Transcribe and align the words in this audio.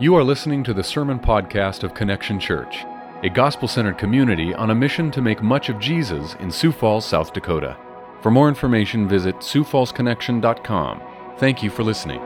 You 0.00 0.14
are 0.14 0.24
listening 0.24 0.64
to 0.64 0.72
the 0.72 0.82
Sermon 0.82 1.18
Podcast 1.18 1.82
of 1.82 1.92
Connection 1.92 2.40
Church, 2.40 2.86
a 3.22 3.28
gospel 3.28 3.68
centered 3.68 3.98
community 3.98 4.54
on 4.54 4.70
a 4.70 4.74
mission 4.74 5.10
to 5.10 5.20
make 5.20 5.42
much 5.42 5.68
of 5.68 5.78
Jesus 5.78 6.36
in 6.40 6.50
Sioux 6.50 6.72
Falls, 6.72 7.04
South 7.04 7.34
Dakota. 7.34 7.76
For 8.22 8.30
more 8.30 8.48
information, 8.48 9.06
visit 9.06 9.36
SiouxFallsConnection.com. 9.40 11.02
Thank 11.36 11.62
you 11.62 11.68
for 11.68 11.82
listening. 11.82 12.20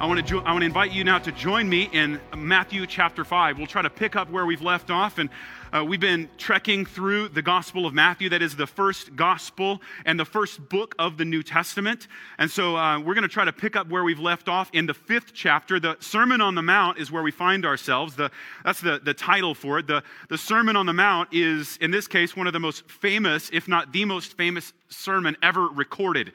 I 0.00 0.06
want, 0.06 0.18
to 0.18 0.24
jo- 0.24 0.40
I 0.40 0.52
want 0.52 0.62
to 0.62 0.66
invite 0.66 0.92
you 0.92 1.04
now 1.04 1.18
to 1.18 1.30
join 1.30 1.68
me 1.68 1.82
in 1.92 2.18
Matthew 2.34 2.86
chapter 2.86 3.22
5. 3.22 3.58
We'll 3.58 3.66
try 3.66 3.82
to 3.82 3.90
pick 3.90 4.16
up 4.16 4.30
where 4.30 4.46
we've 4.46 4.62
left 4.62 4.90
off. 4.90 5.18
And 5.18 5.28
uh, 5.74 5.84
we've 5.84 6.00
been 6.00 6.30
trekking 6.38 6.86
through 6.86 7.28
the 7.28 7.42
Gospel 7.42 7.84
of 7.84 7.92
Matthew. 7.92 8.30
That 8.30 8.40
is 8.40 8.56
the 8.56 8.66
first 8.66 9.14
gospel 9.14 9.82
and 10.06 10.18
the 10.18 10.24
first 10.24 10.70
book 10.70 10.94
of 10.98 11.18
the 11.18 11.26
New 11.26 11.42
Testament. 11.42 12.08
And 12.38 12.50
so 12.50 12.78
uh, 12.78 12.98
we're 12.98 13.12
going 13.12 13.24
to 13.24 13.28
try 13.28 13.44
to 13.44 13.52
pick 13.52 13.76
up 13.76 13.90
where 13.90 14.02
we've 14.02 14.18
left 14.18 14.48
off 14.48 14.70
in 14.72 14.86
the 14.86 14.94
fifth 14.94 15.34
chapter. 15.34 15.78
The 15.78 15.98
Sermon 16.00 16.40
on 16.40 16.54
the 16.54 16.62
Mount 16.62 16.96
is 16.96 17.12
where 17.12 17.22
we 17.22 17.30
find 17.30 17.66
ourselves. 17.66 18.16
The, 18.16 18.30
that's 18.64 18.80
the, 18.80 19.02
the 19.04 19.12
title 19.12 19.54
for 19.54 19.80
it. 19.80 19.86
The, 19.86 20.02
the 20.30 20.38
Sermon 20.38 20.76
on 20.76 20.86
the 20.86 20.94
Mount 20.94 21.28
is, 21.30 21.76
in 21.76 21.90
this 21.90 22.08
case, 22.08 22.34
one 22.34 22.46
of 22.46 22.54
the 22.54 22.58
most 22.58 22.90
famous, 22.90 23.50
if 23.52 23.68
not 23.68 23.92
the 23.92 24.06
most 24.06 24.34
famous 24.34 24.72
sermon 24.88 25.36
ever 25.42 25.66
recorded. 25.66 26.32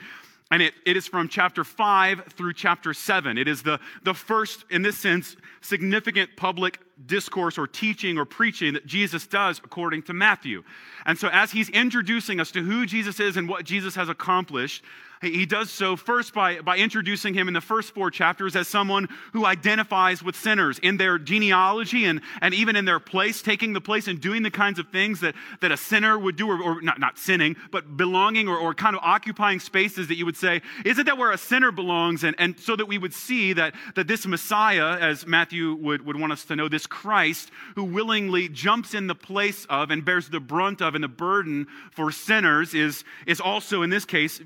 And 0.52 0.62
it, 0.62 0.74
it 0.86 0.96
is 0.96 1.08
from 1.08 1.28
chapter 1.28 1.64
5 1.64 2.34
through 2.34 2.54
chapter 2.54 2.94
7. 2.94 3.38
It 3.38 3.48
is 3.48 3.64
the, 3.64 3.80
the 4.04 4.14
first, 4.14 4.64
in 4.70 4.84
this 4.84 4.98
sense, 4.98 5.36
significant 5.62 6.38
public 6.38 6.80
discourse 7.06 7.58
or 7.58 7.68
teaching 7.68 8.18
or 8.18 8.26
preaching 8.26 8.74
that 8.74 8.86
Jesus 8.86 9.28
does 9.28 9.60
according 9.64 10.04
to 10.04 10.14
Matthew. 10.14 10.64
And 11.06 11.18
so, 11.18 11.30
as 11.32 11.52
he's 11.52 11.70
introducing 11.70 12.40
us 12.40 12.52
to 12.52 12.64
who 12.64 12.86
Jesus 12.86 13.20
is 13.20 13.38
and 13.38 13.50
what 13.50 13.66
Jesus 13.66 13.96
has 13.96 14.10
accomplished, 14.10 14.84
he 15.22 15.46
does 15.46 15.72
so 15.72 15.96
first 15.96 16.34
by, 16.34 16.60
by 16.62 16.78
introducing 16.78 17.34
him 17.34 17.48
in 17.48 17.54
the 17.54 17.62
first 17.62 17.94
four 17.94 18.12
chapters 18.12 18.56
as 18.56 18.68
someone 18.68 19.08
who 19.34 19.46
identifies 19.46 20.22
with 20.22 20.36
sinners 20.36 20.80
in 20.80 20.98
their 20.98 21.18
genealogy 21.18 22.06
and, 22.06 22.22
and 22.42 22.54
even 22.54 22.76
in 22.76 22.86
their 22.86 23.00
place, 23.00 23.42
taking 23.42 23.74
the 23.74 23.82
place 23.82 24.08
and 24.08 24.20
doing 24.20 24.44
the 24.44 24.52
kinds 24.52 24.80
of 24.80 24.90
things 24.90 25.22
that, 25.22 25.36
that 25.62 25.72
a 25.72 25.78
sinner 25.78 26.18
would 26.20 26.36
do, 26.36 26.50
or, 26.50 26.62
or 26.62 26.82
not, 26.82 27.00
not 27.00 27.18
sinning, 27.18 27.56
but 27.72 27.98
belonging 27.98 28.48
or, 28.48 28.58
or 28.58 28.74
kind 28.74 28.96
of 28.96 29.02
occupying 29.04 29.60
spaces 29.60 30.08
that 30.08 30.16
you 30.16 30.26
would 30.26 30.38
say, 30.38 30.62
is 30.84 31.00
it 31.00 31.06
that 31.06 31.18
where 31.18 31.32
a 31.32 31.38
sinner 31.38 31.72
belongs? 31.72 32.24
And, 32.24 32.36
and 32.38 32.60
so 32.60 32.76
that 32.76 32.86
we 32.86 32.98
would 32.98 33.14
see 33.14 33.54
that, 33.54 33.74
that 33.96 34.08
this 34.08 34.28
Messiah, 34.28 34.98
as 35.00 35.26
Matthew 35.26 35.76
would, 35.76 36.06
would 36.06 36.20
want 36.20 36.34
us 36.34 36.46
to 36.46 36.56
know, 36.56 36.68
this 36.68 36.85
Christ 36.88 37.52
who 37.76 37.84
willingly 37.84 38.50
jumps 38.50 38.94
in 38.94 39.08
the 39.08 39.16
place 39.16 39.66
of 39.66 39.92
and 39.92 40.04
bears 40.04 40.30
the 40.30 40.40
brunt 40.40 40.82
of 40.82 40.96
and 40.96 41.04
the 41.04 41.10
burden 41.10 41.68
for 41.92 42.12
sinners, 42.12 42.74
is, 42.74 43.04
is 43.26 43.40
also 43.40 43.82
in 43.82 43.90
this 43.90 44.06
case 44.06 44.42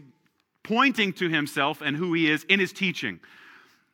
pointing 0.63 1.13
to 1.13 1.29
himself 1.29 1.81
and 1.81 1.95
who 1.95 2.13
he 2.13 2.29
is 2.29 2.43
in 2.45 2.59
his 2.59 2.71
teaching. 2.73 3.19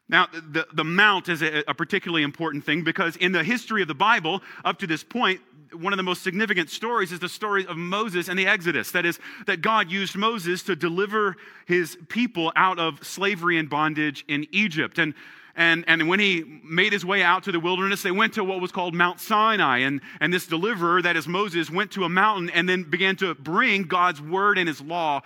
Now, 0.08 0.28
the, 0.32 0.68
the 0.74 0.84
mount 0.84 1.30
is 1.30 1.42
a, 1.42 1.64
a, 1.68 1.74
particularly 1.74 2.24
important 2.24 2.64
thing 2.64 2.84
because 2.84 3.16
in 3.16 3.32
the 3.32 3.44
history 3.44 3.82
of 3.82 3.88
the 3.88 3.96
Bible, 3.96 4.42
up 4.64 4.80
to 4.80 4.88
this 4.88 5.04
point, 5.04 5.42
one 5.74 5.94
of 5.94 5.98
the 5.98 6.04
most 6.04 6.22
significant 6.22 6.70
stories 6.70 7.12
is 7.12 7.20
the 7.20 7.30
story 7.30 7.66
of 7.66 7.76
Moses 7.76 8.28
and 8.30 8.38
the 8.38 8.46
Exodus. 8.46 8.92
That 8.92 9.06
is, 9.06 9.20
that 9.48 9.62
God 9.62 9.90
used 9.90 10.16
Moses 10.16 10.64
to 10.64 10.76
deliver 10.76 11.36
his 11.66 11.98
people 12.08 12.54
out 12.56 12.78
of 12.78 13.06
slavery 13.06 13.58
and 13.58 13.70
bondage 13.70 14.24
in 14.28 14.46
Egypt. 14.52 15.00
And 15.00 15.16
and, 15.56 15.86
and 15.88 16.10
when 16.10 16.20
he 16.20 16.62
made 16.64 16.92
his 16.92 17.06
way 17.06 17.24
out 17.24 17.44
to 17.44 17.52
the 17.52 17.60
wilderness, 17.60 18.04
they 18.04 18.12
went 18.12 18.34
to 18.34 18.44
what 18.44 18.60
was 18.60 18.72
called 18.72 18.94
Mount 18.94 19.20
Sinai. 19.22 19.80
And, 19.80 20.02
and 20.20 20.34
this 20.34 20.48
deliverer, 20.48 21.02
that 21.02 21.16
is 21.16 21.28
Moses, 21.28 21.70
went 21.70 21.92
to 21.92 22.04
a 22.04 22.10
mountain 22.10 22.50
and 22.50 22.68
then 22.68 22.84
began 22.84 23.16
to 23.18 23.34
bring 23.36 23.84
God's 23.84 24.22
word 24.22 24.58
and 24.58 24.68
his 24.68 24.82
law 24.82 25.22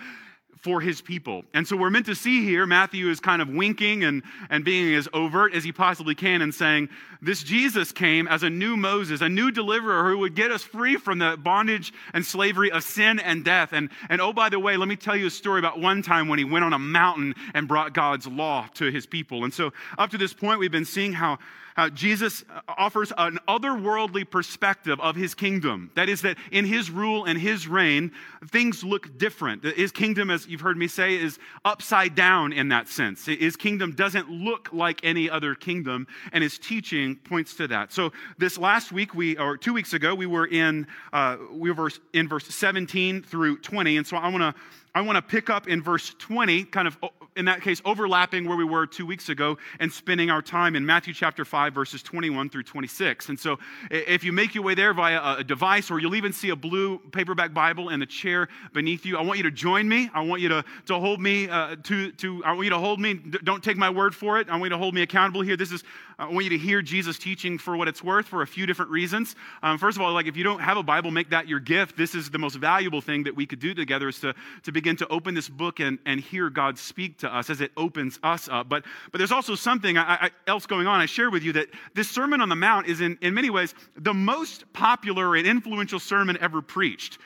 for 0.62 0.82
his 0.82 1.00
people. 1.00 1.44
And 1.54 1.66
so 1.66 1.78
we're 1.78 1.90
meant 1.90 2.06
to 2.08 2.16
see 2.16 2.44
here, 2.44 2.66
Matthew 2.66 3.10
is 3.10 3.20
kind 3.20 3.42
of 3.42 3.50
winking 3.50 4.04
and, 4.04 4.24
and 4.50 4.66
being 4.66 4.94
as 4.94 5.08
overt 5.14 5.54
as 5.54 5.64
he 5.64 5.72
possibly 5.72 6.16
can 6.16 6.42
and 6.42 6.54
saying, 6.54 6.90
This 7.22 7.44
Jesus 7.44 7.92
came 7.94 8.28
as 8.28 8.44
a 8.44 8.50
new 8.50 8.76
Moses, 8.76 9.22
a 9.22 9.30
new 9.30 9.52
deliverer 9.52 10.10
who 10.10 10.18
would 10.20 10.36
get 10.36 10.52
us 10.52 10.62
free 10.62 10.98
from 10.98 11.20
the 11.20 11.38
bondage 11.38 11.94
and 12.14 12.26
slavery 12.26 12.72
of 12.72 12.84
sin 12.84 13.20
and 13.20 13.46
death. 13.46 13.72
And, 13.72 13.90
and 14.10 14.20
oh, 14.20 14.34
by 14.34 14.50
the 14.50 14.60
way, 14.60 14.76
let 14.76 14.90
me 14.90 14.98
tell 14.98 15.16
you 15.16 15.28
a 15.28 15.32
story 15.32 15.60
about 15.60 15.80
one 15.80 16.02
time 16.02 16.28
when 16.28 16.40
he 16.40 16.46
went 16.46 16.66
on 16.66 16.74
a 16.74 16.80
mountain 16.80 17.36
and 17.54 17.68
brought 17.68 17.94
God's 17.94 18.28
law 18.28 18.68
to 18.76 18.92
his 18.92 19.06
people. 19.06 19.46
And 19.46 19.54
so 19.54 19.72
up 19.98 20.10
to 20.10 20.18
this 20.18 20.34
point, 20.34 20.60
we've 20.60 20.72
been 20.72 20.84
seeing 20.84 21.14
how 21.14 21.40
uh, 21.80 21.90
Jesus 21.90 22.44
offers 22.68 23.14
an 23.18 23.40
otherworldly 23.48 24.30
perspective 24.30 25.00
of 25.00 25.16
his 25.16 25.34
kingdom. 25.34 25.92
That 25.96 26.10
is, 26.10 26.22
that 26.24 26.38
in 26.52 26.66
his 26.66 26.92
rule 26.92 27.24
and 27.24 27.40
his 27.40 27.70
reign, 27.70 28.12
things 28.48 28.84
look 28.84 29.18
different. 29.18 29.64
His 29.64 29.94
kingdom, 29.94 30.30
as 30.30 30.46
you've 30.46 30.60
heard 30.60 30.76
me 30.76 30.90
say, 30.90 31.16
is 31.16 31.40
upside 31.64 32.16
down 32.16 32.52
in 32.52 32.68
that 32.70 32.90
sense. 32.90 33.26
His 33.26 33.56
kingdom 33.56 33.94
doesn't 33.94 34.30
look 34.30 34.68
like 34.74 35.00
any 35.04 35.30
other 35.30 35.56
kingdom, 35.56 36.06
and 36.34 36.44
his 36.44 36.60
teaching 36.60 37.16
points 37.16 37.56
to 37.56 37.68
that. 37.70 37.94
So, 37.94 38.12
this 38.38 38.58
last 38.58 38.92
week, 38.92 39.16
we 39.16 39.38
or 39.38 39.56
two 39.56 39.74
weeks 39.74 39.94
ago, 39.94 40.14
we 40.14 40.26
were 40.26 40.48
in 40.48 40.86
uh, 41.14 41.38
we 41.50 41.72
were 41.72 41.92
in 42.12 42.28
verse 42.28 42.46
17 42.46 43.24
through 43.24 43.60
20, 43.60 43.96
and 43.96 44.06
so 44.06 44.18
I 44.18 44.28
want 44.28 44.42
to 44.42 44.62
I 44.94 45.02
want 45.02 45.16
to 45.16 45.22
pick 45.22 45.50
up 45.50 45.68
in 45.68 45.82
verse 45.82 46.14
20, 46.20 46.66
kind 46.66 46.88
of 46.88 46.98
in 47.40 47.46
that 47.46 47.62
case, 47.62 47.82
overlapping 47.86 48.48
where 48.48 48.58
we 48.58 48.66
were 48.66 48.86
two 48.86 49.06
weeks 49.06 49.30
ago 49.30 49.58
and 49.80 49.92
spending 49.92 50.30
our 50.30 50.42
time 50.42 50.76
in 50.76 50.86
Matthew 50.86 51.14
chapter 51.14 51.46
5, 51.46 51.74
verses 51.74 52.04
21 52.04 52.50
through 52.50 52.64
26. 52.64 53.30
And 53.30 53.40
so, 53.40 53.58
if 53.90 54.26
you 54.26 54.34
make 54.34 54.54
your 54.54 54.66
way 54.66 54.76
there 54.76 54.94
via 54.94 55.38
a 55.38 55.44
device, 55.44 55.90
or 55.90 56.00
you'll 56.00 56.16
even 56.16 56.34
see 56.34 56.50
a 56.50 56.56
blue 56.56 57.00
paperback 57.14 57.54
Bible 57.54 57.90
in 57.90 58.02
the 58.02 58.06
chair 58.06 58.50
beneath 58.74 59.06
you, 59.06 59.18
I 59.18 59.22
want 59.22 59.38
you 59.38 59.44
to 59.44 59.52
join 59.52 59.88
me. 59.88 60.10
I 60.14 60.22
want 60.22 60.42
you 60.42 60.50
to, 60.50 60.66
to 60.88 61.00
hold 61.00 61.22
me 61.22 61.48
uh, 61.48 61.78
to, 61.84 62.12
to, 62.12 62.44
I 62.44 62.52
want 62.52 62.66
you 62.66 62.72
to 62.72 62.78
hold 62.78 63.00
me. 63.00 63.14
Don't 63.14 63.64
take 63.64 63.78
my 63.78 63.90
word 63.90 64.14
for 64.14 64.38
it. 64.40 64.50
I 64.50 64.52
want 64.52 64.66
you 64.66 64.70
to 64.72 64.78
hold 64.78 64.94
me 64.94 65.02
accountable 65.02 65.42
here. 65.42 65.56
This 65.56 65.72
is, 65.72 65.86
I 66.20 66.26
want 66.26 66.44
you 66.44 66.50
to 66.50 66.58
hear 66.58 66.82
Jesus 66.82 67.18
teaching 67.18 67.58
for 67.58 67.78
what 67.78 67.88
it's 67.88 68.04
worth 68.04 68.28
for 68.28 68.42
a 68.42 68.48
few 68.48 68.66
different 68.66 68.92
reasons. 68.92 69.38
Um, 69.64 69.78
first 69.78 69.98
of 69.98 70.02
all, 70.02 70.12
like 70.12 70.28
if 70.28 70.36
you 70.36 70.44
don't 70.44 70.60
have 70.60 70.76
a 70.76 70.84
Bible, 70.84 71.12
make 71.12 71.30
that 71.30 71.48
your 71.48 71.62
gift. 71.62 71.96
This 71.96 72.14
is 72.14 72.30
the 72.30 72.38
most 72.38 72.58
valuable 72.58 73.00
thing 73.00 73.24
that 73.24 73.38
we 73.38 73.46
could 73.46 73.62
do 73.62 73.74
together 73.74 74.10
is 74.10 74.20
to, 74.20 74.36
to 74.64 74.74
begin 74.74 74.98
to 74.98 75.08
open 75.08 75.34
this 75.34 75.48
book 75.48 75.80
and, 75.80 75.98
and 76.06 76.20
hear 76.20 76.50
God 76.50 76.78
speak 76.78 77.20
to 77.20 77.34
us 77.34 77.50
as 77.50 77.62
it 77.62 77.72
opens 77.78 78.20
us 78.22 78.50
up. 78.50 78.68
But, 78.68 78.84
but 79.14 79.20
there's 79.20 79.32
also 79.32 79.56
something 79.56 79.98
I, 79.98 80.26
I, 80.26 80.32
else 80.46 80.66
going 80.66 80.88
on. 80.88 81.00
I 81.00 81.06
share 81.06 81.30
with 81.30 81.42
you 81.42 81.54
that 81.54 81.70
this 81.94 82.10
Sermon 82.10 82.42
on 82.42 82.50
the 82.50 82.56
Mount 82.56 82.88
is, 82.88 83.00
in, 83.00 83.18
in 83.22 83.34
many 83.34 83.50
ways, 83.50 83.74
the 83.96 84.14
most 84.14 84.74
popular 84.74 85.38
and 85.38 85.48
influential 85.48 86.02
sermon 86.02 86.38
ever 86.42 86.62
preached. 86.62 87.18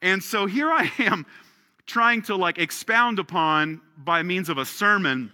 And 0.00 0.22
so 0.22 0.46
here 0.46 0.72
I 0.72 0.90
am 1.00 1.26
trying 1.84 2.22
to 2.22 2.34
like 2.34 2.56
expound 2.56 3.18
upon, 3.18 3.82
by 3.98 4.22
means 4.22 4.48
of 4.48 4.56
a 4.56 4.64
sermon, 4.64 5.32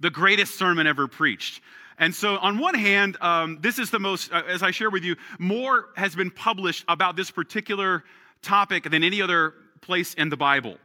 the 0.00 0.10
greatest 0.10 0.56
sermon 0.56 0.88
ever 0.88 1.06
preached. 1.06 1.60
And 1.98 2.14
so, 2.14 2.36
on 2.36 2.58
one 2.58 2.74
hand, 2.74 3.16
um, 3.20 3.58
this 3.60 3.78
is 3.78 3.90
the 3.90 3.98
most, 3.98 4.32
uh, 4.32 4.42
as 4.48 4.62
I 4.62 4.70
share 4.70 4.90
with 4.90 5.04
you, 5.04 5.16
more 5.38 5.88
has 5.96 6.14
been 6.14 6.30
published 6.30 6.84
about 6.88 7.16
this 7.16 7.30
particular 7.30 8.04
topic 8.40 8.88
than 8.88 9.02
any 9.02 9.20
other 9.20 9.54
place 9.80 10.14
in 10.14 10.28
the 10.28 10.36
Bible. 10.36 10.76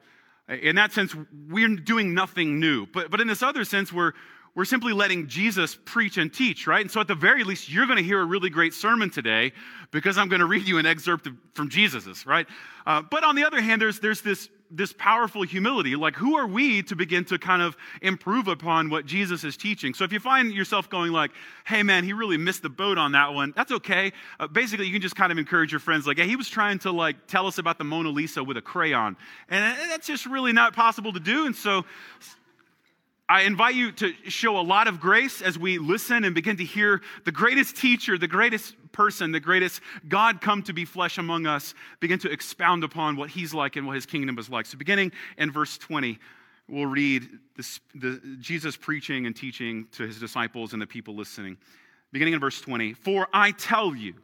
In 0.50 0.76
that 0.76 0.92
sense, 0.92 1.16
we're 1.50 1.76
doing 1.76 2.14
nothing 2.14 2.60
new. 2.60 2.86
But, 2.88 3.12
but 3.12 3.22
in 3.22 3.28
this 3.28 3.44
other 3.44 3.64
sense, 3.64 3.94
we're, 3.94 4.14
we're 4.56 4.66
simply 4.66 4.92
letting 4.92 5.28
Jesus 5.28 5.78
preach 5.86 6.18
and 6.18 6.34
teach, 6.34 6.68
right? 6.68 6.82
And 6.82 6.92
so, 6.92 7.00
at 7.00 7.08
the 7.08 7.16
very 7.16 7.44
least, 7.44 7.70
you're 7.70 7.86
going 7.86 7.98
to 7.98 8.04
hear 8.04 8.20
a 8.20 8.26
really 8.26 8.50
great 8.50 8.74
sermon 8.74 9.12
today 9.12 9.54
because 9.92 10.18
I'm 10.18 10.30
going 10.30 10.42
to 10.42 10.48
read 10.48 10.68
you 10.68 10.80
an 10.80 10.88
excerpt 10.88 11.28
from 11.54 11.70
Jesus's, 11.70 12.26
right? 12.26 12.48
Uh, 12.88 13.04
but 13.04 13.24
on 13.24 13.36
the 13.36 13.46
other 13.46 13.62
hand, 13.62 13.82
there's, 13.82 14.00
there's 14.00 14.22
this 14.22 14.50
this 14.76 14.94
powerful 14.94 15.44
humility. 15.44 15.96
Like, 15.96 16.16
who 16.16 16.36
are 16.36 16.48
we 16.48 16.82
to 16.84 16.96
begin 16.96 17.26
to 17.26 17.38
kind 17.38 17.62
of 17.62 17.78
improve 18.02 18.48
upon 18.48 18.90
what 18.90 19.06
Jesus 19.06 19.44
is 19.44 19.56
teaching? 19.56 19.94
So, 19.94 20.04
if 20.04 20.12
you 20.12 20.20
find 20.20 20.52
yourself 20.52 20.90
going 20.90 21.12
like, 21.12 21.32
"Hey, 21.66 21.84
man, 21.84 22.04
he 22.04 22.14
really 22.14 22.38
missed 22.38 22.62
the 22.64 22.70
boat 22.70 22.98
on 22.98 23.12
that 23.14 23.34
one," 23.34 23.54
that's 23.56 23.72
okay. 23.72 24.12
Uh, 24.40 24.48
basically, 24.48 24.88
you 24.88 24.92
can 24.92 25.02
just 25.02 25.16
kind 25.16 25.32
of 25.32 25.38
encourage 25.38 25.72
your 25.72 25.80
friends, 25.80 26.08
like, 26.08 26.18
"Hey, 26.18 26.28
he 26.28 26.36
was 26.36 26.50
trying 26.50 26.80
to 26.80 26.92
like 26.92 27.28
tell 27.28 27.48
us 27.48 27.58
about 27.58 27.78
the 27.78 27.84
Mona 27.84 28.10
Lisa 28.10 28.44
with 28.44 28.58
a 28.58 28.62
crayon, 28.62 29.16
and 29.50 29.78
that's 29.90 30.08
just 30.08 30.26
really 30.26 30.54
not 30.54 30.74
possible 30.74 31.14
to 31.14 31.20
do." 31.20 31.46
And 31.46 31.56
so, 31.56 31.86
I 33.30 33.44
invite 33.44 33.76
you 33.76 33.92
to 33.94 34.14
show 34.28 34.60
a 34.60 34.62
lot 34.62 34.88
of 34.88 35.00
grace 35.00 35.42
as 35.42 35.58
we 35.58 35.78
listen 35.78 36.26
and 36.26 36.36
begin 36.36 36.58
to 36.58 36.66
hear 36.66 37.02
the 37.24 37.32
greatest 37.32 37.78
teacher, 37.78 38.18
the 38.18 38.28
greatest 38.28 38.76
person, 38.92 39.32
the 39.32 39.40
greatest 39.40 39.82
God 40.10 40.42
come 40.42 40.62
to 40.64 40.74
be 40.74 40.84
flesh 40.84 41.18
among 41.18 41.48
us, 41.48 41.74
begin 42.02 42.20
to 42.20 42.32
expound 42.32 42.84
upon 42.84 43.16
what 43.16 43.30
he's 43.30 43.54
like 43.54 43.78
and 43.78 43.88
what 43.88 43.96
his 43.96 44.06
kingdom 44.06 44.38
is 44.38 44.50
like. 44.50 44.66
So, 44.66 44.78
beginning 44.78 45.14
in 45.38 45.52
verse 45.52 45.78
20, 45.78 46.20
we'll 46.68 46.86
read 46.86 47.28
the, 47.56 48.38
Jesus 48.40 48.76
preaching 48.76 49.26
and 49.26 49.36
teaching 49.36 49.88
to 49.94 50.04
his 50.04 50.20
disciples 50.20 50.74
and 50.74 50.82
the 50.82 50.88
people 50.88 51.16
listening. 51.16 51.58
Beginning 52.12 52.34
in 52.34 52.40
verse 52.42 52.60
20 52.60 52.94
For 52.94 53.30
I 53.34 53.52
tell 53.52 53.96
you, 53.96 54.16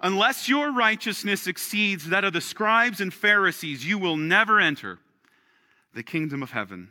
unless 0.00 0.48
your 0.48 0.72
righteousness 0.72 1.48
exceeds 1.48 2.08
that 2.10 2.22
of 2.22 2.32
the 2.34 2.40
scribes 2.40 3.00
and 3.00 3.12
Pharisees, 3.12 3.84
you 3.84 3.98
will 3.98 4.16
never 4.16 4.60
enter 4.60 5.00
the 5.92 6.04
kingdom 6.04 6.40
of 6.42 6.52
heaven. 6.52 6.90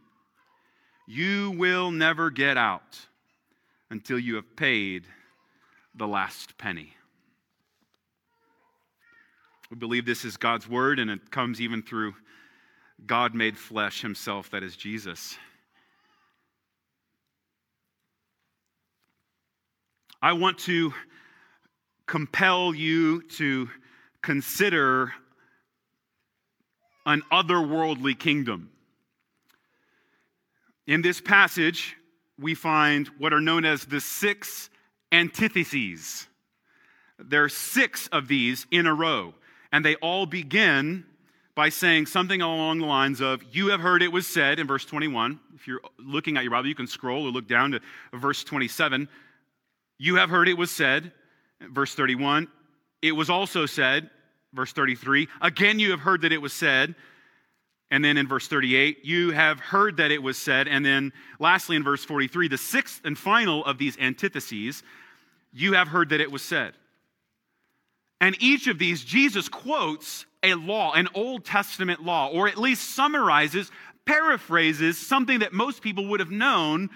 you 1.11 1.51
will 1.51 1.91
never 1.91 2.29
get 2.29 2.55
out 2.55 2.97
until 3.89 4.17
you 4.17 4.35
have 4.35 4.55
paid 4.55 5.03
the 5.93 6.07
last 6.07 6.57
penny. 6.57 6.93
We 9.69 9.75
believe 9.75 10.05
this 10.05 10.23
is 10.23 10.37
God's 10.37 10.69
word, 10.69 10.99
and 10.99 11.11
it 11.11 11.29
comes 11.29 11.59
even 11.59 11.81
through 11.81 12.13
God 13.05 13.35
made 13.35 13.57
flesh 13.57 14.01
himself, 14.01 14.51
that 14.51 14.63
is 14.63 14.77
Jesus. 14.77 15.37
I 20.21 20.31
want 20.31 20.59
to 20.59 20.93
compel 22.05 22.73
you 22.73 23.21
to 23.31 23.69
consider 24.21 25.11
an 27.05 27.21
otherworldly 27.29 28.17
kingdom. 28.17 28.70
In 30.91 31.01
this 31.01 31.21
passage, 31.21 31.95
we 32.37 32.53
find 32.53 33.07
what 33.17 33.31
are 33.31 33.39
known 33.39 33.63
as 33.63 33.85
the 33.85 34.01
six 34.01 34.69
antitheses. 35.13 36.27
There 37.17 37.45
are 37.45 37.49
six 37.49 38.09
of 38.09 38.27
these 38.27 38.67
in 38.71 38.85
a 38.87 38.93
row, 38.93 39.33
and 39.71 39.85
they 39.85 39.95
all 39.95 40.25
begin 40.25 41.05
by 41.55 41.69
saying 41.69 42.07
something 42.07 42.41
along 42.41 42.79
the 42.79 42.87
lines 42.87 43.21
of, 43.21 43.41
You 43.53 43.69
have 43.69 43.79
heard 43.79 44.03
it 44.03 44.11
was 44.11 44.27
said 44.27 44.59
in 44.59 44.67
verse 44.67 44.83
21. 44.83 45.39
If 45.55 45.65
you're 45.65 45.79
looking 45.97 46.35
at 46.35 46.43
your 46.43 46.51
Bible, 46.51 46.67
you 46.67 46.75
can 46.75 46.87
scroll 46.87 47.25
or 47.25 47.31
look 47.31 47.47
down 47.47 47.71
to 47.71 47.79
verse 48.11 48.43
27. 48.43 49.07
You 49.97 50.15
have 50.15 50.29
heard 50.29 50.49
it 50.49 50.57
was 50.57 50.71
said, 50.71 51.13
Verse 51.61 51.95
31, 51.95 52.49
it 53.01 53.13
was 53.13 53.29
also 53.29 53.65
said, 53.65 54.09
verse 54.53 54.73
33, 54.73 55.29
again 55.41 55.79
you 55.79 55.91
have 55.91 56.01
heard 56.01 56.23
that 56.23 56.33
it 56.33 56.41
was 56.41 56.51
said. 56.51 56.95
And 57.91 58.03
then 58.03 58.17
in 58.17 58.27
verse 58.27 58.47
38, 58.47 59.03
you 59.03 59.31
have 59.31 59.59
heard 59.59 59.97
that 59.97 60.11
it 60.11 60.23
was 60.23 60.37
said. 60.37 60.69
And 60.69 60.83
then 60.85 61.11
lastly 61.39 61.75
in 61.75 61.83
verse 61.83 62.05
43, 62.05 62.47
the 62.47 62.57
sixth 62.57 63.01
and 63.03 63.17
final 63.17 63.65
of 63.65 63.77
these 63.77 63.97
antitheses, 63.97 64.81
you 65.51 65.73
have 65.73 65.89
heard 65.89 66.09
that 66.09 66.21
it 66.21 66.31
was 66.31 66.41
said. 66.41 66.73
And 68.21 68.37
each 68.39 68.67
of 68.67 68.79
these, 68.79 69.03
Jesus 69.03 69.49
quotes 69.49 70.25
a 70.41 70.53
law, 70.53 70.93
an 70.93 71.09
Old 71.13 71.43
Testament 71.43 72.01
law, 72.01 72.29
or 72.29 72.47
at 72.47 72.57
least 72.57 72.95
summarizes, 72.95 73.69
paraphrases 74.05 74.97
something 74.97 75.39
that 75.39 75.51
most 75.51 75.81
people 75.81 76.07
would 76.07 76.21
have 76.21 76.31
known 76.31 76.89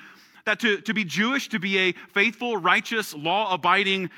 that 0.46 0.60
to, 0.62 0.80
to 0.82 0.94
be 0.94 1.04
Jewish, 1.04 1.50
to 1.50 1.60
be 1.60 1.78
a 1.78 1.92
faithful, 2.14 2.56
righteous, 2.56 3.14
law 3.14 3.54
abiding 3.54 4.12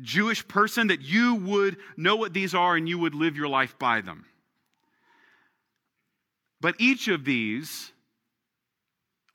Jewish 0.00 0.46
person 0.48 0.88
that 0.88 1.02
you 1.02 1.36
would 1.36 1.76
know 1.96 2.16
what 2.16 2.32
these 2.32 2.54
are 2.54 2.76
and 2.76 2.88
you 2.88 2.98
would 2.98 3.14
live 3.14 3.36
your 3.36 3.48
life 3.48 3.78
by 3.78 4.00
them. 4.00 4.24
But 6.60 6.76
each 6.78 7.08
of 7.08 7.24
these, 7.24 7.92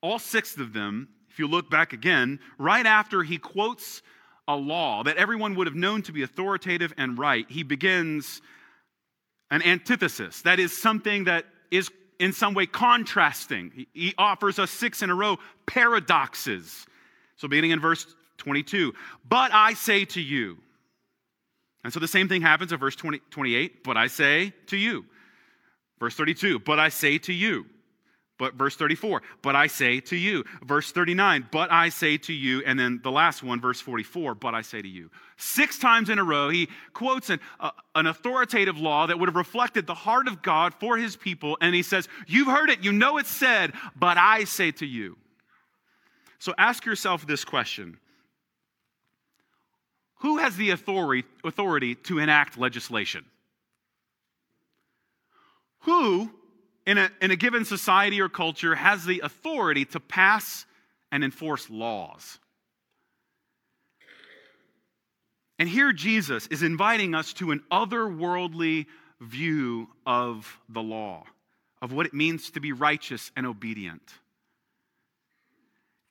all 0.02 0.20
six 0.20 0.58
of 0.58 0.74
them, 0.74 1.10
if 1.30 1.40
you 1.40 1.48
look 1.48 1.70
back 1.70 1.94
again, 1.94 2.40
right 2.58 2.86
after 2.86 3.24
he 3.24 3.38
quotes 3.38 4.02
a 4.48 4.56
law 4.56 5.04
that 5.04 5.18
everyone 5.18 5.56
would 5.56 5.68
have 5.68 5.76
known 5.76 6.02
to 6.04 6.12
be 6.12 6.24
authoritative 6.24 6.94
and 6.98 7.18
right, 7.18 7.46
he 7.50 7.64
begins 7.64 8.42
an 9.50 9.62
antithesis. 9.64 10.42
That 10.44 10.60
is 10.60 10.76
something 10.76 11.26
that 11.26 11.46
is 11.72 11.90
in 12.20 12.32
some 12.32 12.54
way 12.54 12.66
contrasting. 12.66 13.86
He 13.94 14.14
offers 14.18 14.60
us 14.60 14.72
six 14.72 15.02
in 15.02 15.10
a 15.10 15.16
row 15.16 15.38
paradoxes. 15.66 16.86
So, 17.38 17.48
beginning 17.48 17.72
in 17.72 17.80
verse 17.80 18.06
22. 18.38 18.94
But 19.28 19.54
I 19.54 19.74
say 19.74 20.06
to 20.06 20.22
you. 20.22 20.58
And 21.84 21.94
so 21.94 22.00
the 22.00 22.08
same 22.08 22.28
thing 22.28 22.42
happens 22.42 22.72
in 22.72 22.80
verse 22.80 22.96
20, 22.96 23.20
28. 23.30 23.84
But 23.84 23.98
I 23.98 24.08
say 24.08 24.54
to 24.68 24.78
you. 24.78 25.06
Verse 26.00 26.16
32. 26.16 26.60
But 26.60 26.80
I 26.80 26.90
say 26.90 27.18
to 27.20 27.34
you. 27.34 27.66
But 28.38 28.56
verse 28.56 28.76
34, 28.76 29.22
but 29.42 29.56
I 29.56 29.68
say 29.68 30.02
to 30.02 30.16
you. 30.16 30.44
Verse 30.62 30.92
39, 30.92 31.48
but 31.52 31.72
I 31.72 31.88
say 31.88 32.18
to 32.18 32.34
you. 32.34 32.62
And 32.66 32.78
then 32.78 33.00
the 33.02 33.12
last 33.12 33.44
one, 33.44 33.62
verse 33.62 33.80
44, 33.80 34.36
but 34.36 34.54
I 34.54 34.62
say 34.62 34.82
to 34.82 34.88
you. 34.88 35.10
Six 35.38 35.80
times 35.80 36.10
in 36.10 36.20
a 36.20 36.24
row, 36.24 36.50
he 36.50 36.68
quotes 36.92 37.30
an, 37.30 37.40
uh, 37.62 37.72
an 37.96 38.08
authoritative 38.08 38.78
law 38.78 39.08
that 39.08 39.18
would 39.18 39.30
have 39.30 39.38
reflected 39.38 39.88
the 39.88 39.94
heart 39.94 40.28
of 40.28 40.42
God 40.42 40.74
for 40.74 40.98
his 40.98 41.16
people. 41.16 41.58
And 41.62 41.74
he 41.74 41.82
says, 41.82 42.10
You've 42.28 42.48
heard 42.48 42.70
it, 42.70 42.84
you 42.84 42.92
know 42.92 43.18
it's 43.20 43.30
said, 43.30 43.72
but 43.96 44.18
I 44.18 44.44
say 44.44 44.72
to 44.72 44.86
you. 44.86 45.18
So 46.40 46.54
ask 46.58 46.86
yourself 46.86 47.26
this 47.26 47.46
question 47.46 47.98
who 50.20 50.38
has 50.38 50.58
the 50.58 50.72
authority, 50.72 51.24
authority 51.44 51.96
to 51.96 52.20
enact 52.20 52.58
legislation? 52.58 53.26
Who, 55.86 56.32
in 56.86 56.98
a, 56.98 57.10
in 57.22 57.32
a 57.32 57.36
given 57.36 57.66
society 57.66 58.22
or 58.22 58.30
culture, 58.30 58.76
has 58.76 59.06
the 59.06 59.22
authority 59.22 59.86
to 59.86 60.00
pass 60.00 60.66
and 61.12 61.24
enforce 61.24 61.70
laws? 61.70 62.40
And 65.58 65.70
here 65.70 65.94
Jesus 65.94 66.48
is 66.48 66.64
inviting 66.64 67.16
us 67.16 67.34
to 67.34 67.52
an 67.52 67.64
otherworldly 67.72 68.88
view 69.22 69.88
of 70.06 70.60
the 70.68 70.82
law, 70.82 71.24
of 71.82 71.94
what 71.94 72.06
it 72.06 72.14
means 72.14 72.50
to 72.52 72.60
be 72.60 72.74
righteous 72.74 73.32
and 73.36 73.46
obedient 73.46 74.14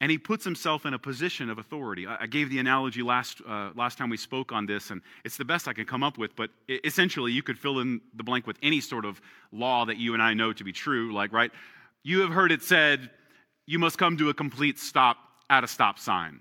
and 0.01 0.11
he 0.11 0.19
puts 0.19 0.45
himself 0.45 0.87
in 0.87 0.95
a 0.95 0.99
position 0.99 1.49
of 1.49 1.59
authority. 1.59 2.07
I, 2.07 2.27
gave 2.27 2.51
the 2.51 2.59
analogy 2.59 3.03
last, 3.03 3.41
uh, 3.49 3.71
last 3.75 3.97
time 3.97 4.11
we 4.11 4.17
spoke 4.17 4.53
on 4.53 4.67
this, 4.67 4.91
and 4.91 5.01
it's 5.25 5.37
the 5.37 5.45
best 5.45 5.69
I 5.69 5.73
can 5.73 5.85
come 5.85 6.03
up 6.03 6.19
with, 6.19 6.35
but 6.35 6.51
essentially, 6.69 7.33
you 7.33 7.43
could 7.43 7.59
fill 7.59 7.79
in 7.79 8.01
the 8.15 8.25
blank 8.25 8.47
with 8.47 8.59
any 8.63 8.81
sort 8.81 9.05
of 9.05 9.21
law 9.53 9.85
that 9.85 9.97
you 9.97 10.15
and 10.15 10.23
I 10.23 10.35
know 10.35 10.53
to 10.53 10.65
be 10.65 10.73
true. 10.73 11.15
Like, 11.15 11.33
right? 11.33 11.51
You 12.03 12.21
have 12.21 12.31
heard 12.31 12.51
it 12.51 12.63
said, 12.63 13.11
you 13.67 13.79
must 13.79 13.97
come 13.97 14.17
to 14.19 14.29
a 14.29 14.35
complete 14.35 14.79
stop 14.79 15.17
at 15.49 15.65
a 15.65 15.69
stop 15.69 15.99
sign. 15.99 16.41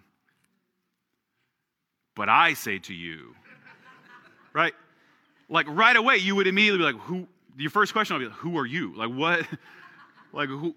But 2.15 2.29
I 2.29 2.53
say 2.53 2.79
to 2.79 2.93
you, 2.93 3.35
right? 4.53 4.73
Like, 5.47 5.67
right 5.69 5.95
away, 5.95 6.17
you 6.17 6.35
would 6.35 6.47
immediately 6.47 6.79
be 6.79 6.83
like, 6.83 7.01
who? 7.01 7.27
Your 7.55 7.69
first 7.69 7.93
question 7.93 8.17
would 8.17 8.27
be, 8.27 8.35
who 8.35 8.57
are 8.57 8.65
you? 8.65 8.95
Like, 8.97 9.11
what? 9.11 9.47
like, 10.33 10.49
who? 10.49 10.75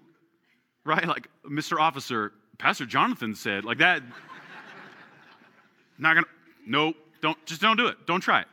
Right? 0.85 1.07
Like, 1.07 1.27
Mr. 1.45 1.79
Officer, 1.79 2.31
Pastor 2.57 2.85
Jonathan 2.85 3.35
said, 3.35 3.65
like 3.65 3.77
that. 3.79 4.01
Not 5.97 6.15
gonna, 6.15 6.27
nope, 6.65 6.95
don't, 7.21 7.43
just 7.45 7.61
don't 7.61 7.77
do 7.77 7.87
it. 7.87 7.97
Don't 8.05 8.21
try 8.21 8.41
it. 8.41 8.47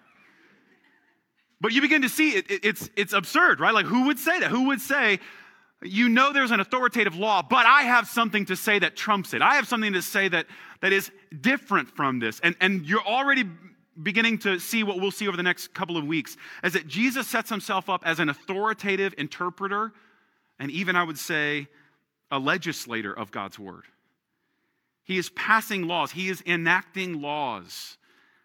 But 1.60 1.72
you 1.72 1.80
begin 1.80 2.02
to 2.02 2.08
see 2.08 2.30
it, 2.30 2.50
it, 2.50 2.64
it's, 2.64 2.90
it's 2.96 3.12
absurd, 3.12 3.60
right? 3.60 3.72
Like, 3.72 3.86
who 3.86 4.06
would 4.06 4.18
say 4.18 4.40
that? 4.40 4.50
Who 4.50 4.66
would 4.68 4.80
say, 4.80 5.18
you 5.82 6.08
know 6.08 6.32
there's 6.32 6.50
an 6.50 6.60
authoritative 6.60 7.16
law, 7.16 7.42
but 7.42 7.66
I 7.66 7.82
have 7.82 8.08
something 8.08 8.46
to 8.46 8.56
say 8.56 8.78
that 8.78 8.96
trumps 8.96 9.34
it. 9.34 9.42
I 9.42 9.54
have 9.56 9.68
something 9.68 9.92
to 9.92 10.02
say 10.02 10.28
that, 10.28 10.46
that 10.80 10.92
is 10.92 11.10
different 11.40 11.90
from 11.90 12.18
this. 12.18 12.40
And, 12.40 12.56
and 12.60 12.86
you're 12.86 13.06
already 13.06 13.44
beginning 14.02 14.38
to 14.38 14.58
see 14.58 14.82
what 14.82 15.00
we'll 15.00 15.10
see 15.10 15.28
over 15.28 15.36
the 15.36 15.42
next 15.42 15.72
couple 15.72 15.96
of 15.96 16.04
weeks 16.04 16.36
is 16.62 16.72
that 16.72 16.86
Jesus 16.88 17.28
sets 17.28 17.48
himself 17.48 17.88
up 17.88 18.02
as 18.04 18.18
an 18.18 18.28
authoritative 18.28 19.14
interpreter 19.18 19.92
and 20.58 20.70
even, 20.70 20.96
I 20.96 21.04
would 21.04 21.18
say, 21.18 21.68
a 22.30 22.38
legislator 22.38 23.12
of 23.12 23.30
God's 23.30 23.58
word. 23.58 23.84
He 25.04 25.18
is 25.18 25.28
passing 25.30 25.86
laws, 25.86 26.10
he 26.10 26.28
is 26.28 26.42
enacting 26.46 27.20
laws, 27.20 27.98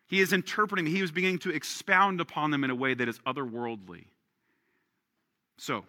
he 0.08 0.20
is 0.20 0.34
interpreting, 0.34 0.86
he 0.86 1.02
is 1.02 1.12
beginning 1.12 1.40
to 1.40 1.52
expound 1.52 2.20
upon 2.20 2.52
them 2.52 2.64
in 2.64 2.70
a 2.70 2.76
way 2.76 2.94
that 2.94 3.08
is 3.08 3.20
otherworldly. 3.20 4.06
So, 5.58 5.86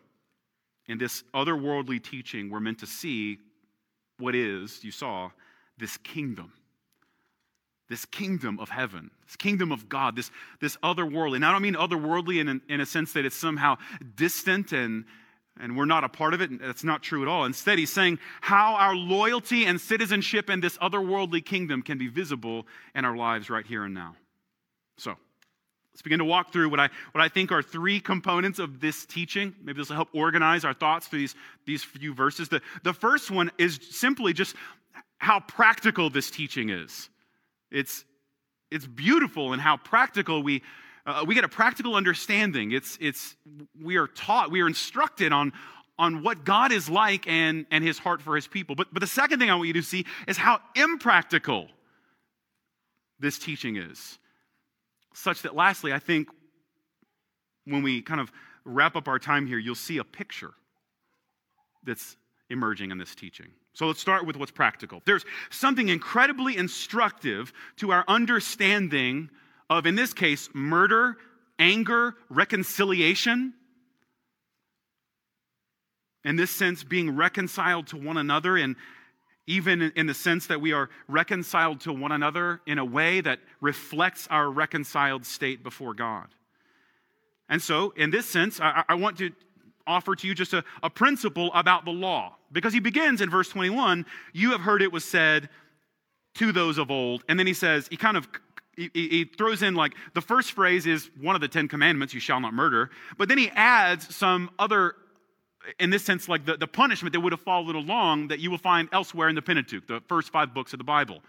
in 0.86 0.98
this 0.98 1.22
otherworldly 1.34 2.02
teaching, 2.02 2.50
we're 2.50 2.60
meant 2.60 2.80
to 2.80 2.86
see 2.86 3.38
what 4.18 4.34
is, 4.34 4.82
you 4.84 4.90
saw, 4.90 5.30
this 5.78 5.96
kingdom. 5.98 6.52
This 7.88 8.04
kingdom 8.04 8.60
of 8.60 8.68
heaven, 8.68 9.10
this 9.26 9.34
kingdom 9.34 9.72
of 9.72 9.88
God, 9.88 10.14
this, 10.14 10.30
this 10.60 10.76
otherworldly. 10.76 11.36
And 11.36 11.44
I 11.44 11.50
don't 11.50 11.62
mean 11.62 11.74
otherworldly 11.74 12.40
in, 12.40 12.60
in 12.68 12.80
a 12.80 12.86
sense 12.86 13.12
that 13.14 13.24
it's 13.24 13.34
somehow 13.34 13.78
distant 14.14 14.70
and 14.70 15.06
and 15.58 15.76
we're 15.76 15.84
not 15.84 16.04
a 16.04 16.08
part 16.08 16.34
of 16.34 16.40
it. 16.40 16.60
That's 16.60 16.84
not 16.84 17.02
true 17.02 17.22
at 17.22 17.28
all. 17.28 17.44
Instead, 17.44 17.78
he's 17.78 17.92
saying 17.92 18.18
how 18.40 18.74
our 18.74 18.94
loyalty 18.94 19.64
and 19.64 19.80
citizenship 19.80 20.48
in 20.48 20.60
this 20.60 20.78
otherworldly 20.78 21.44
kingdom 21.44 21.82
can 21.82 21.98
be 21.98 22.08
visible 22.08 22.66
in 22.94 23.04
our 23.04 23.16
lives 23.16 23.50
right 23.50 23.66
here 23.66 23.84
and 23.84 23.94
now. 23.94 24.16
So, 24.96 25.16
let's 25.92 26.02
begin 26.02 26.18
to 26.18 26.24
walk 26.24 26.52
through 26.52 26.68
what 26.68 26.80
I, 26.80 26.88
what 27.12 27.22
I 27.22 27.28
think 27.28 27.52
are 27.52 27.62
three 27.62 28.00
components 28.00 28.58
of 28.58 28.80
this 28.80 29.04
teaching. 29.06 29.54
Maybe 29.62 29.78
this 29.78 29.88
will 29.88 29.96
help 29.96 30.08
organize 30.12 30.64
our 30.64 30.74
thoughts 30.74 31.08
through 31.08 31.20
these, 31.20 31.34
these 31.66 31.82
few 31.82 32.14
verses. 32.14 32.48
The, 32.48 32.62
the 32.82 32.94
first 32.94 33.30
one 33.30 33.50
is 33.58 33.78
simply 33.90 34.32
just 34.32 34.56
how 35.18 35.40
practical 35.40 36.10
this 36.10 36.30
teaching 36.30 36.70
is. 36.70 37.10
It's, 37.70 38.04
it's 38.70 38.86
beautiful 38.86 39.52
and 39.52 39.60
how 39.60 39.76
practical 39.76 40.42
we, 40.42 40.62
uh, 41.06 41.24
we 41.26 41.34
get 41.34 41.44
a 41.44 41.48
practical 41.48 41.94
understanding. 41.94 42.72
It's, 42.72 42.98
it's, 43.00 43.36
we 43.80 43.96
are 43.96 44.06
taught, 44.06 44.50
we 44.50 44.60
are 44.60 44.66
instructed 44.66 45.32
on, 45.32 45.52
on 45.98 46.22
what 46.22 46.44
God 46.44 46.72
is 46.72 46.88
like 46.88 47.26
and, 47.26 47.66
and 47.70 47.82
his 47.84 47.98
heart 47.98 48.22
for 48.22 48.36
his 48.36 48.46
people. 48.46 48.74
But, 48.74 48.88
but 48.92 49.00
the 49.00 49.06
second 49.06 49.38
thing 49.38 49.50
I 49.50 49.54
want 49.54 49.68
you 49.68 49.74
to 49.74 49.82
see 49.82 50.04
is 50.28 50.36
how 50.36 50.60
impractical 50.74 51.68
this 53.18 53.38
teaching 53.38 53.76
is. 53.76 54.18
Such 55.14 55.42
that, 55.42 55.54
lastly, 55.54 55.92
I 55.92 55.98
think 55.98 56.28
when 57.64 57.82
we 57.82 58.02
kind 58.02 58.20
of 58.20 58.30
wrap 58.64 58.96
up 58.96 59.08
our 59.08 59.18
time 59.18 59.46
here, 59.46 59.58
you'll 59.58 59.74
see 59.74 59.98
a 59.98 60.04
picture 60.04 60.52
that's 61.84 62.16
emerging 62.48 62.90
in 62.90 62.98
this 62.98 63.14
teaching. 63.14 63.48
So 63.72 63.86
let's 63.86 64.00
start 64.00 64.26
with 64.26 64.36
what's 64.36 64.50
practical. 64.50 65.02
There's 65.04 65.24
something 65.50 65.88
incredibly 65.88 66.56
instructive 66.56 67.52
to 67.76 67.92
our 67.92 68.04
understanding 68.08 69.30
of, 69.70 69.86
in 69.86 69.94
this 69.94 70.12
case, 70.12 70.50
murder, 70.52 71.16
anger, 71.58 72.16
reconciliation. 72.28 73.54
In 76.24 76.36
this 76.36 76.50
sense, 76.50 76.84
being 76.84 77.16
reconciled 77.16 77.86
to 77.88 77.96
one 77.96 78.18
another, 78.18 78.56
and 78.56 78.76
even 79.46 79.92
in 79.94 80.06
the 80.06 80.12
sense 80.12 80.48
that 80.48 80.60
we 80.60 80.72
are 80.72 80.90
reconciled 81.08 81.80
to 81.80 81.92
one 81.92 82.12
another 82.12 82.60
in 82.66 82.78
a 82.78 82.84
way 82.84 83.20
that 83.20 83.38
reflects 83.60 84.26
our 84.28 84.50
reconciled 84.50 85.24
state 85.24 85.62
before 85.62 85.94
God. 85.94 86.26
And 87.48 87.62
so, 87.62 87.94
in 87.96 88.10
this 88.10 88.26
sense, 88.26 88.60
I, 88.60 88.84
I 88.88 88.94
want 88.94 89.18
to 89.18 89.30
offer 89.86 90.14
to 90.14 90.26
you 90.26 90.34
just 90.34 90.52
a, 90.52 90.62
a 90.82 90.90
principle 90.90 91.50
about 91.54 91.84
the 91.84 91.90
law. 91.90 92.36
Because 92.52 92.72
he 92.72 92.80
begins 92.80 93.20
in 93.20 93.30
verse 93.30 93.48
21 93.48 94.04
You 94.32 94.50
have 94.50 94.60
heard 94.60 94.82
it 94.82 94.92
was 94.92 95.04
said 95.04 95.48
to 96.34 96.52
those 96.52 96.78
of 96.78 96.90
old. 96.90 97.24
And 97.28 97.38
then 97.38 97.46
he 97.46 97.54
says, 97.54 97.88
he 97.88 97.96
kind 97.96 98.16
of 98.16 98.28
he, 98.76 98.90
he, 98.94 99.24
throws 99.24 99.62
in 99.62 99.74
like 99.74 99.94
the 100.14 100.20
first 100.20 100.52
phrase 100.52 100.86
is 100.86 101.10
one 101.20 101.34
of 101.34 101.40
the 101.40 101.48
Ten 101.48 101.68
Commandments, 101.68 102.14
you 102.14 102.20
shall 102.20 102.40
not 102.40 102.54
murder. 102.54 102.90
But 103.18 103.28
then 103.28 103.38
he 103.38 103.50
adds 103.50 104.14
some 104.14 104.50
other, 104.58 104.94
in 105.78 105.90
this 105.90 106.04
sense, 106.04 106.28
like 106.28 106.46
the, 106.46 106.56
the 106.56 106.66
punishment 106.66 107.12
that 107.12 107.20
would 107.20 107.32
have 107.32 107.40
followed 107.40 107.76
along 107.76 108.28
that 108.28 108.38
you 108.38 108.50
will 108.50 108.58
find 108.58 108.88
elsewhere 108.92 109.28
in 109.28 109.34
the 109.34 109.42
Pentateuch, 109.42 109.86
the 109.86 110.00
first 110.08 110.30
five 110.30 110.54
books 110.54 110.72
of 110.72 110.78
the 110.78 110.84
Bible. 110.84 111.20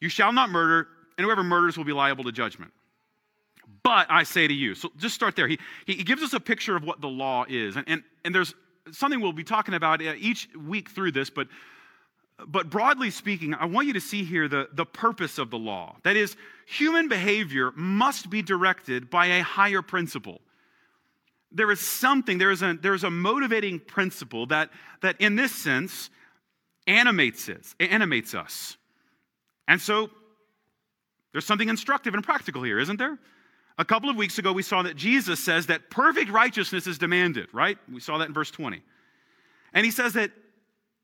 You 0.00 0.08
shall 0.08 0.32
not 0.32 0.50
murder, 0.50 0.88
and 1.16 1.24
whoever 1.24 1.42
murders 1.42 1.76
will 1.76 1.84
be 1.84 1.92
liable 1.92 2.24
to 2.24 2.32
judgment. 2.32 2.72
But 3.82 4.06
I 4.10 4.22
say 4.22 4.48
to 4.48 4.54
you, 4.54 4.74
so 4.74 4.90
just 4.96 5.14
start 5.14 5.36
there. 5.36 5.48
He, 5.48 5.58
he 5.86 6.02
gives 6.02 6.22
us 6.22 6.32
a 6.32 6.40
picture 6.40 6.76
of 6.76 6.84
what 6.84 7.00
the 7.00 7.08
law 7.08 7.44
is. 7.48 7.76
And, 7.76 7.84
and, 7.88 8.02
and 8.24 8.34
there's 8.34 8.54
something 8.90 9.20
we'll 9.20 9.32
be 9.32 9.44
talking 9.44 9.74
about 9.74 10.04
uh, 10.04 10.14
each 10.18 10.48
week 10.56 10.90
through 10.90 11.12
this, 11.12 11.30
but 11.30 11.48
but 12.46 12.70
broadly 12.70 13.10
speaking, 13.10 13.54
I 13.54 13.66
want 13.66 13.88
you 13.88 13.94
to 13.94 14.00
see 14.00 14.22
here 14.24 14.46
the, 14.48 14.68
the 14.72 14.86
purpose 14.86 15.38
of 15.38 15.50
the 15.50 15.58
law. 15.58 15.96
That 16.04 16.16
is, 16.16 16.36
human 16.66 17.08
behavior 17.08 17.72
must 17.74 18.30
be 18.30 18.42
directed 18.42 19.10
by 19.10 19.26
a 19.26 19.42
higher 19.42 19.82
principle. 19.82 20.40
There 21.50 21.70
is 21.72 21.80
something, 21.80 22.38
there 22.38 22.50
is 22.50 22.62
a, 22.62 22.78
there 22.80 22.94
is 22.94 23.04
a 23.04 23.10
motivating 23.10 23.80
principle 23.80 24.46
that, 24.46 24.70
that, 25.00 25.20
in 25.20 25.34
this 25.34 25.52
sense, 25.52 26.10
animates, 26.86 27.48
it, 27.48 27.74
animates 27.80 28.34
us. 28.34 28.76
And 29.66 29.80
so, 29.80 30.10
there's 31.32 31.44
something 31.44 31.68
instructive 31.68 32.14
and 32.14 32.22
practical 32.22 32.62
here, 32.62 32.78
isn't 32.78 32.98
there? 32.98 33.18
A 33.78 33.84
couple 33.84 34.10
of 34.10 34.16
weeks 34.16 34.38
ago, 34.38 34.52
we 34.52 34.62
saw 34.62 34.82
that 34.82 34.96
Jesus 34.96 35.42
says 35.42 35.66
that 35.66 35.90
perfect 35.90 36.30
righteousness 36.30 36.86
is 36.86 36.98
demanded, 36.98 37.48
right? 37.52 37.78
We 37.92 38.00
saw 38.00 38.18
that 38.18 38.28
in 38.28 38.34
verse 38.34 38.50
20. 38.50 38.82
And 39.72 39.84
he 39.84 39.92
says 39.92 40.14
that 40.14 40.32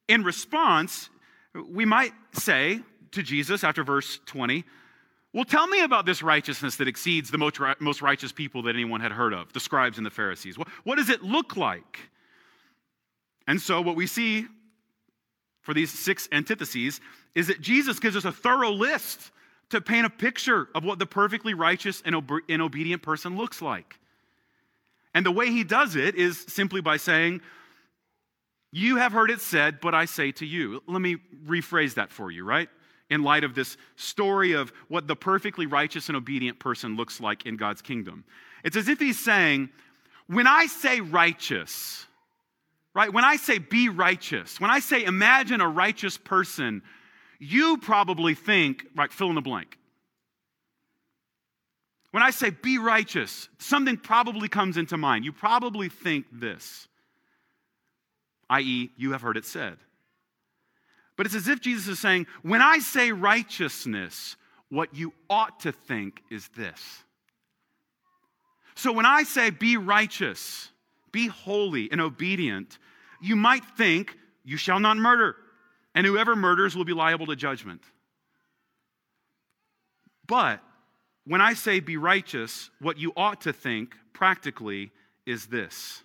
in 0.09 0.25
response, 0.25 1.09
we 1.55 1.85
might 1.85 2.13
say 2.33 2.81
to 3.13 3.23
Jesus 3.23 3.65
after 3.65 3.85
verse 3.85 4.21
20, 4.27 4.65
Well, 5.33 5.45
tell 5.45 5.67
me 5.67 5.83
about 5.83 6.07
this 6.07 6.23
righteousness 6.23 6.77
that 6.77 6.89
exceeds 6.89 7.31
the 7.31 7.39
most 7.81 8.03
righteous 8.03 8.33
people 8.33 8.63
that 8.63 8.75
anyone 8.75 9.01
had 9.01 9.13
heard 9.13 9.33
of, 9.33 9.53
the 9.53 9.61
scribes 9.61 9.99
and 9.99 10.07
the 10.07 10.11
Pharisees. 10.11 10.57
What 10.85 10.97
does 10.97 11.11
it 11.11 11.23
look 11.23 11.57
like? 11.57 12.01
And 13.47 13.61
so, 13.61 13.81
what 13.81 13.97
we 13.97 14.07
see 14.07 14.47
for 15.63 15.75
these 15.75 15.91
six 15.91 16.29
antitheses 16.33 17.01
is 17.35 17.47
that 17.47 17.61
Jesus 17.61 17.99
gives 17.99 18.17
us 18.17 18.25
a 18.25 18.33
thorough 18.33 18.71
list 18.71 19.31
to 19.71 19.81
paint 19.81 20.07
a 20.07 20.11
picture 20.11 20.69
of 20.75 20.85
what 20.85 20.99
the 20.99 21.07
perfectly 21.07 21.55
righteous 21.55 22.03
and, 22.05 22.15
obedient 22.15 23.03
person 23.03 23.37
looks 23.37 23.63
like. 23.63 23.99
And 25.15 25.25
the 25.25 25.33
way 25.33 25.51
he 25.51 25.65
does 25.65 25.97
it 25.97 26.17
is 26.17 26.45
simply 26.49 26.81
by 26.81 26.97
saying, 26.97 27.41
you 28.75 28.97
have 28.97 29.12
heard 29.12 29.31
it 29.31 29.40
said, 29.40 29.81
but 29.81 29.95
I 29.95 30.04
say 30.04 30.33
to 30.33 30.45
you. 30.45 30.83
Let 30.88 31.00
me 31.00 31.19
rephrase 31.47 31.95
that 31.95 32.11
for 32.11 32.33
you, 32.33 32.45
right? 32.45 32.69
In 33.09 33.23
light 33.23 33.45
of 33.45 33.54
this 33.54 33.76
story 33.95 34.50
of 34.52 34.73
what 34.88 35.07
the 35.07 35.14
perfectly 35.14 35.66
righteous 35.66 36.09
and 36.09 36.16
obedient 36.16 36.59
person 36.59 36.97
looks 36.97 37.21
like 37.21 37.47
in 37.47 37.57
God's 37.57 37.83
kingdom. 37.83 38.25
It's 38.64 38.76
as 38.76 38.88
if 38.88 38.99
he's 38.99 39.19
saying, 39.19 39.69
when 40.26 40.49
I 40.49 40.66
say 40.66 41.00
righteous, 41.00 42.04
right? 42.95 43.12
When 43.12 43.23
I 43.23 43.37
say 43.37 43.59
be 43.59 43.90
righteous, 43.90 44.61
when 44.61 44.71
I 44.71 44.81
say 44.81 45.04
imagine 45.04 45.61
a 45.61 45.69
righteous 45.69 46.19
person, 46.19 46.83
you 47.38 47.76
probably 47.76 48.35
think, 48.35 48.87
right, 48.97 49.12
fill 49.12 49.28
in 49.28 49.37
the 49.37 49.40
blank. 49.40 49.78
When 52.11 52.25
I 52.25 52.31
say 52.31 52.50
be 52.50 52.78
righteous, 52.78 53.49
something 53.59 53.99
probably 53.99 54.49
comes 54.49 54.76
into 54.76 54.97
mind. 54.97 55.25
You 55.25 55.33
probably 55.33 55.88
think 55.88 56.26
this 56.33 56.88
i.e., 58.51 58.91
you 58.97 59.13
have 59.13 59.23
heard 59.23 59.37
it 59.37 59.45
said. 59.45 59.77
But 61.17 61.27
it's 61.27 61.35
as 61.35 61.49
if 61.49 61.61
Jesus 61.61 61.89
is 61.89 62.01
saying, 62.01 62.27
when 62.43 62.61
I 62.61 62.79
say 62.79 63.13
righteousness, 63.13 64.37
what 64.69 64.95
you 64.95 65.13
ought 65.31 65.61
to 65.61 65.73
think 65.73 66.23
is 66.31 66.49
this. 66.57 67.05
So 68.75 68.93
when 68.93 69.07
I 69.07 69.23
say 69.23 69.51
be 69.51 69.77
righteous, 69.77 70.71
be 71.13 71.29
holy 71.29 71.91
and 71.93 72.01
obedient, 72.01 72.79
you 73.21 73.37
might 73.37 73.65
think, 73.77 74.17
you 74.45 74.57
shall 74.57 74.81
not 74.81 74.97
murder, 74.97 75.37
and 75.95 76.07
whoever 76.07 76.35
murders 76.35 76.77
will 76.77 76.85
be 76.85 76.93
liable 76.93 77.27
to 77.27 77.37
judgment. 77.37 77.83
But 80.27 80.61
when 81.25 81.41
I 81.41 81.55
say 81.55 81.81
be 81.81 81.97
righteous, 81.97 82.71
what 82.81 82.99
you 82.99 83.13
ought 83.17 83.43
to 83.43 83.53
think 83.53 83.95
practically 84.13 84.91
is 85.27 85.47
this 85.47 86.04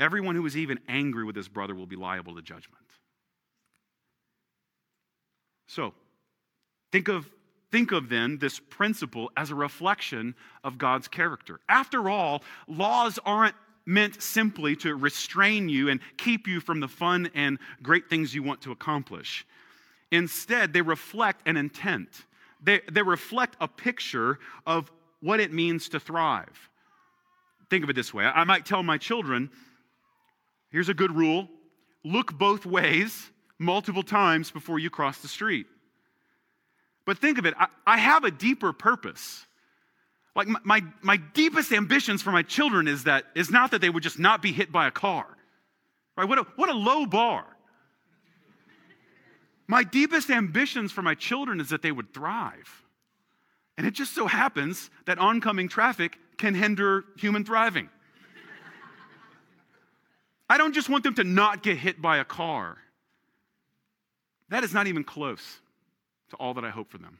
Everyone 0.00 0.34
who 0.34 0.46
is 0.46 0.56
even 0.56 0.80
angry 0.88 1.24
with 1.24 1.36
his 1.36 1.48
brother 1.48 1.74
will 1.74 1.86
be 1.86 1.94
liable 1.94 2.34
to 2.34 2.42
judgment. 2.42 2.84
So, 5.68 5.92
think 6.90 7.08
of, 7.08 7.28
think 7.70 7.92
of 7.92 8.08
then 8.08 8.38
this 8.38 8.58
principle 8.58 9.30
as 9.36 9.50
a 9.50 9.54
reflection 9.54 10.34
of 10.64 10.78
God's 10.78 11.06
character. 11.06 11.60
After 11.68 12.08
all, 12.08 12.42
laws 12.66 13.18
aren't 13.24 13.54
meant 13.84 14.22
simply 14.22 14.74
to 14.76 14.96
restrain 14.96 15.68
you 15.68 15.90
and 15.90 16.00
keep 16.16 16.48
you 16.48 16.60
from 16.60 16.80
the 16.80 16.88
fun 16.88 17.30
and 17.34 17.58
great 17.82 18.08
things 18.08 18.34
you 18.34 18.42
want 18.42 18.62
to 18.62 18.72
accomplish. 18.72 19.46
Instead, 20.10 20.72
they 20.72 20.82
reflect 20.82 21.46
an 21.46 21.56
intent, 21.56 22.24
they, 22.62 22.80
they 22.90 23.02
reflect 23.02 23.56
a 23.60 23.68
picture 23.68 24.38
of 24.66 24.90
what 25.20 25.40
it 25.40 25.52
means 25.52 25.90
to 25.90 26.00
thrive. 26.00 26.70
Think 27.68 27.84
of 27.84 27.90
it 27.90 27.96
this 27.96 28.12
way 28.12 28.24
I 28.24 28.44
might 28.44 28.66
tell 28.66 28.82
my 28.82 28.98
children, 28.98 29.50
Here's 30.70 30.88
a 30.88 30.94
good 30.94 31.14
rule 31.14 31.48
look 32.02 32.32
both 32.38 32.64
ways 32.64 33.30
multiple 33.58 34.02
times 34.02 34.50
before 34.50 34.78
you 34.78 34.88
cross 34.88 35.18
the 35.18 35.28
street. 35.28 35.66
But 37.04 37.18
think 37.18 37.38
of 37.38 37.44
it, 37.44 37.54
I, 37.58 37.66
I 37.86 37.98
have 37.98 38.24
a 38.24 38.30
deeper 38.30 38.72
purpose. 38.72 39.46
Like 40.34 40.48
my, 40.48 40.60
my, 40.64 40.82
my, 41.02 41.16
deepest 41.16 41.72
ambitions 41.72 42.22
for 42.22 42.30
my 42.30 42.42
children 42.42 42.88
is 42.88 43.04
that 43.04 43.24
is 43.34 43.50
not 43.50 43.72
that 43.72 43.80
they 43.80 43.90
would 43.90 44.02
just 44.02 44.18
not 44.18 44.40
be 44.40 44.52
hit 44.52 44.70
by 44.70 44.86
a 44.86 44.90
car. 44.90 45.26
Right? 46.16 46.28
What 46.28 46.38
a, 46.38 46.42
what 46.56 46.68
a 46.68 46.74
low 46.74 47.04
bar. 47.04 47.44
My 49.66 49.82
deepest 49.84 50.30
ambitions 50.30 50.92
for 50.92 51.02
my 51.02 51.14
children 51.14 51.60
is 51.60 51.68
that 51.70 51.82
they 51.82 51.92
would 51.92 52.14
thrive. 52.14 52.84
And 53.76 53.86
it 53.86 53.92
just 53.92 54.14
so 54.14 54.26
happens 54.26 54.90
that 55.06 55.18
oncoming 55.18 55.68
traffic 55.68 56.18
can 56.38 56.54
hinder 56.54 57.04
human 57.16 57.44
thriving. 57.44 57.88
I 60.50 60.58
don't 60.58 60.74
just 60.74 60.88
want 60.88 61.04
them 61.04 61.14
to 61.14 61.22
not 61.22 61.62
get 61.62 61.78
hit 61.78 62.02
by 62.02 62.18
a 62.18 62.24
car. 62.24 62.76
That 64.48 64.64
is 64.64 64.74
not 64.74 64.88
even 64.88 65.04
close 65.04 65.60
to 66.30 66.36
all 66.36 66.54
that 66.54 66.64
I 66.64 66.70
hope 66.70 66.90
for 66.90 66.98
them. 66.98 67.18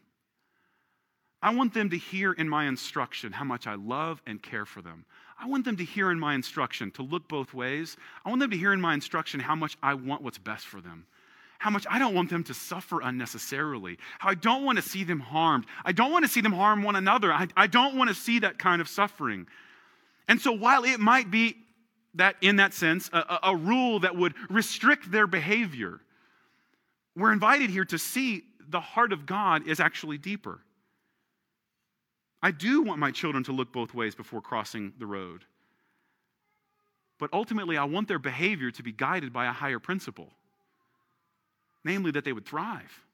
I 1.41 1.55
want 1.55 1.73
them 1.73 1.91
to 1.91 1.97
hear 1.97 2.33
in 2.33 2.49
my 2.49 2.67
instruction 2.67 3.31
how 3.31 3.45
much 3.45 3.69
I 3.69 3.77
love 3.77 4.21
and 4.27 4.43
care 4.43 4.67
for 4.67 4.83
them. 4.83 5.05
I 5.41 5.47
want 5.47 5.65
them 5.65 5.77
to 5.77 5.85
hear 5.85 6.11
in 6.11 6.19
my 6.19 6.35
instruction 6.35 6.91
to 6.93 7.03
look 7.03 7.29
both 7.29 7.55
ways. 7.55 7.97
I 8.25 8.31
want 8.31 8.41
them 8.41 8.51
to 8.51 8.57
hear 8.57 8.73
in 8.73 8.81
my 8.81 8.95
instruction 8.95 9.39
how 9.39 9.55
much 9.55 9.79
I 9.81 9.95
want 9.95 10.23
what's 10.23 10.37
best 10.37 10.67
for 10.67 10.81
them. 10.81 11.07
How 11.61 11.71
much 11.71 11.87
I 11.89 12.01
don't 12.01 12.15
want 12.15 12.31
them 12.31 12.43
to 12.45 12.55
suffer 12.55 13.01
unnecessarily. 13.01 13.99
How 14.19 14.31
I 14.31 14.35
don't 14.35 14.65
want 14.65 14.79
to 14.79 14.83
see 14.83 15.05
them 15.05 15.21
harmed. 15.21 15.67
I 15.85 15.93
don't 15.93 16.11
want 16.11 16.25
to 16.25 16.31
see 16.31 16.41
them 16.41 16.53
harm 16.53 16.83
one 16.83 16.97
another. 16.97 17.33
I, 17.33 17.47
I 17.57 17.69
don't 17.69 17.95
want 17.95 18.11
to 18.11 18.15
see 18.15 18.41
that 18.41 18.59
kind 18.59 18.81
of 18.81 18.89
suffering. 18.89 19.47
And 20.27 20.41
so, 20.41 20.51
while 20.51 20.85
it 20.85 20.99
might 20.99 21.31
be 21.31 21.57
that, 22.15 22.37
in 22.41 22.57
that 22.57 22.75
sense, 22.75 23.09
a, 23.13 23.39
a 23.45 23.57
rule 23.57 24.01
that 24.01 24.17
would 24.17 24.35
restrict 24.49 25.11
their 25.11 25.27
behavior, 25.27 26.01
we're 27.17 27.33
invited 27.33 27.71
here 27.71 27.85
to 27.87 27.99
see 27.99 28.45
the 28.69 28.81
heart 28.81 29.13
of 29.13 29.27
God 29.27 29.67
is 29.67 29.81
actually 29.81 30.19
deeper. 30.19 30.61
I 32.43 32.51
do 32.51 32.83
want 32.83 32.99
my 32.99 33.11
children 33.11 33.45
to 33.45 33.53
look 33.53 33.73
both 33.73 33.95
ways 33.95 34.15
before 34.15 34.41
crossing 34.41 34.93
the 34.99 35.07
road. 35.07 35.45
But 37.19 37.31
ultimately, 37.33 37.77
I 37.77 37.85
want 37.85 38.09
their 38.09 38.19
behavior 38.19 38.71
to 38.71 38.83
be 38.83 38.93
guided 38.93 39.33
by 39.33 39.47
a 39.47 39.53
higher 39.53 39.79
principle 39.79 40.33
namely, 41.85 42.11
that 42.11 42.25
they 42.25 42.33
would 42.33 42.47
thrive, 42.47 43.05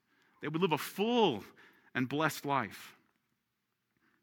they 0.43 0.49
would 0.49 0.61
live 0.61 0.73
a 0.73 0.79
full 0.79 1.45
and 1.95 2.09
blessed 2.09 2.45
life. 2.45 2.97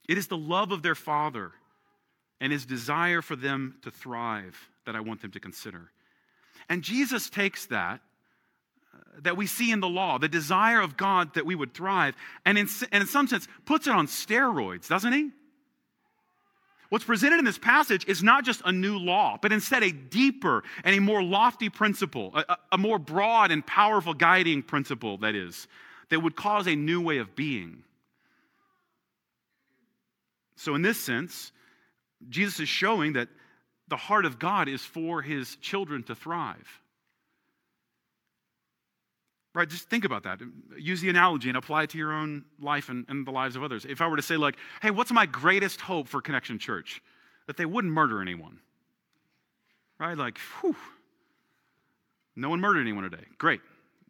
It 0.07 0.17
is 0.17 0.27
the 0.27 0.37
love 0.37 0.71
of 0.71 0.83
their 0.83 0.95
Father 0.95 1.51
and 2.43 2.51
his 2.51 2.65
desire 2.65 3.21
for 3.21 3.37
them 3.37 3.77
to 3.83 3.89
thrive 3.89 4.69
that 4.85 4.97
I 4.97 4.99
want 4.99 5.21
them 5.21 5.31
to 5.31 5.39
consider. 5.39 5.89
And 6.67 6.83
Jesus 6.83 7.29
takes 7.29 7.67
that 7.67 8.01
uh, 8.93 8.97
that 9.21 9.37
we 9.37 9.47
see 9.47 9.71
in 9.71 9.79
the 9.79 9.87
law, 9.87 10.17
the 10.19 10.27
desire 10.27 10.81
of 10.81 10.97
God 10.97 11.35
that 11.35 11.45
we 11.45 11.55
would 11.55 11.73
thrive, 11.73 12.15
and 12.45 12.57
in, 12.57 12.67
and 12.91 13.03
in 13.03 13.07
some 13.07 13.27
sense 13.27 13.47
puts 13.63 13.87
it 13.87 13.93
on 13.93 14.07
steroids, 14.07 14.89
doesn't 14.89 15.13
he? 15.13 15.31
What's 16.89 17.05
presented 17.05 17.39
in 17.39 17.45
this 17.45 17.57
passage 17.57 18.05
is 18.09 18.21
not 18.21 18.43
just 18.43 18.61
a 18.65 18.73
new 18.73 18.99
law, 18.99 19.39
but 19.41 19.53
instead 19.53 19.81
a 19.81 19.93
deeper 19.93 20.65
and 20.83 20.93
a 20.93 20.99
more 20.99 21.23
lofty 21.23 21.69
principle, 21.69 22.33
a, 22.35 22.57
a 22.73 22.77
more 22.77 22.99
broad 22.99 23.51
and 23.51 23.65
powerful 23.65 24.13
guiding 24.13 24.63
principle, 24.63 25.17
that 25.19 25.33
is, 25.33 25.69
that 26.09 26.19
would 26.19 26.35
cause 26.35 26.67
a 26.67 26.75
new 26.75 26.99
way 26.99 27.19
of 27.19 27.37
being. 27.37 27.83
So, 30.57 30.75
in 30.75 30.81
this 30.81 30.99
sense, 30.99 31.53
Jesus 32.29 32.59
is 32.59 32.69
showing 32.69 33.13
that 33.13 33.29
the 33.87 33.97
heart 33.97 34.25
of 34.25 34.39
God 34.39 34.67
is 34.67 34.81
for 34.81 35.21
his 35.21 35.55
children 35.57 36.03
to 36.03 36.15
thrive. 36.15 36.81
Right? 39.53 39.69
Just 39.69 39.87
think 39.89 40.03
about 40.03 40.23
that. 40.23 40.39
Use 40.79 41.01
the 41.01 41.09
analogy 41.09 41.49
and 41.49 41.57
apply 41.57 41.83
it 41.83 41.91
to 41.91 41.97
your 41.97 42.11
own 42.11 42.45
life 42.59 42.89
and, 42.89 43.05
and 43.07 43.25
the 43.25 43.31
lives 43.31 43.55
of 43.55 43.63
others. 43.63 43.85
If 43.85 44.01
I 44.01 44.07
were 44.07 44.15
to 44.15 44.23
say, 44.23 44.35
like, 44.35 44.55
hey, 44.81 44.89
what's 44.89 45.11
my 45.11 45.27
greatest 45.27 45.79
hope 45.79 46.07
for 46.07 46.21
Connection 46.21 46.57
Church? 46.57 47.01
That 47.45 47.57
they 47.57 47.65
wouldn't 47.65 47.93
murder 47.93 48.21
anyone. 48.21 48.59
Right? 49.99 50.17
Like, 50.17 50.39
whew. 50.61 50.75
No 52.35 52.49
one 52.49 52.61
murdered 52.61 52.81
anyone 52.81 53.03
today. 53.03 53.25
Great. 53.37 53.61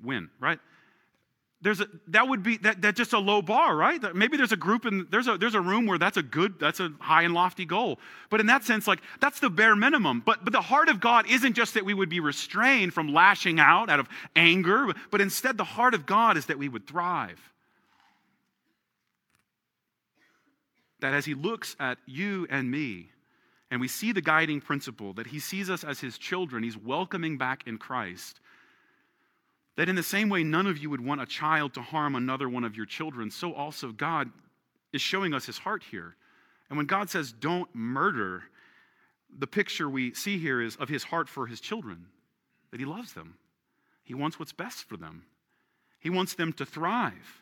Win, 0.01 0.29
right? 0.39 0.59
There's 1.63 1.79
a, 1.79 1.87
that 2.09 2.27
would 2.27 2.43
be 2.43 2.57
that, 2.57 2.81
that's 2.81 2.97
just 2.97 3.13
a 3.13 3.19
low 3.19 3.41
bar 3.41 3.75
right? 3.75 4.13
Maybe 4.13 4.35
there's 4.35 4.51
a 4.51 4.57
group 4.57 4.85
and 4.85 5.07
there's 5.09 5.27
a 5.27 5.37
there's 5.37 5.55
a 5.55 5.61
room 5.61 5.87
where 5.87 5.97
that's 5.97 6.17
a 6.17 6.21
good 6.21 6.59
that's 6.59 6.81
a 6.81 6.91
high 6.99 7.23
and 7.23 7.33
lofty 7.33 7.65
goal. 7.65 7.99
But 8.29 8.41
in 8.41 8.47
that 8.47 8.65
sense 8.65 8.85
like 8.85 8.99
that's 9.21 9.39
the 9.39 9.49
bare 9.49 9.75
minimum. 9.75 10.21
But 10.25 10.43
but 10.43 10.51
the 10.51 10.61
heart 10.61 10.89
of 10.89 10.99
god 10.99 11.25
isn't 11.29 11.53
just 11.53 11.73
that 11.75 11.85
we 11.85 11.93
would 11.93 12.09
be 12.09 12.19
restrained 12.19 12.93
from 12.93 13.13
lashing 13.13 13.59
out 13.59 13.89
out 13.89 13.99
of 13.99 14.09
anger 14.35 14.87
but 15.09 15.21
instead 15.21 15.57
the 15.57 15.63
heart 15.63 15.93
of 15.93 16.05
god 16.05 16.37
is 16.37 16.45
that 16.47 16.57
we 16.59 16.67
would 16.67 16.85
thrive. 16.85 17.39
That 20.99 21.13
as 21.13 21.25
he 21.25 21.33
looks 21.33 21.75
at 21.79 21.97
you 22.05 22.45
and 22.49 22.69
me 22.69 23.09
and 23.71 23.79
we 23.79 23.87
see 23.87 24.11
the 24.11 24.21
guiding 24.21 24.61
principle 24.61 25.13
that 25.13 25.27
he 25.27 25.39
sees 25.39 25.69
us 25.69 25.83
as 25.83 26.01
his 26.01 26.17
children 26.17 26.61
he's 26.61 26.77
welcoming 26.77 27.37
back 27.37 27.63
in 27.65 27.77
christ 27.77 28.39
that 29.75 29.89
in 29.89 29.95
the 29.95 30.03
same 30.03 30.29
way 30.29 30.43
none 30.43 30.67
of 30.67 30.77
you 30.77 30.89
would 30.89 31.03
want 31.03 31.21
a 31.21 31.25
child 31.25 31.73
to 31.73 31.81
harm 31.81 32.15
another 32.15 32.47
one 32.47 32.63
of 32.63 32.75
your 32.75 32.85
children, 32.85 33.31
so 33.31 33.53
also 33.53 33.91
God 33.91 34.29
is 34.91 35.01
showing 35.01 35.33
us 35.33 35.45
his 35.45 35.57
heart 35.57 35.83
here. 35.89 36.15
And 36.69 36.77
when 36.77 36.85
God 36.85 37.09
says, 37.09 37.31
don't 37.31 37.73
murder, 37.73 38.43
the 39.37 39.47
picture 39.47 39.89
we 39.89 40.13
see 40.13 40.37
here 40.37 40.61
is 40.61 40.75
of 40.75 40.89
his 40.89 41.03
heart 41.03 41.27
for 41.27 41.47
his 41.47 41.59
children, 41.59 42.05
that 42.71 42.79
he 42.79 42.85
loves 42.85 43.13
them. 43.13 43.35
He 44.03 44.13
wants 44.13 44.37
what's 44.37 44.53
best 44.53 44.87
for 44.87 44.97
them, 44.97 45.23
he 45.99 46.09
wants 46.09 46.35
them 46.35 46.53
to 46.53 46.65
thrive. 46.65 47.41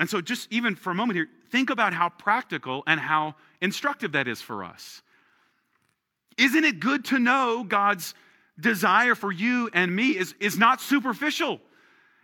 And 0.00 0.10
so, 0.10 0.20
just 0.20 0.48
even 0.50 0.74
for 0.74 0.90
a 0.90 0.94
moment 0.96 1.16
here, 1.16 1.28
think 1.50 1.70
about 1.70 1.92
how 1.92 2.08
practical 2.08 2.82
and 2.88 2.98
how 2.98 3.36
instructive 3.60 4.12
that 4.12 4.26
is 4.26 4.42
for 4.42 4.64
us. 4.64 5.00
Isn't 6.36 6.64
it 6.64 6.80
good 6.80 7.04
to 7.06 7.20
know 7.20 7.62
God's 7.62 8.14
desire 8.58 9.14
for 9.14 9.32
you 9.32 9.70
and 9.72 9.94
me 9.94 10.10
is, 10.10 10.34
is 10.40 10.58
not 10.58 10.80
superficial. 10.80 11.60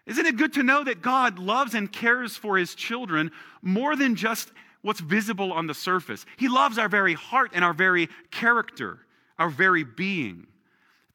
Isn't 0.07 0.27
it 0.27 0.37
good 0.37 0.55
to 0.55 0.63
know 0.63 0.85
that 0.85 1.03
God 1.03 1.39
loves 1.39 1.75
and 1.75 1.93
cares 1.93 2.37
for 2.37 2.57
his 2.57 2.75
children 2.75 3.31
more 3.61 3.95
than 3.95 4.15
just 4.15 4.51
what's 4.83 5.01
visible 5.01 5.53
on 5.53 5.67
the 5.67 5.75
surface? 5.75 6.25
He 6.37 6.49
loves 6.49 6.79
our 6.79 6.89
very 6.89 7.15
heart 7.15 7.51
and 7.55 7.65
our 7.65 7.75
very 7.75 8.09
character, 8.31 9.01
our 9.39 9.51
very 9.51 9.85
being. 9.85 10.47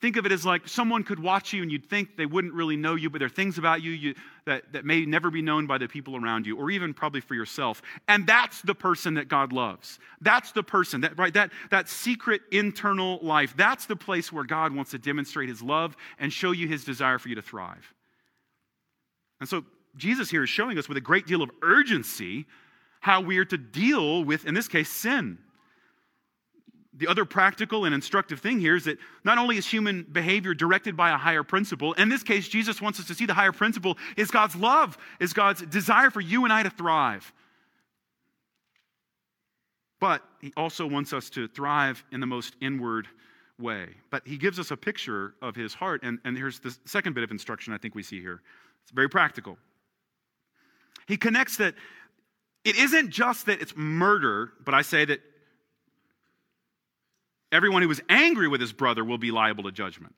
Think 0.03 0.17
of 0.17 0.25
it 0.25 0.33
as 0.33 0.45
like 0.45 0.67
someone 0.67 1.05
could 1.05 1.17
watch 1.17 1.53
you 1.53 1.61
and 1.61 1.71
you'd 1.71 1.89
think 1.89 2.17
they 2.17 2.25
wouldn't 2.25 2.53
really 2.53 2.75
know 2.75 2.95
you, 2.95 3.09
but 3.09 3.19
there 3.19 3.27
are 3.27 3.29
things 3.29 3.57
about 3.57 3.81
you, 3.81 3.91
you 3.91 4.15
that, 4.43 4.73
that 4.73 4.83
may 4.83 5.05
never 5.05 5.31
be 5.31 5.41
known 5.41 5.65
by 5.65 5.77
the 5.77 5.87
people 5.87 6.17
around 6.17 6.45
you, 6.45 6.57
or 6.57 6.69
even 6.71 6.93
probably 6.93 7.21
for 7.21 7.35
yourself. 7.35 7.81
And 8.09 8.27
that's 8.27 8.61
the 8.63 8.75
person 8.75 9.13
that 9.13 9.29
God 9.29 9.53
loves. 9.53 9.99
That's 10.19 10.51
the 10.51 10.61
person, 10.61 10.99
that, 10.99 11.17
right? 11.17 11.33
That, 11.33 11.51
that 11.71 11.87
secret 11.87 12.41
internal 12.51 13.17
life. 13.21 13.55
That's 13.55 13.85
the 13.85 13.95
place 13.95 14.29
where 14.29 14.43
God 14.43 14.75
wants 14.75 14.91
to 14.91 14.97
demonstrate 14.97 15.47
his 15.47 15.61
love 15.61 15.95
and 16.19 16.33
show 16.33 16.51
you 16.51 16.67
his 16.67 16.83
desire 16.83 17.17
for 17.17 17.29
you 17.29 17.35
to 17.35 17.41
thrive. 17.41 17.93
And 19.39 19.47
so 19.47 19.63
Jesus 19.95 20.29
here 20.29 20.43
is 20.43 20.49
showing 20.49 20.77
us 20.77 20.89
with 20.89 20.97
a 20.97 21.01
great 21.01 21.27
deal 21.27 21.41
of 21.41 21.49
urgency 21.61 22.45
how 22.99 23.21
we 23.21 23.37
are 23.37 23.45
to 23.45 23.57
deal 23.57 24.25
with, 24.25 24.45
in 24.45 24.53
this 24.53 24.67
case, 24.67 24.89
sin 24.89 25.37
the 26.95 27.07
other 27.07 27.25
practical 27.25 27.85
and 27.85 27.95
instructive 27.95 28.39
thing 28.39 28.59
here 28.59 28.75
is 28.75 28.85
that 28.85 28.99
not 29.23 29.37
only 29.37 29.57
is 29.57 29.65
human 29.65 30.03
behavior 30.03 30.53
directed 30.53 30.95
by 30.95 31.11
a 31.11 31.17
higher 31.17 31.43
principle, 31.43 31.93
in 31.93 32.09
this 32.09 32.23
case, 32.23 32.47
Jesus 32.47 32.81
wants 32.81 32.99
us 32.99 33.07
to 33.07 33.15
see 33.15 33.25
the 33.25 33.33
higher 33.33 33.51
principle 33.51 33.97
is 34.15 34.29
God's 34.29 34.55
love, 34.55 34.97
is 35.19 35.33
God's 35.33 35.61
desire 35.63 36.11
for 36.11 36.21
you 36.21 36.43
and 36.43 36.53
I 36.53 36.63
to 36.63 36.69
thrive. 36.69 37.33
But 39.99 40.21
he 40.41 40.53
also 40.55 40.85
wants 40.85 41.13
us 41.13 41.29
to 41.31 41.47
thrive 41.47 42.03
in 42.11 42.19
the 42.19 42.27
most 42.27 42.55
inward 42.61 43.07
way. 43.57 43.87
But 44.11 44.27
he 44.27 44.37
gives 44.37 44.59
us 44.59 44.69
a 44.69 44.77
picture 44.77 45.33
of 45.41 45.55
his 45.55 45.73
heart, 45.73 46.01
and, 46.03 46.19
and 46.25 46.37
here's 46.37 46.59
the 46.59 46.75
second 46.85 47.13
bit 47.13 47.23
of 47.23 47.31
instruction 47.31 47.73
I 47.73 47.77
think 47.77 47.95
we 47.95 48.03
see 48.03 48.19
here. 48.19 48.41
It's 48.83 48.91
very 48.91 49.09
practical. 49.09 49.57
He 51.07 51.17
connects 51.17 51.57
that 51.57 51.73
it 52.63 52.77
isn't 52.77 53.09
just 53.09 53.47
that 53.47 53.61
it's 53.61 53.75
murder, 53.75 54.51
but 54.63 54.73
I 54.73 54.83
say 54.83 55.05
that 55.05 55.21
Everyone 57.53 57.83
who 57.83 57.91
is 57.91 58.01
angry 58.09 58.47
with 58.47 58.59
his 58.59 58.73
brother 58.73 59.05
will 59.05 59.19
be 59.19 59.29
liable 59.29 59.63
to 59.65 59.71
judgment. 59.71 60.15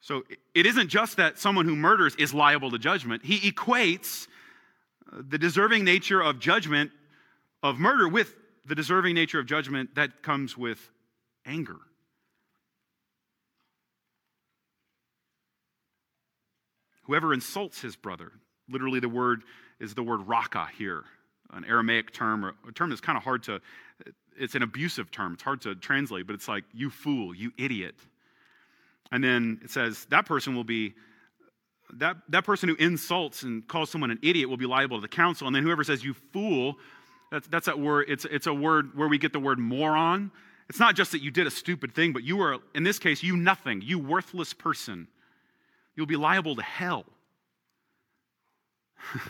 So 0.00 0.22
it 0.54 0.64
isn't 0.64 0.88
just 0.88 1.16
that 1.16 1.38
someone 1.38 1.66
who 1.66 1.74
murders 1.74 2.14
is 2.14 2.32
liable 2.32 2.70
to 2.70 2.78
judgment. 2.78 3.24
He 3.24 3.50
equates 3.50 4.28
uh, 5.12 5.22
the 5.28 5.38
deserving 5.38 5.82
nature 5.84 6.20
of 6.20 6.38
judgment 6.38 6.92
of 7.64 7.80
murder 7.80 8.08
with 8.08 8.32
the 8.64 8.76
deserving 8.76 9.16
nature 9.16 9.40
of 9.40 9.46
judgment 9.46 9.96
that 9.96 10.22
comes 10.22 10.56
with 10.56 10.78
anger. 11.44 11.78
Whoever 17.02 17.34
insults 17.34 17.80
his 17.80 17.96
brother, 17.96 18.30
literally 18.68 19.00
the 19.00 19.08
word 19.08 19.42
is 19.80 19.94
the 19.94 20.04
word 20.04 20.28
raka 20.28 20.68
here, 20.78 21.02
an 21.52 21.64
Aramaic 21.64 22.12
term, 22.12 22.54
a 22.68 22.72
term 22.72 22.90
that's 22.90 23.00
kind 23.00 23.18
of 23.18 23.24
hard 23.24 23.42
to 23.44 23.60
it's 24.38 24.54
an 24.54 24.62
abusive 24.62 25.10
term. 25.10 25.34
It's 25.34 25.42
hard 25.42 25.60
to 25.62 25.74
translate, 25.74 26.26
but 26.26 26.34
it's 26.34 26.48
like, 26.48 26.64
you 26.72 26.90
fool, 26.90 27.34
you 27.34 27.52
idiot. 27.58 27.94
And 29.12 29.22
then 29.22 29.60
it 29.62 29.70
says 29.70 30.06
that 30.10 30.26
person 30.26 30.54
will 30.54 30.64
be, 30.64 30.94
that, 31.94 32.16
that 32.28 32.44
person 32.44 32.68
who 32.68 32.74
insults 32.76 33.42
and 33.42 33.66
calls 33.66 33.90
someone 33.90 34.10
an 34.10 34.18
idiot 34.22 34.48
will 34.48 34.56
be 34.56 34.66
liable 34.66 34.96
to 34.98 35.02
the 35.02 35.08
council. 35.08 35.46
And 35.46 35.54
then 35.54 35.62
whoever 35.62 35.84
says, 35.84 36.04
you 36.04 36.14
fool, 36.32 36.76
that's, 37.30 37.46
that's 37.48 37.66
that 37.66 37.78
word, 37.78 38.06
it's, 38.08 38.24
it's 38.24 38.46
a 38.46 38.54
word 38.54 38.96
where 38.96 39.08
we 39.08 39.18
get 39.18 39.32
the 39.32 39.40
word 39.40 39.58
moron. 39.58 40.30
It's 40.68 40.80
not 40.80 40.96
just 40.96 41.12
that 41.12 41.22
you 41.22 41.30
did 41.30 41.46
a 41.46 41.50
stupid 41.50 41.94
thing, 41.94 42.12
but 42.12 42.24
you 42.24 42.40
are, 42.40 42.58
in 42.74 42.82
this 42.82 42.98
case, 42.98 43.22
you 43.22 43.36
nothing, 43.36 43.82
you 43.82 43.98
worthless 43.98 44.52
person. 44.52 45.06
You'll 45.94 46.06
be 46.06 46.16
liable 46.16 46.56
to 46.56 46.62
hell. 46.62 47.04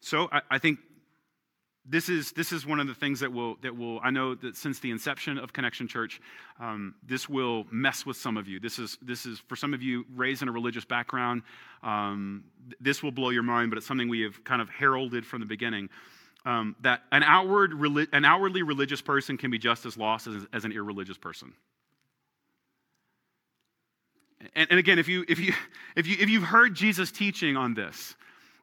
so 0.00 0.28
I, 0.30 0.42
I 0.50 0.58
think 0.58 0.78
this 1.88 2.08
is, 2.08 2.32
this 2.32 2.52
is 2.52 2.66
one 2.66 2.80
of 2.80 2.88
the 2.88 2.94
things 2.94 3.20
that 3.20 3.32
will, 3.32 3.56
that 3.62 3.76
will, 3.76 4.00
I 4.02 4.10
know 4.10 4.34
that 4.34 4.56
since 4.56 4.80
the 4.80 4.90
inception 4.90 5.38
of 5.38 5.52
Connection 5.52 5.86
Church, 5.86 6.20
um, 6.58 6.94
this 7.06 7.28
will 7.28 7.64
mess 7.70 8.04
with 8.04 8.16
some 8.16 8.36
of 8.36 8.48
you. 8.48 8.58
This 8.58 8.78
is, 8.78 8.98
this 9.00 9.24
is, 9.24 9.38
for 9.38 9.56
some 9.56 9.72
of 9.72 9.82
you 9.82 10.04
raised 10.14 10.42
in 10.42 10.48
a 10.48 10.52
religious 10.52 10.84
background, 10.84 11.42
um, 11.82 12.44
this 12.80 13.02
will 13.02 13.12
blow 13.12 13.30
your 13.30 13.44
mind, 13.44 13.70
but 13.70 13.78
it's 13.78 13.86
something 13.86 14.08
we 14.08 14.22
have 14.22 14.42
kind 14.44 14.60
of 14.60 14.68
heralded 14.68 15.24
from 15.24 15.40
the 15.40 15.46
beginning. 15.46 15.88
um, 16.46 16.76
that 16.80 17.02
an, 17.10 17.24
outward, 17.24 17.72
an 18.12 18.24
outwardly 18.24 18.62
religious 18.62 19.02
person 19.02 19.36
can 19.36 19.50
be 19.50 19.58
just 19.58 19.84
as 19.84 19.96
lost 19.98 20.28
as, 20.28 20.46
as 20.52 20.64
an 20.64 20.72
irreligious 20.72 21.18
person. 21.18 21.52
And, 24.54 24.68
and 24.70 24.78
again, 24.78 25.00
if, 25.00 25.08
you, 25.08 25.24
if, 25.28 25.40
you, 25.40 25.52
if, 25.96 26.06
you, 26.06 26.16
if 26.20 26.30
you've 26.30 26.44
heard 26.44 26.74
Jesus 26.74 27.10
teaching 27.10 27.56
on 27.56 27.74
this, 27.74 28.14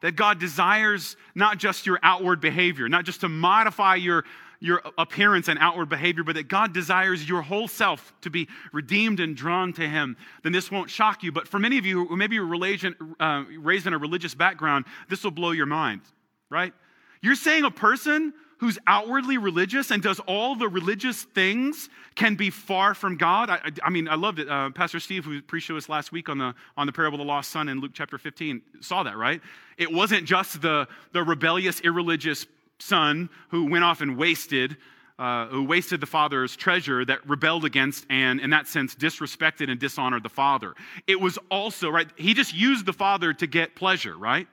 that 0.04 0.16
God 0.16 0.38
desires 0.38 1.16
not 1.34 1.56
just 1.56 1.86
your 1.86 1.98
outward 2.02 2.38
behavior, 2.38 2.90
not 2.90 3.06
just 3.06 3.22
to 3.22 3.28
modify 3.30 3.94
your, 3.94 4.26
your 4.60 4.82
appearance 4.98 5.48
and 5.48 5.58
outward 5.58 5.88
behavior, 5.88 6.22
but 6.22 6.34
that 6.34 6.46
God 6.46 6.74
desires 6.74 7.26
your 7.26 7.40
whole 7.40 7.66
self 7.66 8.12
to 8.20 8.28
be 8.28 8.46
redeemed 8.70 9.18
and 9.18 9.34
drawn 9.34 9.72
to 9.72 9.88
Him, 9.88 10.18
then 10.42 10.52
this 10.52 10.70
won't 10.70 10.90
shock 10.90 11.22
you. 11.22 11.32
But 11.32 11.48
for 11.48 11.58
many 11.58 11.78
of 11.78 11.86
you 11.86 12.04
who 12.04 12.18
maybe 12.18 12.34
you're 12.34 12.44
religion, 12.44 12.94
uh, 13.18 13.44
raised 13.58 13.86
in 13.86 13.94
a 13.94 13.98
religious 13.98 14.34
background, 14.34 14.84
this 15.08 15.24
will 15.24 15.30
blow 15.30 15.52
your 15.52 15.64
mind, 15.64 16.02
right? 16.50 16.74
You're 17.22 17.34
saying 17.34 17.64
a 17.64 17.70
person 17.70 18.34
who's 18.64 18.78
outwardly 18.86 19.36
religious 19.36 19.90
and 19.90 20.02
does 20.02 20.18
all 20.20 20.56
the 20.56 20.66
religious 20.66 21.24
things 21.24 21.90
can 22.14 22.34
be 22.34 22.48
far 22.48 22.94
from 22.94 23.18
God. 23.18 23.50
I, 23.50 23.56
I, 23.56 23.70
I 23.82 23.90
mean, 23.90 24.08
I 24.08 24.14
loved 24.14 24.38
it. 24.38 24.48
Uh, 24.48 24.70
Pastor 24.70 25.00
Steve, 25.00 25.26
who 25.26 25.42
preached 25.42 25.66
to 25.66 25.76
us 25.76 25.86
last 25.90 26.12
week 26.12 26.30
on 26.30 26.38
the, 26.38 26.54
on 26.74 26.86
the 26.86 26.92
parable 26.92 27.20
of 27.20 27.26
the 27.26 27.30
lost 27.30 27.50
son 27.50 27.68
in 27.68 27.82
Luke 27.82 27.90
chapter 27.92 28.16
15, 28.16 28.62
saw 28.80 29.02
that, 29.02 29.18
right? 29.18 29.42
It 29.76 29.92
wasn't 29.92 30.24
just 30.24 30.62
the, 30.62 30.88
the 31.12 31.22
rebellious, 31.22 31.82
irreligious 31.82 32.46
son 32.78 33.28
who 33.50 33.66
went 33.66 33.84
off 33.84 34.00
and 34.00 34.16
wasted. 34.16 34.78
Uh, 35.16 35.46
who 35.46 35.62
wasted 35.62 36.00
the 36.00 36.06
father's 36.06 36.56
treasure 36.56 37.04
that 37.04 37.24
rebelled 37.28 37.64
against 37.64 38.04
and, 38.10 38.40
in 38.40 38.50
that 38.50 38.66
sense, 38.66 38.96
disrespected 38.96 39.70
and 39.70 39.78
dishonored 39.78 40.24
the 40.24 40.28
father. 40.28 40.74
It 41.06 41.20
was 41.20 41.38
also, 41.52 41.88
right, 41.88 42.08
he 42.16 42.34
just 42.34 42.52
used 42.52 42.84
the 42.84 42.92
father 42.92 43.32
to 43.32 43.46
get 43.46 43.76
pleasure, 43.76 44.18
right? 44.18 44.48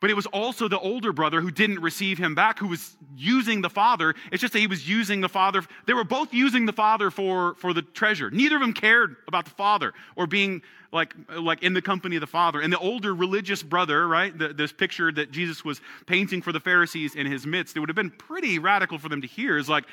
But 0.00 0.10
it 0.10 0.14
was 0.14 0.26
also 0.26 0.68
the 0.68 0.78
older 0.78 1.12
brother 1.12 1.40
who 1.40 1.50
didn't 1.50 1.80
receive 1.80 2.18
him 2.18 2.34
back, 2.34 2.60
who 2.60 2.68
was 2.68 2.96
using 3.16 3.62
the 3.62 3.70
father. 3.70 4.14
It's 4.30 4.40
just 4.40 4.52
that 4.52 4.60
he 4.60 4.68
was 4.68 4.88
using 4.88 5.20
the 5.20 5.28
father. 5.28 5.62
They 5.86 5.92
were 5.92 6.04
both 6.04 6.32
using 6.32 6.66
the 6.66 6.72
father 6.72 7.10
for, 7.10 7.54
for 7.56 7.72
the 7.72 7.82
treasure. 7.82 8.30
Neither 8.30 8.56
of 8.56 8.60
them 8.60 8.72
cared 8.72 9.16
about 9.26 9.44
the 9.44 9.50
father 9.50 9.92
or 10.14 10.28
being 10.28 10.62
like, 10.92 11.14
like 11.36 11.64
in 11.64 11.74
the 11.74 11.82
company 11.82 12.14
of 12.14 12.20
the 12.20 12.28
father. 12.28 12.60
And 12.60 12.72
the 12.72 12.78
older 12.78 13.12
religious 13.12 13.60
brother, 13.60 14.06
right, 14.06 14.36
the, 14.36 14.52
this 14.52 14.72
picture 14.72 15.10
that 15.10 15.32
Jesus 15.32 15.64
was 15.64 15.80
painting 16.06 16.42
for 16.42 16.52
the 16.52 16.60
Pharisees 16.60 17.16
in 17.16 17.26
his 17.26 17.44
midst, 17.44 17.76
it 17.76 17.80
would 17.80 17.88
have 17.88 17.96
been 17.96 18.10
pretty 18.10 18.60
radical 18.60 18.98
for 18.98 19.08
them 19.08 19.20
to 19.22 19.26
hear 19.26 19.58
is 19.58 19.68
like, 19.68 19.84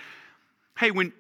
hey, 0.78 0.92
when, 0.92 1.14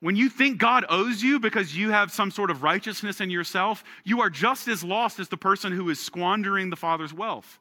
when 0.00 0.16
you 0.16 0.28
think 0.28 0.58
God 0.58 0.84
owes 0.88 1.22
you 1.22 1.38
because 1.38 1.76
you 1.76 1.90
have 1.90 2.10
some 2.10 2.32
sort 2.32 2.50
of 2.50 2.64
righteousness 2.64 3.20
in 3.20 3.30
yourself, 3.30 3.84
you 4.02 4.22
are 4.22 4.30
just 4.30 4.66
as 4.66 4.82
lost 4.82 5.20
as 5.20 5.28
the 5.28 5.36
person 5.36 5.72
who 5.72 5.88
is 5.88 6.00
squandering 6.00 6.68
the 6.68 6.76
father's 6.76 7.14
wealth. 7.14 7.60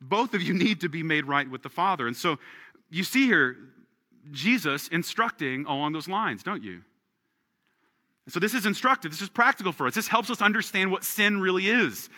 Both 0.00 0.34
of 0.34 0.42
you 0.42 0.54
need 0.54 0.80
to 0.82 0.88
be 0.88 1.02
made 1.02 1.24
right 1.24 1.48
with 1.50 1.62
the 1.62 1.68
Father. 1.68 2.06
And 2.06 2.16
so 2.16 2.38
you 2.90 3.04
see 3.04 3.26
here 3.26 3.56
Jesus 4.30 4.88
instructing 4.88 5.66
along 5.66 5.92
those 5.92 6.08
lines, 6.08 6.42
don't 6.42 6.62
you? 6.62 6.82
So 8.28 8.40
this 8.40 8.54
is 8.54 8.66
instructive. 8.66 9.12
This 9.12 9.22
is 9.22 9.28
practical 9.28 9.72
for 9.72 9.86
us. 9.86 9.94
This 9.94 10.08
helps 10.08 10.30
us 10.30 10.42
understand 10.42 10.90
what 10.90 11.04
sin 11.04 11.40
really 11.40 11.68
is. 11.68 12.08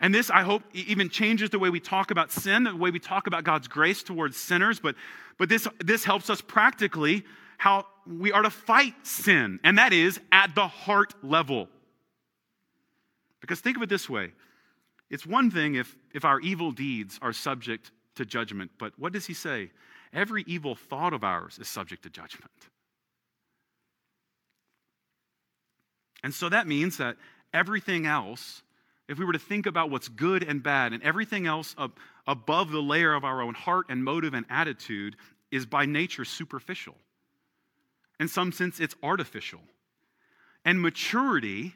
And 0.00 0.12
this, 0.12 0.30
I 0.30 0.42
hope, 0.42 0.64
even 0.74 1.08
changes 1.08 1.50
the 1.50 1.60
way 1.60 1.70
we 1.70 1.78
talk 1.78 2.10
about 2.10 2.32
sin, 2.32 2.64
the 2.64 2.74
way 2.74 2.90
we 2.90 2.98
talk 2.98 3.28
about 3.28 3.44
God's 3.44 3.68
grace 3.68 4.02
towards 4.02 4.36
sinners. 4.36 4.80
But, 4.80 4.96
but 5.38 5.48
this, 5.48 5.68
this 5.78 6.02
helps 6.02 6.28
us 6.28 6.40
practically 6.40 7.22
how 7.56 7.86
we 8.04 8.32
are 8.32 8.42
to 8.42 8.50
fight 8.50 8.94
sin, 9.04 9.60
and 9.62 9.78
that 9.78 9.92
is 9.92 10.18
at 10.32 10.56
the 10.56 10.66
heart 10.66 11.14
level. 11.22 11.68
Because 13.40 13.60
think 13.60 13.76
of 13.76 13.82
it 13.84 13.88
this 13.88 14.10
way 14.10 14.32
it's 15.12 15.26
one 15.26 15.50
thing 15.50 15.74
if, 15.74 15.94
if 16.14 16.24
our 16.24 16.40
evil 16.40 16.72
deeds 16.72 17.18
are 17.20 17.34
subject 17.34 17.92
to 18.16 18.24
judgment, 18.24 18.70
but 18.78 18.98
what 18.98 19.12
does 19.12 19.26
he 19.26 19.34
say? 19.34 19.70
Every 20.12 20.42
evil 20.46 20.74
thought 20.74 21.12
of 21.12 21.22
ours 21.22 21.58
is 21.60 21.68
subject 21.68 22.02
to 22.04 22.10
judgment. 22.10 22.50
And 26.24 26.32
so 26.32 26.48
that 26.48 26.66
means 26.66 26.96
that 26.96 27.16
everything 27.52 28.06
else, 28.06 28.62
if 29.06 29.18
we 29.18 29.26
were 29.26 29.34
to 29.34 29.38
think 29.38 29.66
about 29.66 29.90
what's 29.90 30.08
good 30.08 30.42
and 30.42 30.62
bad, 30.62 30.94
and 30.94 31.02
everything 31.02 31.46
else 31.46 31.74
up 31.76 31.98
above 32.26 32.70
the 32.70 32.80
layer 32.80 33.12
of 33.12 33.24
our 33.24 33.42
own 33.42 33.54
heart 33.54 33.86
and 33.90 34.02
motive 34.02 34.32
and 34.32 34.46
attitude, 34.48 35.16
is 35.50 35.66
by 35.66 35.84
nature 35.84 36.24
superficial. 36.24 36.96
In 38.18 38.28
some 38.28 38.50
sense, 38.50 38.80
it's 38.80 38.94
artificial. 39.02 39.60
And 40.64 40.80
maturity 40.80 41.74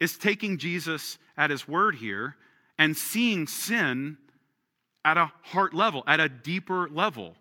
is 0.00 0.16
taking 0.16 0.58
Jesus 0.58 1.18
at 1.40 1.48
his 1.48 1.66
word 1.66 1.94
here 1.94 2.36
and 2.78 2.94
seeing 2.94 3.46
sin 3.46 4.18
at 5.06 5.16
a 5.16 5.32
heart 5.42 5.72
level, 5.72 6.04
at 6.06 6.20
a 6.20 6.28
deeper 6.28 6.86
level. 6.90 7.34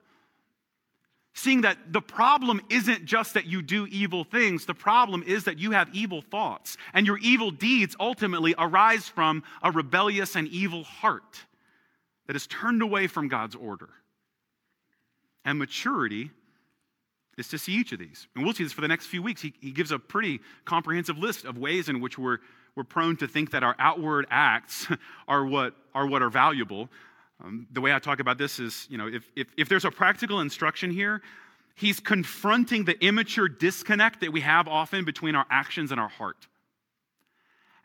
Seeing 1.33 1.61
that 1.61 1.77
the 1.91 2.01
problem 2.01 2.61
isn't 2.69 3.05
just 3.05 3.33
that 3.33 3.45
you 3.45 3.61
do 3.61 3.85
evil 3.87 4.23
things, 4.23 4.65
the 4.65 4.73
problem 4.73 5.21
is 5.27 5.43
that 5.43 5.59
you 5.59 5.71
have 5.71 5.93
evil 5.93 6.21
thoughts, 6.21 6.77
and 6.93 7.05
your 7.05 7.17
evil 7.17 7.51
deeds 7.51 7.95
ultimately 7.99 8.55
arise 8.57 9.07
from 9.07 9.43
a 9.61 9.69
rebellious 9.69 10.35
and 10.35 10.47
evil 10.47 10.85
heart 10.85 11.41
that 12.27 12.37
is 12.37 12.47
turned 12.47 12.81
away 12.81 13.07
from 13.07 13.27
God's 13.27 13.55
order. 13.55 13.89
And 15.43 15.59
maturity 15.59 16.31
is 17.37 17.49
to 17.49 17.57
see 17.57 17.73
each 17.73 17.91
of 17.91 17.99
these. 17.99 18.27
And 18.35 18.45
we'll 18.45 18.53
see 18.53 18.63
this 18.63 18.73
for 18.73 18.81
the 18.81 18.87
next 18.87 19.07
few 19.07 19.21
weeks. 19.21 19.41
He, 19.41 19.53
he 19.59 19.71
gives 19.71 19.91
a 19.91 19.99
pretty 19.99 20.39
comprehensive 20.63 21.17
list 21.17 21.43
of 21.43 21.57
ways 21.57 21.89
in 21.89 21.99
which 22.01 22.17
we're 22.17 22.39
we're 22.75 22.83
prone 22.83 23.17
to 23.17 23.27
think 23.27 23.51
that 23.51 23.63
our 23.63 23.75
outward 23.79 24.25
acts 24.29 24.87
are 25.27 25.45
what 25.45 25.75
are, 25.93 26.05
what 26.05 26.21
are 26.21 26.29
valuable. 26.29 26.89
Um, 27.43 27.67
the 27.71 27.81
way 27.81 27.93
I 27.93 27.99
talk 27.99 28.19
about 28.19 28.37
this 28.37 28.59
is, 28.59 28.87
you 28.89 28.97
know, 28.97 29.07
if, 29.07 29.29
if, 29.35 29.47
if 29.57 29.69
there's 29.69 29.85
a 29.85 29.91
practical 29.91 30.41
instruction 30.41 30.91
here, 30.91 31.21
he's 31.75 31.99
confronting 31.99 32.85
the 32.85 33.01
immature 33.03 33.47
disconnect 33.47 34.21
that 34.21 34.31
we 34.31 34.41
have 34.41 34.67
often 34.67 35.05
between 35.05 35.35
our 35.35 35.45
actions 35.49 35.91
and 35.91 35.99
our 35.99 36.09
heart. 36.09 36.47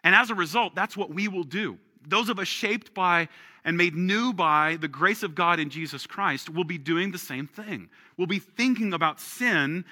And 0.02 0.14
as 0.14 0.30
a 0.30 0.34
result, 0.34 0.74
that's 0.74 0.96
what 0.96 1.10
we 1.10 1.28
will 1.28 1.44
do. 1.44 1.78
Those 2.06 2.28
of 2.28 2.38
us 2.38 2.48
shaped 2.48 2.92
by 2.92 3.28
and 3.64 3.76
made 3.76 3.94
new 3.94 4.32
by 4.32 4.76
the 4.80 4.88
grace 4.88 5.22
of 5.22 5.34
God 5.34 5.58
in 5.58 5.70
Jesus 5.70 6.06
Christ 6.06 6.50
will 6.50 6.64
be 6.64 6.76
doing 6.76 7.10
the 7.10 7.18
same 7.18 7.46
thing. 7.46 7.88
We'll 8.16 8.26
be 8.26 8.38
thinking 8.38 8.92
about 8.92 9.20
sin 9.20 9.84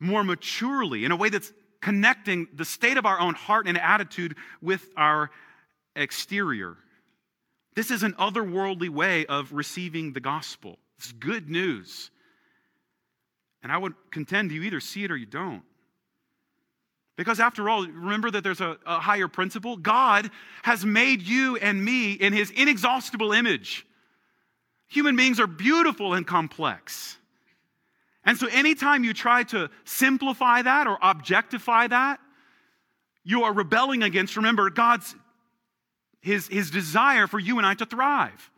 more 0.00 0.24
maturely 0.24 1.04
in 1.04 1.12
a 1.12 1.16
way 1.16 1.28
that's 1.28 1.52
connecting 1.80 2.48
the 2.52 2.64
state 2.64 2.96
of 2.96 3.06
our 3.06 3.18
own 3.20 3.34
heart 3.34 3.66
and 3.66 3.78
attitude 3.78 4.36
with 4.60 4.86
our 4.96 5.30
exterior. 5.94 6.76
This 7.74 7.90
is 7.90 8.02
an 8.02 8.14
otherworldly 8.14 8.88
way 8.88 9.26
of 9.26 9.52
receiving 9.52 10.12
the 10.12 10.20
gospel. 10.20 10.78
It's 10.98 11.12
good 11.12 11.48
news. 11.48 12.10
And 13.62 13.70
I 13.70 13.78
would 13.78 13.94
contend 14.10 14.50
you 14.50 14.62
either 14.62 14.80
see 14.80 15.04
it 15.04 15.10
or 15.10 15.16
you 15.16 15.26
don't. 15.26 15.62
Because 17.16 17.40
after 17.40 17.68
all, 17.68 17.84
remember 17.84 18.30
that 18.30 18.44
there's 18.44 18.60
a, 18.60 18.78
a, 18.86 19.00
higher 19.00 19.26
principle. 19.26 19.76
God 19.76 20.30
has 20.62 20.84
made 20.84 21.20
you 21.22 21.56
and 21.56 21.84
me 21.84 22.12
in 22.12 22.32
his 22.32 22.52
inexhaustible 22.52 23.32
image. 23.32 23.84
Human 24.86 25.16
beings 25.16 25.40
are 25.40 25.48
beautiful 25.48 26.14
and 26.14 26.24
complex. 26.24 27.16
And 28.28 28.36
so, 28.36 28.46
anytime 28.48 29.04
you 29.04 29.14
try 29.14 29.42
to 29.44 29.70
simplify 29.84 30.60
that 30.60 30.86
or 30.86 30.98
objectify 31.00 31.86
that, 31.86 32.20
you 33.24 33.44
are 33.44 33.54
rebelling 33.54 34.02
against, 34.02 34.36
remember, 34.36 34.68
God's 34.68 35.14
his, 36.20 36.46
his 36.46 36.70
desire 36.70 37.26
for 37.26 37.38
you 37.38 37.56
and 37.56 37.66
I 37.66 37.72
to 37.72 37.86
thrive. 37.86 38.50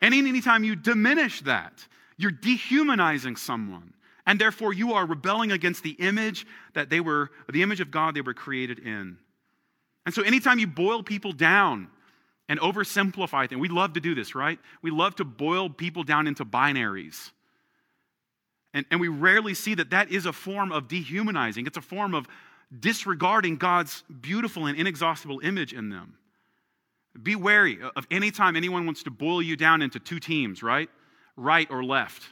And 0.00 0.14
anytime 0.14 0.64
you 0.64 0.74
diminish 0.74 1.42
that, 1.42 1.86
you're 2.16 2.30
dehumanizing 2.30 3.36
someone. 3.36 3.92
And 4.26 4.40
therefore, 4.40 4.72
you 4.72 4.94
are 4.94 5.04
rebelling 5.04 5.52
against 5.52 5.82
the 5.82 5.90
image 5.90 6.46
that 6.72 6.88
they 6.88 7.00
were, 7.00 7.30
the 7.52 7.62
image 7.62 7.80
of 7.80 7.90
God 7.90 8.14
they 8.14 8.22
were 8.22 8.32
created 8.32 8.78
in. 8.78 9.18
And 10.06 10.14
so, 10.14 10.22
anytime 10.22 10.58
you 10.58 10.66
boil 10.66 11.02
people 11.02 11.32
down 11.32 11.88
and 12.48 12.58
oversimplify 12.58 13.50
things, 13.50 13.60
we 13.60 13.68
love 13.68 13.92
to 13.92 14.00
do 14.00 14.14
this, 14.14 14.34
right? 14.34 14.58
We 14.80 14.90
love 14.90 15.14
to 15.16 15.26
boil 15.26 15.68
people 15.68 16.04
down 16.04 16.26
into 16.26 16.46
binaries. 16.46 17.32
And, 18.74 18.84
and 18.90 19.00
we 19.00 19.08
rarely 19.08 19.54
see 19.54 19.74
that 19.74 19.90
that 19.90 20.10
is 20.10 20.26
a 20.26 20.32
form 20.32 20.72
of 20.72 20.88
dehumanizing, 20.88 21.66
it's 21.66 21.78
a 21.78 21.82
form 21.82 22.14
of 22.14 22.26
disregarding 22.80 23.56
God's 23.56 24.04
beautiful 24.20 24.66
and 24.66 24.78
inexhaustible 24.78 25.40
image 25.40 25.72
in 25.72 25.88
them. 25.88 26.14
Be 27.22 27.34
wary 27.34 27.78
of 27.96 28.06
any 28.10 28.30
time 28.30 28.56
anyone 28.56 28.84
wants 28.84 29.02
to 29.04 29.10
boil 29.10 29.42
you 29.42 29.56
down 29.56 29.82
into 29.82 29.98
two 29.98 30.20
teams, 30.20 30.62
right? 30.62 30.88
Right 31.36 31.66
or 31.70 31.82
left, 31.82 32.22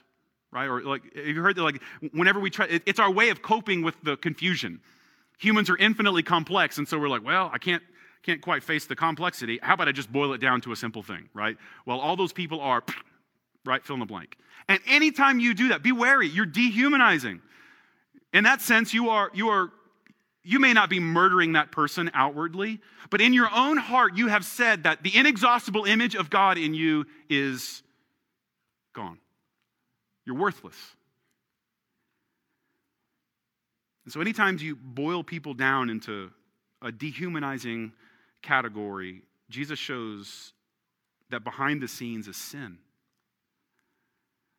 right? 0.53 0.66
Or 0.66 0.83
like, 0.83 1.03
have 1.16 1.27
you 1.27 1.42
heard 1.42 1.57
that? 1.57 1.62
Like, 1.62 1.83
whenever 2.12 2.38
we 2.38 2.51
try, 2.51 2.66
it's 2.87 3.01
our 3.01 3.11
way 3.11 3.31
of 3.31 3.42
coping 3.42 3.83
with 3.83 3.96
the 4.03 4.16
confusion. 4.18 4.81
Humans 5.38 5.70
are 5.70 5.77
infinitely 5.77 6.22
complex, 6.22 6.79
and 6.79 6.87
so 6.87 6.99
we're 6.99 7.09
like, 7.09 7.25
well, 7.25 7.51
I 7.53 7.59
can't, 7.59 7.83
can't 8.22 8.40
quite 8.40 8.62
face 8.62 8.87
the 8.87 8.96
complexity. 8.96 9.59
How 9.62 9.75
about 9.75 9.88
I 9.88 9.92
just 9.92 10.12
boil 10.12 10.33
it 10.35 10.38
down 10.38 10.61
to 10.62 10.72
a 10.72 10.77
simple 10.77 11.03
thing, 11.03 11.29
right? 11.35 11.57
Well, 11.85 11.99
all 11.99 12.16
those 12.16 12.33
people 12.33 12.61
are 12.61 12.85
right? 13.64 13.85
Fill 13.85 13.94
in 13.94 14.01
the 14.01 14.07
blank. 14.07 14.37
And 14.68 14.81
anytime 14.87 15.38
you 15.38 15.55
do 15.55 15.68
that, 15.68 15.83
be 15.83 15.92
wary. 15.92 16.29
You're 16.29 16.46
dehumanizing. 16.46 17.40
In 18.33 18.44
that 18.44 18.61
sense, 18.61 18.92
you 18.92 19.11
are, 19.11 19.31
you 19.33 19.48
are, 19.48 19.70
you 20.42 20.59
may 20.59 20.72
not 20.72 20.90
be 20.90 21.00
murdering 21.00 21.52
that 21.52 21.70
person 21.72 22.11
outwardly, 22.14 22.81
but 23.11 23.20
in 23.20 23.33
your 23.33 23.48
own 23.55 23.76
heart, 23.76 24.16
you 24.16 24.29
have 24.29 24.44
said 24.44 24.83
that 24.83 25.02
the 25.02 25.16
inexhaustible 25.16 25.85
image 25.85 26.14
of 26.14 26.31
God 26.31 26.59
in 26.59 26.74
you 26.74 27.07
is 27.31 27.83
gone. 28.92 29.18
You're 30.24 30.37
worthless. 30.37 30.76
And 34.05 34.12
so, 34.12 34.20
anytime 34.20 34.59
you 34.59 34.76
boil 34.76 35.24
people 35.24 35.55
down 35.55 35.90
into 35.90 36.31
a 36.83 36.92
dehumanizing 36.92 37.92
category, 38.42 39.22
Jesus 39.50 39.79
shows 39.79 40.52
that 41.31 41.42
behind 41.42 41.81
the 41.81 41.88
scenes 41.88 42.29
is 42.29 42.37
sin. 42.37 42.79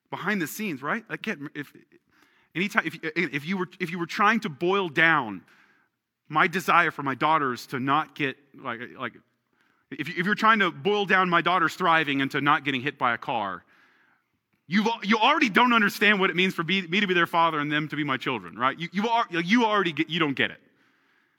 Behind 0.09 0.41
the 0.41 0.47
scenes, 0.47 0.81
right? 0.81 1.03
Again, 1.09 1.49
if 1.53 1.73
anytime 2.55 2.85
if, 2.85 2.97
if 3.15 3.45
you 3.45 3.57
were 3.57 3.67
if 3.79 3.91
you 3.91 3.99
were 3.99 4.05
trying 4.05 4.39
to 4.41 4.49
boil 4.49 4.89
down 4.89 5.41
my 6.29 6.47
desire 6.47 6.91
for 6.91 7.03
my 7.03 7.15
daughters 7.15 7.67
to 7.67 7.79
not 7.79 8.15
get 8.15 8.37
like 8.61 8.79
like 8.97 9.13
if, 9.91 10.09
if 10.09 10.25
you're 10.25 10.35
trying 10.35 10.59
to 10.59 10.71
boil 10.71 11.05
down 11.05 11.29
my 11.29 11.41
daughter's 11.41 11.75
thriving 11.75 12.19
into 12.19 12.41
not 12.41 12.65
getting 12.65 12.81
hit 12.81 12.97
by 12.97 13.13
a 13.13 13.17
car, 13.17 13.63
you 14.67 14.85
you 15.03 15.17
already 15.17 15.49
don't 15.49 15.73
understand 15.73 16.19
what 16.19 16.29
it 16.29 16.35
means 16.35 16.53
for 16.53 16.63
me, 16.63 16.81
to 16.81 17.07
be 17.07 17.13
their 17.13 17.27
father 17.27 17.59
and 17.59 17.71
them 17.71 17.87
to 17.87 17.95
be 17.95 18.03
my 18.03 18.17
children, 18.17 18.57
right? 18.57 18.77
You, 18.77 18.89
you, 18.91 19.07
are, 19.07 19.25
you 19.29 19.63
already 19.65 19.93
get, 19.93 20.09
you 20.09 20.19
don't 20.19 20.35
get 20.35 20.51
it. 20.51 20.59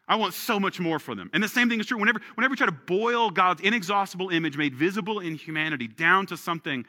I 0.08 0.16
want 0.16 0.32
so 0.32 0.58
much 0.58 0.80
more 0.80 0.98
for 0.98 1.14
them. 1.14 1.28
And 1.34 1.42
the 1.42 1.48
same 1.48 1.68
thing 1.68 1.78
is 1.78 1.86
true 1.86 1.98
whenever, 1.98 2.20
whenever 2.34 2.52
we 2.52 2.56
try 2.56 2.66
to 2.66 2.72
boil 2.72 3.30
God's 3.30 3.60
inexhaustible 3.60 4.30
image 4.30 4.56
made 4.56 4.74
visible 4.74 5.20
in 5.20 5.34
humanity 5.34 5.86
down 5.86 6.24
to 6.26 6.36
something 6.38 6.86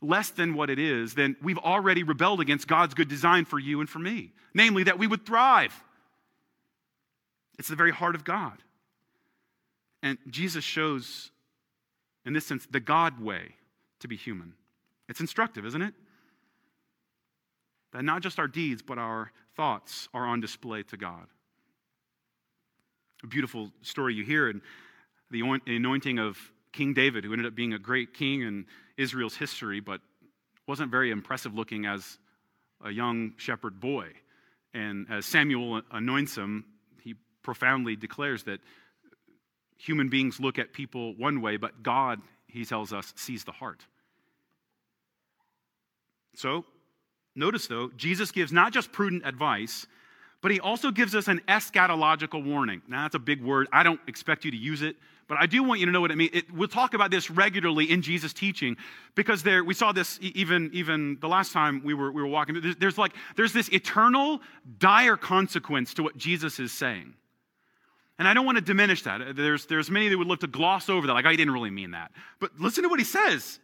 less 0.00 0.30
than 0.30 0.54
what 0.54 0.70
it 0.70 0.78
is, 0.78 1.14
then 1.14 1.36
we've 1.42 1.58
already 1.58 2.02
rebelled 2.02 2.40
against 2.40 2.68
God's 2.68 2.94
good 2.94 3.08
design 3.08 3.44
for 3.44 3.58
you 3.58 3.80
and 3.80 3.88
for 3.88 3.98
me. 3.98 4.32
Namely, 4.52 4.84
that 4.84 4.98
we 4.98 5.06
would 5.06 5.26
thrive. 5.26 5.74
It's 7.58 7.68
the 7.68 7.76
very 7.76 7.92
heart 7.92 8.14
of 8.14 8.24
God. 8.24 8.62
And 10.02 10.18
Jesus 10.28 10.64
shows, 10.64 11.30
in 12.26 12.32
this 12.32 12.46
sense, 12.46 12.66
the 12.70 12.80
God 12.80 13.20
way 13.20 13.54
to 14.00 14.08
be 14.08 14.16
human. 14.16 14.54
It's 15.08 15.20
instructive, 15.20 15.64
isn't 15.64 15.82
it? 15.82 15.94
That 17.92 18.04
not 18.04 18.22
just 18.22 18.38
our 18.38 18.48
deeds, 18.48 18.82
but 18.82 18.98
our 18.98 19.30
thoughts 19.56 20.08
are 20.12 20.26
on 20.26 20.40
display 20.40 20.82
to 20.84 20.96
God. 20.96 21.26
A 23.22 23.26
beautiful 23.26 23.70
story 23.82 24.14
you 24.14 24.24
hear 24.24 24.50
in 24.50 24.60
the 25.30 25.40
anointing 25.66 26.18
of 26.18 26.36
King 26.74 26.92
David, 26.92 27.24
who 27.24 27.32
ended 27.32 27.46
up 27.46 27.54
being 27.54 27.72
a 27.72 27.78
great 27.78 28.12
king 28.12 28.42
in 28.42 28.66
Israel's 28.96 29.36
history, 29.36 29.80
but 29.80 30.00
wasn't 30.66 30.90
very 30.90 31.10
impressive 31.10 31.54
looking 31.54 31.86
as 31.86 32.18
a 32.84 32.90
young 32.90 33.32
shepherd 33.36 33.80
boy. 33.80 34.08
And 34.74 35.06
as 35.08 35.24
Samuel 35.24 35.82
anoints 35.92 36.36
him, 36.36 36.64
he 37.02 37.14
profoundly 37.42 37.96
declares 37.96 38.42
that 38.44 38.60
human 39.78 40.08
beings 40.08 40.40
look 40.40 40.58
at 40.58 40.72
people 40.72 41.14
one 41.16 41.40
way, 41.40 41.56
but 41.56 41.82
God, 41.82 42.20
he 42.48 42.64
tells 42.64 42.92
us, 42.92 43.12
sees 43.16 43.44
the 43.44 43.52
heart. 43.52 43.84
So, 46.34 46.64
notice 47.36 47.68
though, 47.68 47.90
Jesus 47.96 48.32
gives 48.32 48.52
not 48.52 48.72
just 48.72 48.90
prudent 48.90 49.24
advice, 49.24 49.86
but 50.42 50.50
he 50.50 50.58
also 50.58 50.90
gives 50.90 51.14
us 51.14 51.28
an 51.28 51.40
eschatological 51.46 52.44
warning. 52.44 52.82
Now, 52.88 53.02
that's 53.02 53.14
a 53.14 53.20
big 53.20 53.42
word. 53.42 53.68
I 53.72 53.84
don't 53.84 54.00
expect 54.08 54.44
you 54.44 54.50
to 54.50 54.56
use 54.56 54.82
it, 54.82 54.96
but 55.26 55.38
I 55.38 55.46
do 55.46 55.62
want 55.62 55.80
you 55.80 55.86
to 55.86 55.92
know 55.92 56.00
what 56.00 56.10
it 56.10 56.16
means. 56.16 56.30
It, 56.34 56.52
we'll 56.52 56.68
talk 56.68 56.94
about 56.94 57.10
this 57.10 57.30
regularly 57.30 57.90
in 57.90 58.02
Jesus' 58.02 58.32
teaching 58.32 58.76
because 59.14 59.42
there, 59.42 59.64
we 59.64 59.74
saw 59.74 59.92
this 59.92 60.18
even, 60.20 60.70
even 60.72 61.18
the 61.20 61.28
last 61.28 61.52
time 61.52 61.82
we 61.84 61.94
were, 61.94 62.12
we 62.12 62.20
were 62.22 62.28
walking. 62.28 62.60
There's, 62.60 62.76
there's 62.76 62.98
like, 62.98 63.12
there's 63.36 63.52
this 63.52 63.68
eternal, 63.70 64.40
dire 64.78 65.16
consequence 65.16 65.94
to 65.94 66.02
what 66.02 66.16
Jesus 66.16 66.60
is 66.60 66.72
saying. 66.72 67.14
And 68.18 68.28
I 68.28 68.34
don't 68.34 68.46
want 68.46 68.58
to 68.58 68.64
diminish 68.64 69.02
that. 69.02 69.34
There's, 69.34 69.66
there's 69.66 69.90
many 69.90 70.08
that 70.08 70.16
would 70.16 70.28
love 70.28 70.38
to 70.40 70.46
gloss 70.46 70.88
over 70.88 71.06
that, 71.06 71.14
like, 71.14 71.26
I 71.26 71.34
didn't 71.34 71.52
really 71.52 71.70
mean 71.70 71.92
that. 71.92 72.12
But 72.38 72.52
listen 72.60 72.84
to 72.84 72.88
what 72.88 73.00
he 73.00 73.04
says. 73.04 73.58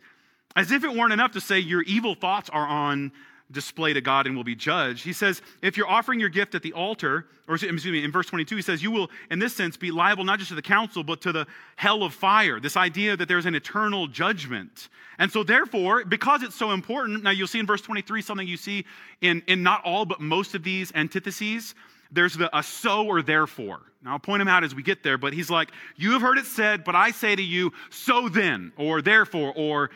As 0.57 0.73
if 0.73 0.83
it 0.83 0.93
weren't 0.93 1.13
enough 1.13 1.33
to 1.33 1.41
say 1.41 1.61
your 1.61 1.83
evil 1.83 2.17
thoughts 2.17 2.51
are 2.51 2.67
on 2.67 3.13
display 3.53 3.93
to 3.93 4.01
God 4.01 4.27
and 4.27 4.37
will 4.37 4.45
be 4.45 4.55
judged. 4.55 5.05
He 5.05 5.13
says, 5.13 5.43
if 5.63 5.77
you're 5.77 5.89
offering 5.89 6.21
your 6.21 6.29
gift 6.29 6.55
at 6.55 6.63
the 6.63 6.73
altar, 6.73 7.27
or 7.49 7.55
excuse 7.57 7.85
me, 7.85 8.05
in 8.05 8.13
verse 8.13 8.27
22, 8.27 8.57
he 8.57 8.63
says, 8.63 8.83
you 8.83 8.91
will, 8.91 9.11
in 9.31 9.39
this 9.39 9.55
sense, 9.55 9.77
be 9.77 9.91
liable 9.91 10.25
not 10.25 10.39
just 10.39 10.51
to 10.51 10.55
the 10.55 10.63
council, 10.63 11.03
but 11.03 11.21
to 11.23 11.33
the 11.33 11.47
hell 11.77 12.03
of 12.03 12.15
fire. 12.15 12.61
This 12.61 12.77
idea 12.77 13.17
that 13.17 13.29
there's 13.29 13.47
an 13.47 13.55
eternal 13.55 14.07
judgment. 14.07 14.89
And 15.19 15.31
so, 15.31 15.43
therefore, 15.43 16.05
because 16.05 16.43
it's 16.43 16.55
so 16.55 16.71
important, 16.71 17.23
now 17.23 17.31
you'll 17.31 17.47
see 17.47 17.59
in 17.59 17.67
verse 17.67 17.83
23 17.83 18.23
something 18.23 18.47
you 18.47 18.57
see 18.57 18.85
in, 19.21 19.43
in 19.47 19.63
not 19.63 19.83
all, 19.85 20.05
but 20.07 20.21
most 20.21 20.55
of 20.55 20.63
these 20.63 20.93
antitheses. 20.95 21.75
There's 22.13 22.35
the 22.35 22.57
a 22.57 22.63
so 22.63 23.07
or 23.07 23.23
therefore. 23.23 23.83
Now, 24.03 24.13
I'll 24.13 24.19
point 24.19 24.43
him 24.43 24.49
out 24.49 24.65
as 24.65 24.75
we 24.75 24.83
get 24.83 25.03
there, 25.03 25.19
but 25.19 25.33
he's 25.33 25.51
like, 25.51 25.71
You 25.97 26.13
have 26.13 26.23
heard 26.23 26.39
it 26.39 26.47
said, 26.47 26.85
but 26.85 26.97
I 26.97 27.11
say 27.11 27.37
to 27.37 27.43
you, 27.43 27.73
so 27.91 28.29
then, 28.29 28.73
or 28.77 29.03
therefore, 29.03 29.53
or 29.55 29.91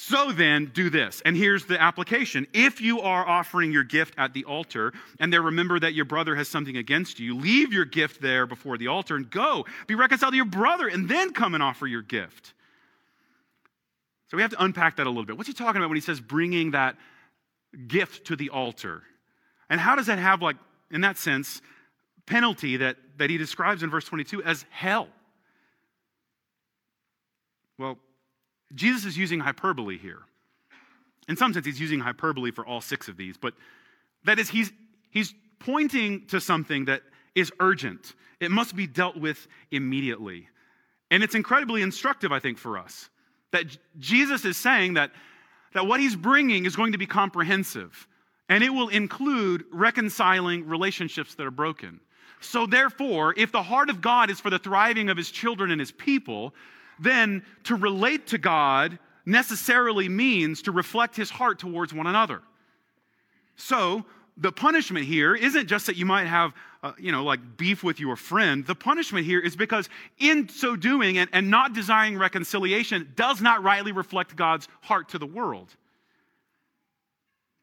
so 0.00 0.30
then, 0.30 0.66
do 0.66 0.90
this. 0.90 1.20
And 1.24 1.36
here's 1.36 1.64
the 1.66 1.82
application. 1.82 2.46
If 2.54 2.80
you 2.80 3.00
are 3.00 3.26
offering 3.26 3.72
your 3.72 3.82
gift 3.82 4.14
at 4.16 4.32
the 4.32 4.44
altar 4.44 4.92
and 5.18 5.32
there 5.32 5.42
remember 5.42 5.80
that 5.80 5.92
your 5.92 6.04
brother 6.04 6.36
has 6.36 6.46
something 6.46 6.76
against 6.76 7.18
you, 7.18 7.36
leave 7.36 7.72
your 7.72 7.84
gift 7.84 8.22
there 8.22 8.46
before 8.46 8.78
the 8.78 8.86
altar 8.86 9.16
and 9.16 9.28
go. 9.28 9.66
Be 9.88 9.96
reconciled 9.96 10.34
to 10.34 10.36
your 10.36 10.44
brother 10.46 10.86
and 10.86 11.08
then 11.08 11.32
come 11.32 11.54
and 11.54 11.64
offer 11.64 11.84
your 11.84 12.02
gift. 12.02 12.54
So 14.28 14.36
we 14.36 14.42
have 14.42 14.52
to 14.52 14.62
unpack 14.62 14.98
that 14.98 15.08
a 15.08 15.10
little 15.10 15.24
bit. 15.24 15.36
What's 15.36 15.48
he 15.48 15.52
talking 15.52 15.78
about 15.78 15.88
when 15.88 15.96
he 15.96 16.00
says 16.00 16.20
bringing 16.20 16.70
that 16.70 16.94
gift 17.88 18.28
to 18.28 18.36
the 18.36 18.50
altar? 18.50 19.02
And 19.68 19.80
how 19.80 19.96
does 19.96 20.06
that 20.06 20.20
have, 20.20 20.40
like, 20.40 20.58
in 20.92 21.00
that 21.00 21.18
sense, 21.18 21.60
penalty 22.24 22.76
that, 22.76 22.98
that 23.16 23.30
he 23.30 23.36
describes 23.36 23.82
in 23.82 23.90
verse 23.90 24.04
22 24.04 24.44
as 24.44 24.64
hell? 24.70 25.08
Well, 27.78 27.98
Jesus 28.74 29.04
is 29.04 29.16
using 29.16 29.40
hyperbole 29.40 29.98
here. 29.98 30.20
In 31.28 31.36
some 31.36 31.52
sense, 31.52 31.66
he's 31.66 31.80
using 31.80 32.00
hyperbole 32.00 32.50
for 32.50 32.66
all 32.66 32.80
six 32.80 33.08
of 33.08 33.16
these, 33.16 33.36
but 33.36 33.54
that 34.24 34.38
is, 34.38 34.48
he's, 34.48 34.72
he's 35.10 35.34
pointing 35.58 36.26
to 36.28 36.40
something 36.40 36.86
that 36.86 37.02
is 37.34 37.52
urgent. 37.60 38.14
It 38.40 38.50
must 38.50 38.74
be 38.74 38.86
dealt 38.86 39.16
with 39.16 39.46
immediately. 39.70 40.48
And 41.10 41.22
it's 41.22 41.34
incredibly 41.34 41.82
instructive, 41.82 42.32
I 42.32 42.38
think, 42.38 42.58
for 42.58 42.78
us. 42.78 43.10
That 43.52 43.64
Jesus 43.98 44.44
is 44.44 44.56
saying 44.56 44.94
that, 44.94 45.10
that 45.72 45.86
what 45.86 46.00
he's 46.00 46.16
bringing 46.16 46.66
is 46.66 46.76
going 46.76 46.92
to 46.92 46.98
be 46.98 47.06
comprehensive, 47.06 48.06
and 48.48 48.62
it 48.62 48.70
will 48.70 48.88
include 48.88 49.64
reconciling 49.70 50.66
relationships 50.66 51.34
that 51.34 51.46
are 51.46 51.50
broken. 51.50 52.00
So, 52.40 52.66
therefore, 52.66 53.34
if 53.36 53.50
the 53.50 53.62
heart 53.62 53.90
of 53.90 54.00
God 54.00 54.30
is 54.30 54.38
for 54.38 54.50
the 54.50 54.58
thriving 54.58 55.08
of 55.08 55.16
his 55.16 55.30
children 55.30 55.70
and 55.70 55.80
his 55.80 55.90
people, 55.90 56.54
then 56.98 57.44
to 57.64 57.74
relate 57.74 58.28
to 58.28 58.38
God 58.38 58.98
necessarily 59.26 60.08
means 60.08 60.62
to 60.62 60.72
reflect 60.72 61.16
his 61.16 61.30
heart 61.30 61.58
towards 61.58 61.92
one 61.92 62.06
another. 62.06 62.42
So, 63.56 64.04
the 64.40 64.52
punishment 64.52 65.04
here 65.04 65.34
isn't 65.34 65.66
just 65.66 65.86
that 65.86 65.96
you 65.96 66.06
might 66.06 66.26
have, 66.26 66.54
uh, 66.82 66.92
you 66.96 67.10
know, 67.10 67.24
like 67.24 67.56
beef 67.56 67.82
with 67.82 67.98
your 67.98 68.14
friend. 68.14 68.64
The 68.64 68.74
punishment 68.74 69.26
here 69.26 69.40
is 69.40 69.56
because 69.56 69.88
in 70.18 70.48
so 70.48 70.76
doing 70.76 71.18
and, 71.18 71.28
and 71.32 71.50
not 71.50 71.72
desiring 71.72 72.16
reconciliation 72.16 73.12
does 73.16 73.40
not 73.40 73.64
rightly 73.64 73.90
reflect 73.90 74.36
God's 74.36 74.68
heart 74.80 75.08
to 75.10 75.18
the 75.18 75.26
world. 75.26 75.74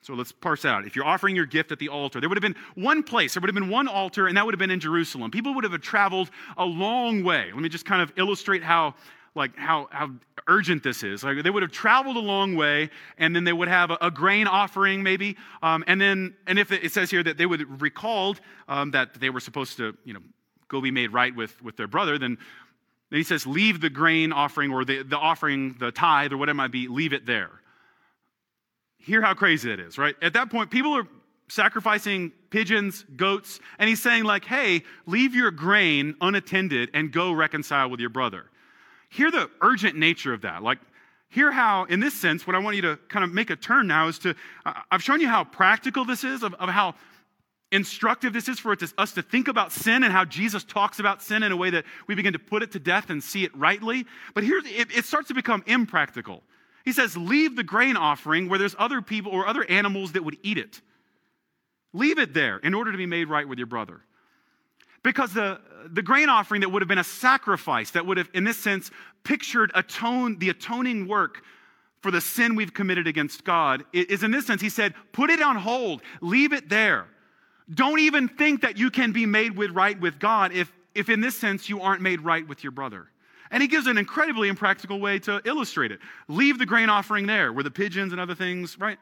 So 0.02 0.14
let's 0.14 0.32
parse 0.32 0.66
out. 0.66 0.86
If 0.86 0.96
you're 0.96 1.06
offering 1.06 1.36
your 1.36 1.48
gift 1.48 1.72
at 1.72 1.80
the 1.80 1.90
altar, 1.90 2.20
there 2.20 2.30
would 2.30 2.38
have 2.38 2.44
been 2.44 2.56
one 2.76 3.02
place, 3.02 3.34
there 3.34 3.42
would 3.42 3.48
have 3.48 3.56
been 3.56 3.70
one 3.70 3.88
altar, 3.88 4.28
and 4.28 4.38
that 4.38 4.46
would 4.46 4.54
have 4.54 4.60
been 4.60 4.70
in 4.70 4.80
Jerusalem. 4.80 5.32
People 5.32 5.56
would 5.56 5.64
have 5.64 5.82
traveled 5.82 6.30
a 6.58 6.66
long 6.66 7.24
way. 7.24 7.50
Let 7.52 7.62
me 7.62 7.70
just 7.70 7.86
kind 7.86 8.04
of 8.04 8.12
illustrate 8.16 8.62
how, 8.62 8.94
like 9.36 9.56
how, 9.58 9.88
how 9.92 10.12
urgent 10.48 10.82
this 10.82 11.04
is. 11.04 11.24
Like 11.24 11.44
they 11.44 11.50
would 11.50 11.62
have 11.62 11.72
traveled 11.72 12.16
a 12.16 12.22
long 12.22 12.56
way, 12.56 12.90
and 13.18 13.36
then 13.36 13.44
they 13.44 13.54
would 13.54 13.68
have 13.68 13.92
a, 13.92 13.98
a 14.02 14.10
grain 14.10 14.48
offering, 14.48 15.04
maybe. 15.04 15.36
Um, 15.62 15.84
and 15.88 16.00
then, 16.00 16.36
and 16.48 16.58
if 16.58 16.72
it, 16.72 16.84
it, 16.84 16.92
says 16.94 17.12
here 17.12 17.22
that 17.24 17.38
they 17.38 17.46
would 17.46 17.82
recalled 17.82 18.40
um, 18.68 18.92
that 18.92 19.16
they 19.16 19.30
were 19.30 19.42
supposed 19.42 19.78
to, 19.78 19.96
you 20.06 20.14
know, 20.14 20.22
go 20.70 20.82
be 20.82 20.92
made 20.92 21.12
right 21.12 21.36
with, 21.36 21.62
with 21.62 21.76
their 21.76 21.88
brother, 21.88 22.18
then, 22.18 22.38
then 23.10 23.18
he 23.18 23.24
says, 23.24 23.46
leave 23.46 23.82
the 23.82 23.90
grain 23.90 24.32
offering 24.32 24.72
or 24.72 24.86
the, 24.86 25.04
the 25.04 25.18
offering, 25.18 25.76
the 25.80 25.92
tithe 25.92 26.32
or 26.32 26.38
whatever 26.38 26.56
it 26.56 26.58
might 26.58 26.72
be, 26.72 26.88
leave 26.88 27.14
it 27.14 27.26
there. 27.26 27.52
Hear 28.98 29.22
how 29.22 29.34
crazy 29.36 29.72
it 29.72 29.80
is, 29.80 29.98
right? 29.98 30.16
At 30.22 30.34
that 30.34 30.50
point, 30.50 30.72
people 30.72 30.96
are 30.98 31.08
sacrificing 31.48 32.32
pigeons, 32.50 33.06
goats, 33.16 33.60
and 33.78 33.88
he's 33.88 34.02
saying, 34.02 34.24
like, 34.24 34.46
hey, 34.46 34.82
leave 35.06 35.36
your 35.36 35.52
grain 35.52 36.16
unattended 36.22 36.90
and 36.94 37.12
go 37.12 37.32
reconcile 37.32 37.90
with 37.90 38.00
your 38.00 38.10
brother. 38.10 38.46
Hear 39.10 39.32
the 39.32 39.50
urgent 39.62 39.96
nature 39.96 40.34
of 40.34 40.42
that. 40.42 40.64
Like, 40.64 40.80
hear 41.30 41.52
how, 41.52 41.86
in 41.86 42.00
this 42.00 42.14
sense, 42.14 42.46
what 42.46 42.56
I 42.56 42.60
want 42.60 42.76
you 42.76 42.82
to 42.84 43.00
kind 43.10 43.24
of 43.24 43.32
make 43.32 43.50
a 43.50 43.56
turn 43.56 43.88
now 43.88 44.08
is 44.08 44.20
to, 44.20 44.36
uh, 44.66 44.74
I've 44.92 45.04
shown 45.04 45.22
you 45.22 45.28
how 45.28 45.44
practical 45.44 46.06
this 46.06 46.24
is, 46.24 46.44
of, 46.44 46.54
of 46.56 46.70
how 46.70 46.96
instructive 47.72 48.32
this 48.32 48.48
is 48.48 48.60
for 48.60 48.76
us 48.98 49.12
to 49.14 49.22
think 49.22 49.48
about 49.48 49.72
sin 49.72 50.04
and 50.04 50.14
how 50.14 50.24
Jesus 50.24 50.64
talks 50.64 51.00
about 51.00 51.22
sin 51.22 51.44
in 51.44 51.52
a 51.52 51.58
way 51.58 51.70
that 51.72 51.84
we 52.08 52.16
begin 52.16 52.34
to 52.34 52.40
put 52.40 52.64
it 52.64 52.72
to 52.72 52.80
death 52.80 53.10
and 53.10 53.24
see 53.24 53.44
it 53.44 53.56
rightly. 53.56 54.06
But 54.34 54.44
here 54.44 54.62
it, 54.64 54.96
it 54.96 55.06
starts 55.06 55.28
to 55.28 55.34
become 55.34 55.64
impractical. 55.68 56.44
He 56.86 56.94
says, 56.94 57.18
Leave 57.18 57.56
the 57.56 57.64
grain 57.64 57.98
offering 57.98 58.48
where 58.48 58.60
there's 58.60 58.76
other 58.78 59.02
people 59.02 59.32
or 59.32 59.48
other 59.48 59.66
animals 59.70 60.14
that 60.14 60.24
would 60.24 60.38
eat 60.44 60.58
it. 60.58 60.82
Leave 61.94 62.20
it 62.20 62.34
there 62.34 62.58
in 62.58 62.74
order 62.74 62.92
to 62.92 62.98
be 62.98 63.06
made 63.06 63.28
right 63.28 63.48
with 63.48 63.58
your 63.58 63.68
brother. 63.68 64.02
Because 65.06 65.34
the, 65.34 65.62
the 65.94 66.02
grain 66.02 66.30
offering 66.30 66.62
that 66.62 66.70
would 66.70 66.82
have 66.82 66.90
been 66.90 66.98
a 66.98 67.04
sacrifice, 67.04 67.92
that 67.92 68.08
would 68.08 68.18
have, 68.18 68.28
in 68.34 68.44
this 68.44 68.58
sense, 68.58 68.90
pictured 69.24 69.72
atone, 69.76 70.40
the 70.40 70.50
atoning 70.50 71.08
work 71.08 71.44
for 72.02 72.10
the 72.10 72.20
sin 72.20 72.56
we've 72.56 72.74
committed 72.74 73.06
against 73.06 73.44
God 73.44 73.86
is 73.94 74.24
in 74.24 74.32
this 74.32 74.48
sense, 74.48 74.64
he 74.64 74.70
said, 74.70 74.96
put 75.12 75.30
it 75.30 75.44
on 75.44 75.58
hold, 75.58 76.02
leave 76.22 76.54
it 76.54 76.70
there. 76.70 77.06
Don't 77.72 78.00
even 78.00 78.28
think 78.28 78.62
that 78.62 78.80
you 78.80 78.90
can 78.90 79.12
be 79.12 79.28
made 79.28 79.56
with 79.56 79.70
right 79.70 80.00
with 80.02 80.18
God 80.18 80.52
if, 80.52 80.72
if 80.96 81.08
in 81.08 81.22
this 81.22 81.38
sense 81.38 81.70
you 81.70 81.82
aren't 81.82 82.02
made 82.02 82.22
right 82.22 82.48
with 82.48 82.64
your 82.64 82.72
brother. 82.72 83.06
And 83.52 83.62
he 83.62 83.68
gives 83.68 83.86
an 83.86 84.00
incredibly 84.00 84.50
impractical 84.50 85.00
way 85.00 85.20
to 85.20 85.40
illustrate 85.46 85.92
it. 85.92 86.00
Leave 86.28 86.58
the 86.58 86.66
grain 86.66 86.90
offering 86.90 87.28
there 87.28 87.54
where 87.54 87.64
the 87.64 87.70
pigeons 87.70 88.12
and 88.12 88.20
other 88.20 88.34
things, 88.34 88.80
right? 88.80 88.98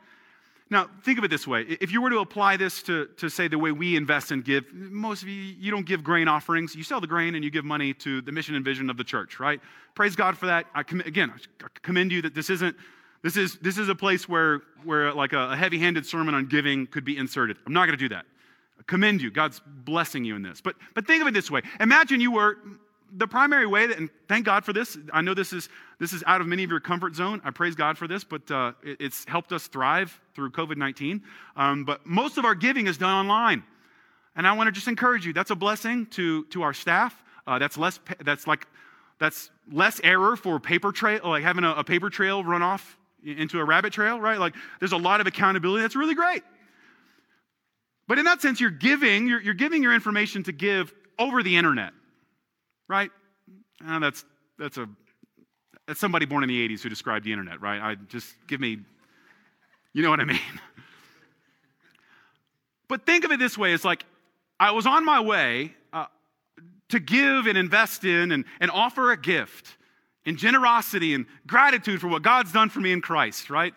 Now, 0.74 0.90
think 1.04 1.20
of 1.20 1.24
it 1.24 1.28
this 1.28 1.46
way. 1.46 1.62
If 1.62 1.92
you 1.92 2.02
were 2.02 2.10
to 2.10 2.18
apply 2.18 2.58
this 2.58 2.82
to, 2.84 3.06
to 3.18 3.30
say 3.30 3.48
the 3.48 3.60
way 3.60 3.72
we 3.72 3.96
invest 3.96 4.32
and 4.32 4.44
give, 4.44 4.74
most 4.74 5.22
of 5.22 5.30
you, 5.30 5.36
you 5.36 5.70
don't 5.70 5.86
give 5.86 6.04
grain 6.04 6.28
offerings. 6.28 6.74
You 6.74 6.82
sell 6.82 7.00
the 7.00 7.06
grain 7.06 7.36
and 7.36 7.44
you 7.44 7.52
give 7.52 7.64
money 7.64 7.94
to 7.94 8.22
the 8.22 8.32
mission 8.32 8.56
and 8.56 8.66
vision 8.66 8.90
of 8.90 8.98
the 8.98 9.04
church, 9.04 9.40
right? 9.40 9.62
Praise 9.94 10.16
God 10.16 10.36
for 10.36 10.48
that. 10.48 10.66
I 10.74 10.82
com- 10.82 11.02
again, 11.02 11.32
I 11.62 11.68
commend 11.84 12.12
you 12.12 12.24
that 12.24 12.34
this 12.34 12.50
isn't, 12.50 12.76
this 13.22 13.38
is, 13.38 13.60
this 13.60 13.78
is 13.78 13.88
a 13.88 13.94
place 13.94 14.28
where, 14.28 14.62
where 14.84 15.14
like 15.14 15.34
a, 15.34 15.52
a 15.52 15.56
heavy 15.56 15.78
handed 15.78 16.08
sermon 16.08 16.34
on 16.34 16.48
giving 16.48 16.88
could 16.88 17.06
be 17.06 17.20
inserted. 17.20 17.58
I'm 17.68 17.74
not 17.74 17.86
going 17.86 18.00
to 18.00 18.04
do 18.04 18.10
that. 18.10 18.26
I 18.80 18.84
commend 18.88 19.22
you. 19.22 19.30
God's 19.30 19.62
blessing 19.64 20.26
you 20.26 20.36
in 20.36 20.42
this. 20.42 20.60
But, 20.60 20.76
but 20.96 21.06
think 21.06 21.22
of 21.22 21.28
it 21.28 21.36
this 21.36 21.52
way. 21.52 21.62
Imagine 21.82 22.20
you 22.20 22.32
were 22.32 22.58
the 23.15 23.28
primary 23.28 23.65
way 23.65 23.88
that, 23.88 23.97
and 23.97 24.10
thank 24.28 24.45
God 24.45 24.65
for 24.65 24.73
this. 24.73 24.97
I 25.12 25.21
know 25.21 25.34
this 25.34 25.54
is 25.54 25.69
this 25.99 26.13
is 26.13 26.23
out 26.26 26.41
of 26.41 26.47
many 26.47 26.63
of 26.63 26.69
your 26.69 26.80
comfort 26.80 27.15
zone. 27.15 27.41
I 27.43 27.52
praise 27.52 27.76
God 27.76 27.97
for 27.97 28.08
this, 28.08 28.23
but 28.23 28.49
uh, 28.49 28.73
it, 28.84 28.97
it's 28.99 29.26
helped 29.26 29.52
us 29.54 29.67
thrive 29.67 30.19
through 30.36 30.52
COVID 30.52 30.78
nineteen. 30.78 31.23
Um, 31.56 31.86
but 31.86 32.06
most 32.06 32.38
of 32.38 32.45
our 32.45 32.56
giving 32.56 32.88
is 32.88 32.97
done 32.97 33.13
online, 33.13 33.63
and 34.36 34.47
I 34.47 34.54
want 34.54 34.67
to 34.67 34.71
just 34.71 34.88
encourage 34.88 35.26
you. 35.26 35.34
That's 35.34 35.52
a 35.52 35.56
blessing 35.56 36.08
to 36.08 36.45
to 36.45 36.63
our 36.63 36.73
staff. 36.73 37.23
Uh, 37.45 37.60
that's 37.60 37.78
less. 37.78 37.99
That's 38.23 38.47
like 38.47 38.67
that's 39.19 39.49
less 39.71 40.02
error 40.04 40.36
for 40.36 40.60
paper 40.60 40.91
trail, 40.91 41.21
like 41.23 41.43
having 41.43 41.63
a, 41.63 41.71
a 41.71 41.84
paper 41.84 42.10
trail 42.10 42.43
run 42.43 42.62
off 42.62 42.97
into 43.23 43.60
a 43.60 43.63
rabbit 43.63 43.93
trail, 43.93 44.19
right? 44.19 44.39
Like 44.39 44.56
there's 44.80 44.91
a 44.91 44.97
lot 44.97 45.21
of 45.21 45.28
accountability. 45.28 45.82
That's 45.82 45.95
really 45.95 46.15
great. 46.15 46.43
But 48.08 48.19
in 48.19 48.26
that 48.26 48.41
sense, 48.41 48.60
you're 48.60 48.69
giving, 48.69 49.28
you're, 49.28 49.41
you're 49.41 49.54
giving 49.54 49.82
your 49.82 49.93
information 49.93 50.43
to 50.43 50.52
give 50.52 50.93
over 51.17 51.41
the 51.41 51.56
internet 51.56 51.93
right? 52.94 53.10
Uh, 53.84 53.98
that's, 53.98 54.24
that's, 54.60 54.78
a, 54.78 54.88
that's 55.88 56.00
somebody 56.00 56.28
born 56.28 56.44
in 56.44 56.48
the 56.48 56.70
80s 56.70 56.82
who 56.82 56.90
described 56.90 57.26
the 57.26 57.32
internet, 57.32 57.60
right? 57.60 57.82
I 57.82 57.96
just 57.96 58.36
give 58.48 58.60
me, 58.60 58.78
you 59.94 60.04
know 60.04 60.12
what 60.12 60.20
I 60.20 60.26
mean? 60.26 60.40
but 62.88 63.04
think 63.04 63.26
of 63.26 63.32
it 63.32 63.40
this 63.40 63.58
way 63.58 63.74
it's 63.74 63.84
like 63.84 64.06
I 64.60 64.70
was 64.72 64.86
on 64.86 65.04
my 65.04 65.22
way 65.22 65.74
uh, 65.92 66.06
to 66.90 67.00
give 67.00 67.48
and 67.48 67.58
invest 67.58 68.06
in 68.06 68.32
and, 68.32 68.46
and 68.60 68.70
offer 68.70 69.12
a 69.12 69.18
gift 69.18 69.76
in 70.24 70.38
generosity 70.38 71.16
and 71.16 71.26
gratitude 71.48 72.00
for 72.00 72.08
what 72.10 72.22
God's 72.22 72.52
done 72.52 72.70
for 72.70 72.80
me 72.80 72.92
in 72.92 73.02
Christ, 73.02 73.50
right? 73.50 73.74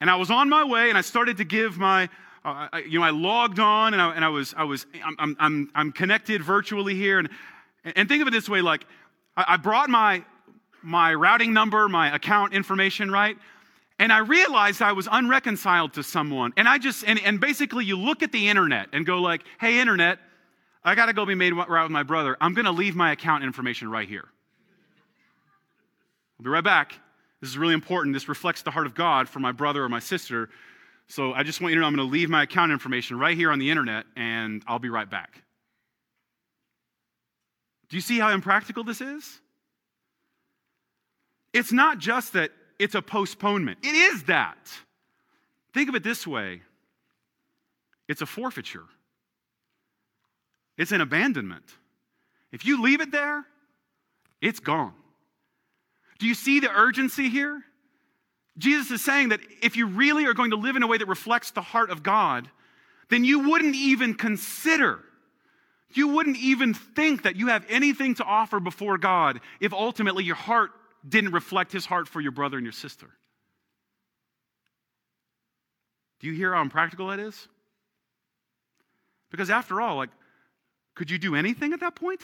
And 0.00 0.08
I 0.08 0.16
was 0.16 0.30
on 0.30 0.48
my 0.48 0.64
way 0.64 0.88
and 0.88 0.96
I 0.96 1.02
started 1.02 1.36
to 1.36 1.44
give 1.44 1.76
my, 1.76 2.08
I, 2.44 2.84
you 2.88 2.98
know, 2.98 3.04
I 3.04 3.10
logged 3.10 3.58
on 3.58 3.92
and 3.92 4.00
I, 4.00 4.14
and 4.14 4.24
I 4.24 4.28
was, 4.28 4.54
I 4.56 4.64
was, 4.64 4.86
I'm, 5.18 5.36
I'm, 5.38 5.70
I'm 5.74 5.92
connected 5.92 6.42
virtually 6.42 6.94
here. 6.94 7.18
And, 7.18 7.28
and 7.84 8.08
think 8.08 8.22
of 8.22 8.28
it 8.28 8.30
this 8.30 8.48
way, 8.48 8.62
like 8.62 8.86
I, 9.36 9.44
I 9.48 9.56
brought 9.56 9.90
my, 9.90 10.24
my 10.82 11.12
routing 11.14 11.52
number, 11.52 11.88
my 11.88 12.14
account 12.14 12.54
information, 12.54 13.10
right? 13.10 13.36
And 13.98 14.10
I 14.10 14.18
realized 14.18 14.80
I 14.80 14.92
was 14.92 15.06
unreconciled 15.12 15.92
to 15.94 16.02
someone. 16.02 16.54
And 16.56 16.66
I 16.66 16.78
just, 16.78 17.04
and, 17.06 17.20
and 17.22 17.38
basically 17.38 17.84
you 17.84 17.98
look 17.98 18.22
at 18.22 18.32
the 18.32 18.48
internet 18.48 18.88
and 18.94 19.04
go 19.04 19.18
like, 19.18 19.42
hey, 19.60 19.78
internet, 19.78 20.18
I 20.82 20.94
got 20.94 21.06
to 21.06 21.12
go 21.12 21.26
be 21.26 21.34
made 21.34 21.52
right 21.52 21.82
with 21.82 21.92
my 21.92 22.02
brother. 22.02 22.38
I'm 22.40 22.54
going 22.54 22.64
to 22.64 22.72
leave 22.72 22.96
my 22.96 23.12
account 23.12 23.44
information 23.44 23.90
right 23.90 24.08
here. 24.08 24.24
I'll 26.38 26.44
be 26.44 26.48
right 26.48 26.64
back. 26.64 26.94
This 27.42 27.50
is 27.50 27.58
really 27.58 27.74
important. 27.74 28.14
This 28.14 28.30
reflects 28.30 28.62
the 28.62 28.70
heart 28.70 28.86
of 28.86 28.94
God 28.94 29.28
for 29.28 29.40
my 29.40 29.52
brother 29.52 29.84
or 29.84 29.90
my 29.90 29.98
sister. 29.98 30.48
So 31.10 31.32
I 31.32 31.42
just 31.42 31.60
want 31.60 31.72
you 31.72 31.74
to 31.74 31.80
know 31.80 31.88
I'm 31.88 31.96
going 31.96 32.08
to 32.08 32.12
leave 32.12 32.30
my 32.30 32.44
account 32.44 32.70
information 32.70 33.18
right 33.18 33.36
here 33.36 33.50
on 33.50 33.58
the 33.58 33.68
internet 33.68 34.06
and 34.14 34.62
I'll 34.68 34.78
be 34.78 34.90
right 34.90 35.10
back. 35.10 35.42
Do 37.88 37.96
you 37.96 38.00
see 38.00 38.20
how 38.20 38.30
impractical 38.30 38.84
this 38.84 39.00
is? 39.00 39.40
It's 41.52 41.72
not 41.72 41.98
just 41.98 42.34
that 42.34 42.52
it's 42.78 42.94
a 42.94 43.02
postponement, 43.02 43.80
it 43.82 43.92
is 43.92 44.22
that. 44.24 44.70
Think 45.74 45.88
of 45.88 45.96
it 45.96 46.04
this 46.04 46.26
way 46.28 46.62
it's 48.06 48.22
a 48.22 48.26
forfeiture, 48.26 48.86
it's 50.78 50.92
an 50.92 51.00
abandonment. 51.00 51.64
If 52.52 52.64
you 52.64 52.82
leave 52.82 53.00
it 53.00 53.10
there, 53.10 53.44
it's 54.40 54.60
gone. 54.60 54.94
Do 56.20 56.28
you 56.28 56.34
see 56.34 56.60
the 56.60 56.70
urgency 56.70 57.28
here? 57.28 57.64
Jesus 58.58 58.90
is 58.90 59.04
saying 59.04 59.30
that 59.30 59.40
if 59.62 59.76
you 59.76 59.86
really 59.86 60.26
are 60.26 60.34
going 60.34 60.50
to 60.50 60.56
live 60.56 60.76
in 60.76 60.82
a 60.82 60.86
way 60.86 60.98
that 60.98 61.08
reflects 61.08 61.50
the 61.50 61.62
heart 61.62 61.90
of 61.90 62.02
God, 62.02 62.48
then 63.08 63.24
you 63.24 63.48
wouldn't 63.50 63.74
even 63.74 64.14
consider, 64.14 65.00
you 65.92 66.08
wouldn't 66.08 66.36
even 66.36 66.74
think 66.74 67.22
that 67.22 67.36
you 67.36 67.48
have 67.48 67.64
anything 67.68 68.14
to 68.16 68.24
offer 68.24 68.60
before 68.60 68.98
God 68.98 69.40
if 69.60 69.72
ultimately 69.72 70.24
your 70.24 70.36
heart 70.36 70.70
didn't 71.08 71.32
reflect 71.32 71.72
his 71.72 71.86
heart 71.86 72.08
for 72.08 72.20
your 72.20 72.32
brother 72.32 72.56
and 72.56 72.64
your 72.64 72.72
sister. 72.72 73.08
Do 76.20 76.26
you 76.26 76.34
hear 76.34 76.54
how 76.54 76.60
impractical 76.60 77.08
that 77.08 77.18
is? 77.18 77.48
Because 79.30 79.48
after 79.48 79.80
all, 79.80 79.96
like, 79.96 80.10
could 80.94 81.10
you 81.10 81.18
do 81.18 81.34
anything 81.34 81.72
at 81.72 81.80
that 81.80 81.94
point? 81.94 82.20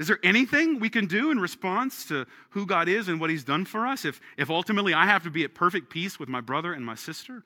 Is 0.00 0.06
there 0.06 0.18
anything 0.22 0.80
we 0.80 0.88
can 0.88 1.04
do 1.04 1.30
in 1.30 1.38
response 1.38 2.06
to 2.06 2.26
who 2.48 2.64
God 2.64 2.88
is 2.88 3.08
and 3.08 3.20
what 3.20 3.28
He's 3.28 3.44
done 3.44 3.66
for 3.66 3.86
us 3.86 4.06
if, 4.06 4.18
if 4.38 4.48
ultimately 4.48 4.94
I 4.94 5.04
have 5.04 5.24
to 5.24 5.30
be 5.30 5.44
at 5.44 5.54
perfect 5.54 5.90
peace 5.90 6.18
with 6.18 6.26
my 6.26 6.40
brother 6.40 6.72
and 6.72 6.84
my 6.84 6.94
sister? 6.94 7.44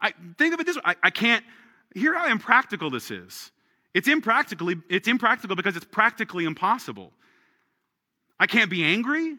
I 0.00 0.14
think 0.38 0.54
of 0.54 0.60
it 0.60 0.66
this 0.66 0.76
way 0.76 0.82
I, 0.84 0.94
I 1.02 1.10
can't 1.10 1.44
hear 1.96 2.14
how 2.16 2.30
impractical 2.30 2.88
this 2.88 3.10
is. 3.10 3.50
It's 3.94 4.06
impractically, 4.06 4.76
it's 4.88 5.08
impractical 5.08 5.56
because 5.56 5.74
it's 5.74 5.86
practically 5.86 6.44
impossible. 6.44 7.10
I 8.38 8.46
can't 8.46 8.70
be 8.70 8.84
angry. 8.84 9.34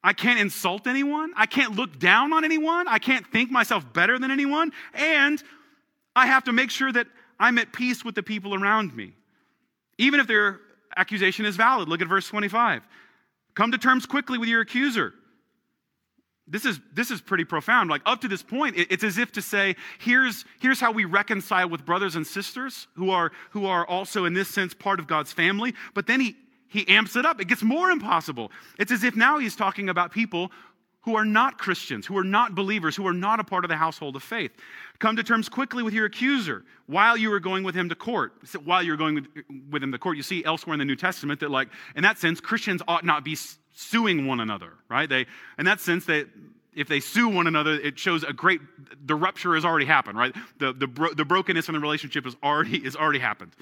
I 0.00 0.12
can't 0.12 0.38
insult 0.38 0.86
anyone. 0.86 1.32
I 1.36 1.46
can't 1.46 1.74
look 1.74 1.98
down 1.98 2.32
on 2.32 2.44
anyone. 2.44 2.86
I 2.86 3.00
can't 3.00 3.26
think 3.26 3.50
myself 3.50 3.92
better 3.92 4.16
than 4.20 4.30
anyone. 4.30 4.70
And 4.92 5.42
I 6.14 6.26
have 6.26 6.44
to 6.44 6.52
make 6.52 6.70
sure 6.70 6.92
that 6.92 7.08
I'm 7.40 7.58
at 7.58 7.72
peace 7.72 8.04
with 8.04 8.14
the 8.14 8.22
people 8.22 8.54
around 8.54 8.94
me. 8.94 9.14
Even 9.98 10.20
if 10.20 10.28
they're 10.28 10.60
accusation 10.96 11.44
is 11.44 11.56
valid. 11.56 11.88
Look 11.88 12.00
at 12.00 12.08
verse 12.08 12.28
25. 12.28 12.82
Come 13.54 13.72
to 13.72 13.78
terms 13.78 14.06
quickly 14.06 14.38
with 14.38 14.48
your 14.48 14.60
accuser. 14.60 15.14
This 16.46 16.66
is, 16.66 16.78
this 16.92 17.10
is 17.10 17.22
pretty 17.22 17.44
profound. 17.44 17.88
Like, 17.88 18.02
up 18.04 18.20
to 18.20 18.28
this 18.28 18.42
point, 18.42 18.74
it's 18.76 19.02
as 19.02 19.16
if 19.16 19.32
to 19.32 19.42
say, 19.42 19.76
here's, 19.98 20.44
here's 20.60 20.78
how 20.78 20.92
we 20.92 21.06
reconcile 21.06 21.70
with 21.70 21.86
brothers 21.86 22.16
and 22.16 22.26
sisters 22.26 22.86
who 22.96 23.10
are, 23.10 23.32
who 23.50 23.64
are 23.64 23.86
also, 23.86 24.26
in 24.26 24.34
this 24.34 24.48
sense, 24.48 24.74
part 24.74 25.00
of 25.00 25.06
God's 25.06 25.32
family. 25.32 25.74
But 25.94 26.06
then 26.06 26.20
he, 26.20 26.36
he 26.68 26.86
amps 26.88 27.16
it 27.16 27.24
up. 27.24 27.40
It 27.40 27.48
gets 27.48 27.62
more 27.62 27.90
impossible. 27.90 28.52
It's 28.78 28.92
as 28.92 29.04
if 29.04 29.16
now 29.16 29.38
he's 29.38 29.56
talking 29.56 29.88
about 29.88 30.12
people 30.12 30.50
who 31.04 31.16
are 31.16 31.24
not 31.24 31.58
Christians, 31.58 32.06
who 32.06 32.16
are 32.16 32.24
not 32.24 32.54
believers, 32.54 32.96
who 32.96 33.06
are 33.06 33.12
not 33.12 33.38
a 33.38 33.44
part 33.44 33.64
of 33.64 33.68
the 33.68 33.76
household 33.76 34.16
of 34.16 34.22
faith. 34.22 34.52
Come 34.98 35.16
to 35.16 35.22
terms 35.22 35.48
quickly 35.48 35.82
with 35.82 35.92
your 35.92 36.06
accuser 36.06 36.64
while 36.86 37.16
you 37.16 37.30
are 37.32 37.40
going 37.40 37.62
with 37.62 37.74
him 37.74 37.90
to 37.90 37.94
court. 37.94 38.32
While 38.64 38.82
you're 38.82 38.96
going 38.96 39.26
with, 39.70 39.82
him 39.82 39.92
to 39.92 39.98
court, 39.98 40.16
you 40.16 40.22
see 40.22 40.44
elsewhere 40.44 40.74
in 40.74 40.78
the 40.78 40.84
New 40.86 40.96
Testament 40.96 41.40
that, 41.40 41.50
like, 41.50 41.68
in 41.94 42.02
that 42.04 42.18
sense, 42.18 42.40
Christians 42.40 42.80
ought 42.88 43.04
not 43.04 43.22
be 43.22 43.36
suing 43.74 44.26
one 44.26 44.40
another, 44.40 44.72
right? 44.88 45.08
They, 45.08 45.26
in 45.58 45.66
that 45.66 45.80
sense, 45.80 46.06
they, 46.06 46.24
if 46.74 46.88
they 46.88 47.00
sue 47.00 47.28
one 47.28 47.46
another, 47.46 47.72
it 47.72 47.98
shows 47.98 48.24
a 48.24 48.32
great, 48.32 48.60
the 49.04 49.14
rupture 49.14 49.54
has 49.54 49.64
already 49.64 49.86
happened, 49.86 50.16
right? 50.16 50.34
The, 50.58 50.72
the, 50.72 50.86
bro, 50.86 51.12
the 51.12 51.24
brokenness 51.24 51.68
in 51.68 51.74
the 51.74 51.80
relationship 51.80 52.24
has 52.24 52.36
already, 52.42 52.80
has 52.84 52.96
already 52.96 53.18
happened. 53.18 53.52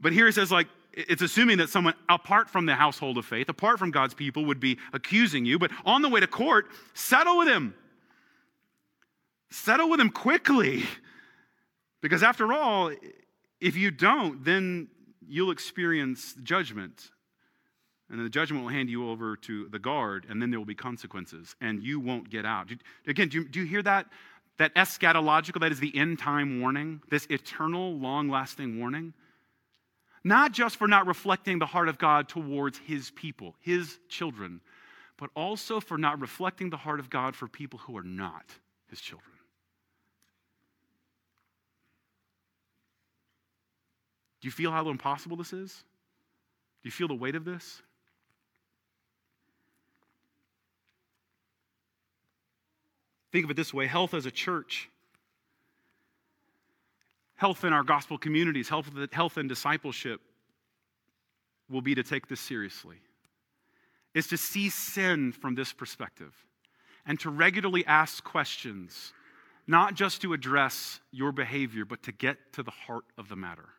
But 0.00 0.12
here 0.12 0.26
it 0.26 0.34
says, 0.34 0.50
like, 0.50 0.66
it's 0.92 1.22
assuming 1.22 1.58
that 1.58 1.68
someone 1.68 1.94
apart 2.08 2.48
from 2.50 2.66
the 2.66 2.74
household 2.74 3.18
of 3.18 3.24
faith, 3.24 3.48
apart 3.48 3.78
from 3.78 3.90
God's 3.90 4.14
people, 4.14 4.44
would 4.46 4.60
be 4.60 4.78
accusing 4.92 5.44
you. 5.44 5.58
But 5.58 5.70
on 5.84 6.02
the 6.02 6.08
way 6.08 6.20
to 6.20 6.26
court, 6.26 6.66
settle 6.94 7.38
with 7.38 7.48
him. 7.48 7.74
Settle 9.50 9.88
with 9.88 10.00
him 10.00 10.10
quickly. 10.10 10.84
Because 12.00 12.22
after 12.22 12.52
all, 12.52 12.92
if 13.60 13.76
you 13.76 13.90
don't, 13.90 14.44
then 14.44 14.88
you'll 15.28 15.50
experience 15.50 16.34
judgment. 16.42 17.10
And 18.08 18.18
then 18.18 18.24
the 18.24 18.30
judgment 18.30 18.64
will 18.64 18.70
hand 18.70 18.90
you 18.90 19.08
over 19.08 19.36
to 19.36 19.68
the 19.68 19.78
guard, 19.78 20.26
and 20.28 20.42
then 20.42 20.50
there 20.50 20.58
will 20.58 20.66
be 20.66 20.74
consequences, 20.74 21.54
and 21.60 21.82
you 21.82 22.00
won't 22.00 22.28
get 22.28 22.44
out. 22.44 22.68
Again, 23.06 23.28
do 23.28 23.38
you, 23.38 23.48
do 23.48 23.60
you 23.60 23.66
hear 23.66 23.82
that? 23.82 24.06
That 24.58 24.74
eschatological, 24.74 25.60
that 25.60 25.70
is 25.70 25.78
the 25.78 25.96
end 25.96 26.18
time 26.18 26.60
warning, 26.60 27.00
this 27.08 27.26
eternal, 27.30 27.96
long 27.96 28.28
lasting 28.28 28.78
warning 28.80 29.14
not 30.22 30.52
just 30.52 30.76
for 30.76 30.86
not 30.86 31.06
reflecting 31.06 31.58
the 31.58 31.66
heart 31.66 31.88
of 31.88 31.98
God 31.98 32.28
towards 32.28 32.78
his 32.78 33.10
people, 33.10 33.54
his 33.60 33.98
children, 34.08 34.60
but 35.16 35.30
also 35.34 35.80
for 35.80 35.98
not 35.98 36.20
reflecting 36.20 36.70
the 36.70 36.76
heart 36.76 37.00
of 37.00 37.10
God 37.10 37.34
for 37.34 37.48
people 37.48 37.78
who 37.78 37.96
are 37.96 38.02
not 38.02 38.44
his 38.88 39.00
children. 39.00 39.30
Do 44.40 44.48
you 44.48 44.52
feel 44.52 44.70
how 44.70 44.88
impossible 44.88 45.36
this 45.36 45.52
is? 45.52 45.84
Do 46.82 46.86
you 46.86 46.90
feel 46.90 47.08
the 47.08 47.14
weight 47.14 47.34
of 47.34 47.44
this? 47.44 47.82
Think 53.32 53.44
of 53.44 53.50
it 53.50 53.56
this 53.56 53.72
way 53.72 53.86
health 53.86 54.14
as 54.14 54.26
a 54.26 54.30
church 54.30 54.88
health 57.40 57.64
in 57.64 57.72
our 57.72 57.82
gospel 57.82 58.18
communities, 58.18 58.68
health, 58.68 58.90
health 59.12 59.38
in 59.38 59.48
discipleship 59.48 60.20
will 61.70 61.80
be 61.80 61.94
to 61.94 62.02
take 62.02 62.28
this 62.28 62.38
seriously. 62.38 62.96
Is 64.12 64.26
to 64.26 64.36
see 64.36 64.68
sin 64.68 65.32
from 65.32 65.54
this 65.54 65.72
perspective 65.72 66.34
and 67.06 67.18
to 67.20 67.30
regularly 67.30 67.86
ask 67.86 68.22
questions, 68.22 69.14
not 69.66 69.94
just 69.94 70.20
to 70.20 70.34
address 70.34 71.00
your 71.12 71.32
behavior, 71.32 71.86
but 71.86 72.02
to 72.02 72.12
get 72.12 72.36
to 72.52 72.62
the 72.62 72.72
heart 72.72 73.04
of 73.16 73.30
the 73.30 73.36
matter. 73.36 73.70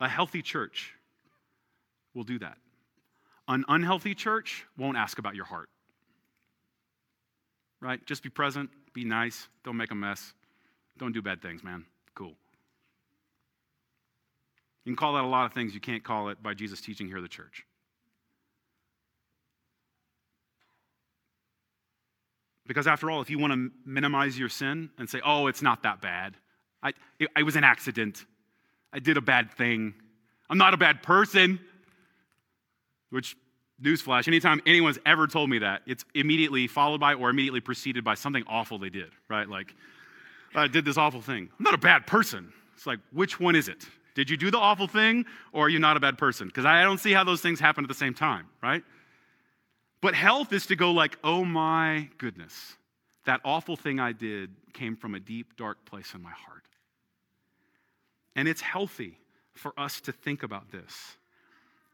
A 0.00 0.08
healthy 0.08 0.42
church 0.42 0.92
will 2.14 2.24
do 2.24 2.38
that. 2.40 2.58
An 3.46 3.64
unhealthy 3.68 4.14
church 4.14 4.66
won't 4.76 4.98
ask 4.98 5.18
about 5.18 5.34
your 5.34 5.46
heart. 5.46 5.70
Right? 7.80 8.04
Just 8.04 8.22
be 8.22 8.28
present, 8.28 8.68
be 8.92 9.04
nice, 9.04 9.48
don't 9.64 9.76
make 9.76 9.90
a 9.90 9.94
mess, 9.94 10.32
don't 10.98 11.12
do 11.12 11.22
bad 11.22 11.40
things, 11.42 11.62
man. 11.62 11.84
Cool. 12.14 12.34
You 14.84 14.92
can 14.92 14.96
call 14.96 15.14
that 15.14 15.24
a 15.24 15.28
lot 15.28 15.46
of 15.46 15.52
things, 15.52 15.74
you 15.74 15.80
can't 15.80 16.02
call 16.02 16.30
it 16.30 16.42
by 16.42 16.54
Jesus' 16.54 16.80
teaching 16.80 17.06
here 17.06 17.18
at 17.18 17.22
the 17.22 17.28
church. 17.28 17.64
Because 22.66 22.86
after 22.86 23.10
all, 23.10 23.22
if 23.22 23.30
you 23.30 23.38
want 23.38 23.52
to 23.54 23.70
minimize 23.86 24.38
your 24.38 24.50
sin 24.50 24.90
and 24.98 25.08
say, 25.08 25.20
oh, 25.24 25.46
it's 25.46 25.62
not 25.62 25.82
that 25.84 26.02
bad, 26.02 26.36
I, 26.82 26.92
it, 27.18 27.42
was 27.42 27.56
an 27.56 27.64
accident, 27.64 28.24
I 28.92 28.98
did 28.98 29.16
a 29.16 29.22
bad 29.22 29.52
thing, 29.52 29.94
I'm 30.50 30.58
not 30.58 30.74
a 30.74 30.76
bad 30.76 31.02
person, 31.02 31.60
which, 33.10 33.36
newsflash, 33.82 34.28
anytime 34.28 34.60
anyone's 34.66 34.98
ever 35.06 35.26
told 35.26 35.50
me 35.50 35.58
that, 35.58 35.82
it's 35.86 36.04
immediately 36.14 36.66
followed 36.66 37.00
by 37.00 37.14
or 37.14 37.30
immediately 37.30 37.60
preceded 37.60 38.04
by 38.04 38.14
something 38.14 38.44
awful 38.46 38.78
they 38.78 38.90
did, 38.90 39.10
right? 39.28 39.48
Like, 39.48 39.74
I 40.54 40.66
did 40.66 40.84
this 40.84 40.96
awful 40.96 41.20
thing. 41.20 41.48
I'm 41.58 41.62
not 41.62 41.74
a 41.74 41.78
bad 41.78 42.06
person. 42.06 42.52
It's 42.74 42.86
like, 42.86 43.00
which 43.12 43.38
one 43.38 43.54
is 43.56 43.68
it? 43.68 43.84
Did 44.14 44.30
you 44.30 44.36
do 44.36 44.50
the 44.50 44.58
awful 44.58 44.88
thing 44.88 45.26
or 45.52 45.66
are 45.66 45.68
you 45.68 45.78
not 45.78 45.96
a 45.96 46.00
bad 46.00 46.18
person? 46.18 46.48
Because 46.48 46.64
I 46.64 46.82
don't 46.82 46.98
see 46.98 47.12
how 47.12 47.22
those 47.22 47.40
things 47.40 47.60
happen 47.60 47.84
at 47.84 47.88
the 47.88 47.94
same 47.94 48.14
time, 48.14 48.46
right? 48.62 48.82
But 50.00 50.14
health 50.14 50.52
is 50.52 50.66
to 50.66 50.76
go 50.76 50.92
like, 50.92 51.18
oh 51.22 51.44
my 51.44 52.08
goodness, 52.18 52.76
that 53.26 53.40
awful 53.44 53.76
thing 53.76 54.00
I 54.00 54.12
did 54.12 54.50
came 54.72 54.96
from 54.96 55.14
a 55.14 55.20
deep, 55.20 55.56
dark 55.56 55.84
place 55.84 56.14
in 56.14 56.22
my 56.22 56.30
heart. 56.30 56.64
And 58.34 58.48
it's 58.48 58.60
healthy 58.60 59.18
for 59.54 59.72
us 59.78 60.00
to 60.02 60.12
think 60.12 60.42
about 60.42 60.70
this. 60.70 61.17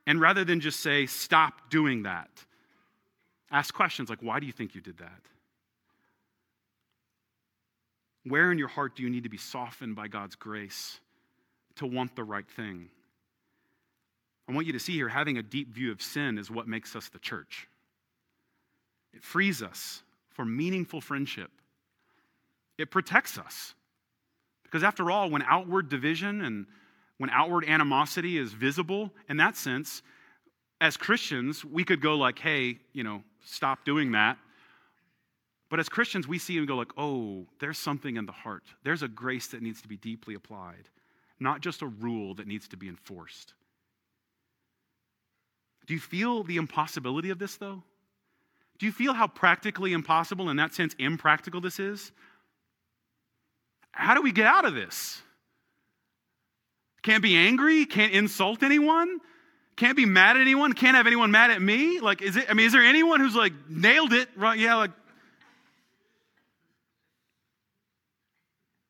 And 0.07 0.21
rather 0.21 0.45
than 0.45 0.61
just 0.61 0.81
say, 0.81 1.07
stop 1.07 1.71
doing 1.71 2.03
that, 2.03 2.31
ask 3.51 3.73
questions 3.73 4.11
like, 4.11 4.23
why 4.23 4.41
do 4.41 4.47
you 4.47 4.53
think 4.53 4.75
you 4.75 4.81
did 4.81 4.99
that? 4.99 5.21
Where 8.25 8.51
in 8.51 8.59
your 8.59 8.69
heart 8.69 8.97
do 8.97 9.03
you 9.03 9.11
need 9.11 9.25
to 9.25 9.29
be 9.29 9.39
softened 9.39 9.97
by 9.97 10.09
God's 10.09 10.35
grace 10.35 11.01
to 11.77 11.87
want 11.87 12.17
the 12.17 12.25
right 12.25 12.49
thing? 12.49 12.89
I 14.49 14.53
want 14.53 14.67
you 14.67 14.73
to 14.75 14.79
see 14.79 14.93
here 14.93 15.09
having 15.09 15.39
a 15.39 15.43
deep 15.43 15.73
view 15.73 15.91
of 15.91 16.03
sin 16.03 16.39
is 16.39 16.51
what 16.51 16.69
makes 16.69 16.95
us 16.97 17.09
the 17.09 17.19
church. 17.19 17.67
It 19.15 19.23
frees 19.23 19.63
us 19.63 20.03
for 20.31 20.45
meaningful 20.45 21.01
friendship. 21.01 21.51
It 22.77 22.91
protects 22.91 23.39
us. 23.39 23.75
Because 24.65 24.83
after 24.83 25.11
all, 25.11 25.31
when 25.31 25.43
outward 25.43 25.89
division 25.89 26.43
and 26.43 26.67
when 27.19 27.31
outward 27.31 27.65
animosity 27.67 28.39
is 28.39 28.53
visible, 28.53 29.11
in 29.29 29.37
that 29.37 29.57
sense, 29.57 30.03
as 30.81 30.97
Christians, 30.97 31.65
we 31.65 31.85
could 31.85 32.01
go 32.01 32.17
like, 32.17 32.39
hey, 32.39 32.79
you 32.93 33.05
know, 33.05 33.23
stop 33.45 33.85
doing 33.85 34.12
that. 34.12 34.37
But 35.71 35.81
as 35.81 35.89
Christians, 35.89 36.29
we 36.29 36.39
see 36.39 36.59
and 36.59 36.69
go 36.69 36.77
like, 36.77 36.93
oh, 36.97 37.47
there's 37.59 37.79
something 37.79 38.17
in 38.17 38.27
the 38.27 38.33
heart. 38.33 38.65
There's 38.85 39.03
a 39.03 39.09
grace 39.09 39.49
that 39.49 39.62
needs 39.62 39.83
to 39.83 39.89
be 39.89 39.97
deeply 39.97 40.35
applied, 40.35 40.89
not 41.41 41.61
just 41.61 41.83
a 41.83 41.87
rule 41.87 42.35
that 42.35 42.47
needs 42.47 42.69
to 42.69 42.77
be 42.77 42.89
enforced. 42.89 43.55
Do 45.87 45.95
you 45.95 46.01
feel 46.01 46.43
the 46.43 46.57
impossibility 46.57 47.31
of 47.31 47.39
this, 47.39 47.57
though? 47.57 47.83
Do 48.79 48.87
you 48.87 48.93
feel 48.93 49.15
how 49.15 49.27
practically 49.27 49.93
impossible, 49.93 50.51
in 50.51 50.57
that 50.57 50.75
sense, 50.75 50.95
impractical 50.99 51.61
this 51.61 51.79
is? 51.79 52.12
How 53.93 54.15
do 54.15 54.23
we 54.23 54.33
get 54.33 54.47
out 54.47 54.65
of 54.65 54.75
this? 54.75 55.23
Can't 57.05 57.23
be 57.23 57.37
angry, 57.37 57.85
can't 57.85 58.15
insult 58.15 58.63
anyone, 58.63 59.21
can't 59.77 59.95
be 59.95 60.07
mad 60.07 60.37
at 60.37 60.43
anyone, 60.43 60.73
can't 60.73 60.97
have 60.97 61.07
anyone 61.07 61.31
mad 61.31 61.51
at 61.51 61.61
me. 61.61 62.01
Like, 62.01 62.23
is 62.23 62.37
it, 62.37 62.47
I 62.49 62.55
mean, 62.55 62.65
is 62.67 62.73
there 62.73 62.83
anyone 62.83 63.21
who's 63.21 63.37
like 63.37 63.53
nailed 63.69 64.15
it? 64.15 64.27
Right? 64.35 64.59
Yeah, 64.59 64.77
like, 64.77 64.91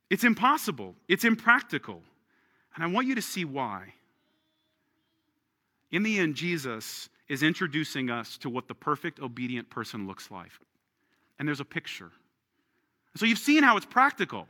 it's 0.09 0.23
impossible, 0.23 0.95
it's 1.09 1.25
impractical. 1.25 2.03
And 2.77 2.85
I 2.85 2.87
want 2.87 3.09
you 3.09 3.17
to 3.17 3.23
see 3.23 3.45
why. 3.45 3.95
In 5.91 6.05
the 6.05 6.19
end, 6.21 6.37
Jesus 6.37 7.09
is 7.29 7.43
introducing 7.43 8.11
us 8.11 8.39
to 8.39 8.49
what 8.49 8.69
the 8.69 8.75
perfect 8.75 9.19
obedient 9.19 9.71
person 9.71 10.07
looks 10.07 10.31
like. 10.31 10.53
And 11.41 11.49
there's 11.49 11.61
a 11.61 11.65
picture. 11.65 12.13
So 13.17 13.27
you've 13.27 13.39
seen 13.39 13.65
how 13.65 13.77
it's 13.77 13.87
practical. 13.87 14.47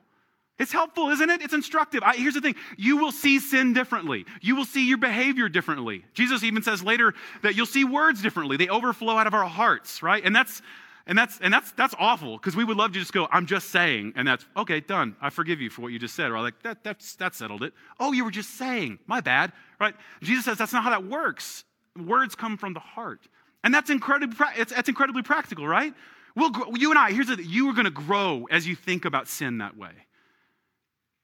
It's 0.59 0.71
helpful, 0.71 1.11
isn't 1.11 1.29
it? 1.29 1.43
It's 1.43 1.53
instructive. 1.53 2.03
I, 2.05 2.15
here's 2.15 2.35
the 2.35 2.41
thing. 2.41 2.55
You 2.77 2.97
will 2.97 3.11
see 3.11 3.41
sin 3.41 3.73
differently, 3.73 4.25
you 4.41 4.55
will 4.55 4.65
see 4.65 4.87
your 4.87 4.99
behavior 4.99 5.49
differently. 5.49 6.05
Jesus 6.15 6.45
even 6.45 6.63
says 6.63 6.83
later 6.83 7.15
that 7.43 7.57
you'll 7.57 7.67
see 7.67 7.85
words 7.85 8.23
differently. 8.23 8.57
They 8.57 8.69
overflow 8.69 9.17
out 9.17 9.27
of 9.27 9.35
our 9.35 9.47
hearts, 9.47 10.03
right? 10.03 10.25
And 10.25 10.35
that's 10.35 10.63
and 11.07 11.19
that's 11.19 11.39
and 11.41 11.53
that's 11.53 11.73
that's 11.73 11.95
awful 11.99 12.37
because 12.37 12.55
we 12.55 12.65
would 12.65 12.77
love 12.77 12.93
to 12.93 12.99
just 12.99 13.13
go 13.13 13.29
i'm 13.31 13.45
just 13.45 13.69
saying 13.69 14.15
and 14.17 14.27
that's 14.27 14.47
okay 14.57 14.81
done. 14.81 15.17
I 15.21 15.29
forgive 15.31 15.61
you 15.61 15.69
for 15.69 15.83
what 15.83 15.93
you 15.93 15.99
just 15.99 16.15
said 16.15 16.31
or 16.31 16.37
I'm 16.37 16.45
like 16.45 16.63
that 16.63 16.83
that's 16.83 17.17
that 17.17 17.35
settled 17.35 17.63
it. 17.63 17.73
Oh 18.01 18.13
you 18.13 18.25
were 18.25 18.31
just 18.31 18.57
saying. 18.57 19.01
My 19.07 19.21
bad. 19.21 19.53
Right? 19.81 19.95
Jesus 20.23 20.45
says 20.45 20.57
that's 20.57 20.73
not 20.73 20.85
how 20.85 20.91
that 20.91 21.05
works. 21.05 21.65
Words 21.97 22.35
come 22.35 22.57
from 22.57 22.75
the 22.75 22.81
heart. 22.81 23.21
And 23.65 23.73
that's 23.73 23.91
incredibly 23.91 24.37
it's, 24.57 24.73
incredibly 24.89 25.23
practical 25.23 25.67
right? 25.67 25.93
We'll 26.37 26.53
you 26.77 26.91
and 26.91 26.99
i 26.99 27.11
here's 27.11 27.27
the 27.27 27.43
you 27.43 27.69
are 27.69 27.75
going 27.75 27.85
to 27.85 27.91
grow 27.91 28.47
as 28.51 28.67
you 28.67 28.77
think 28.77 29.05
about 29.05 29.29
sin 29.29 29.59
that 29.59 29.77
way 29.77 29.93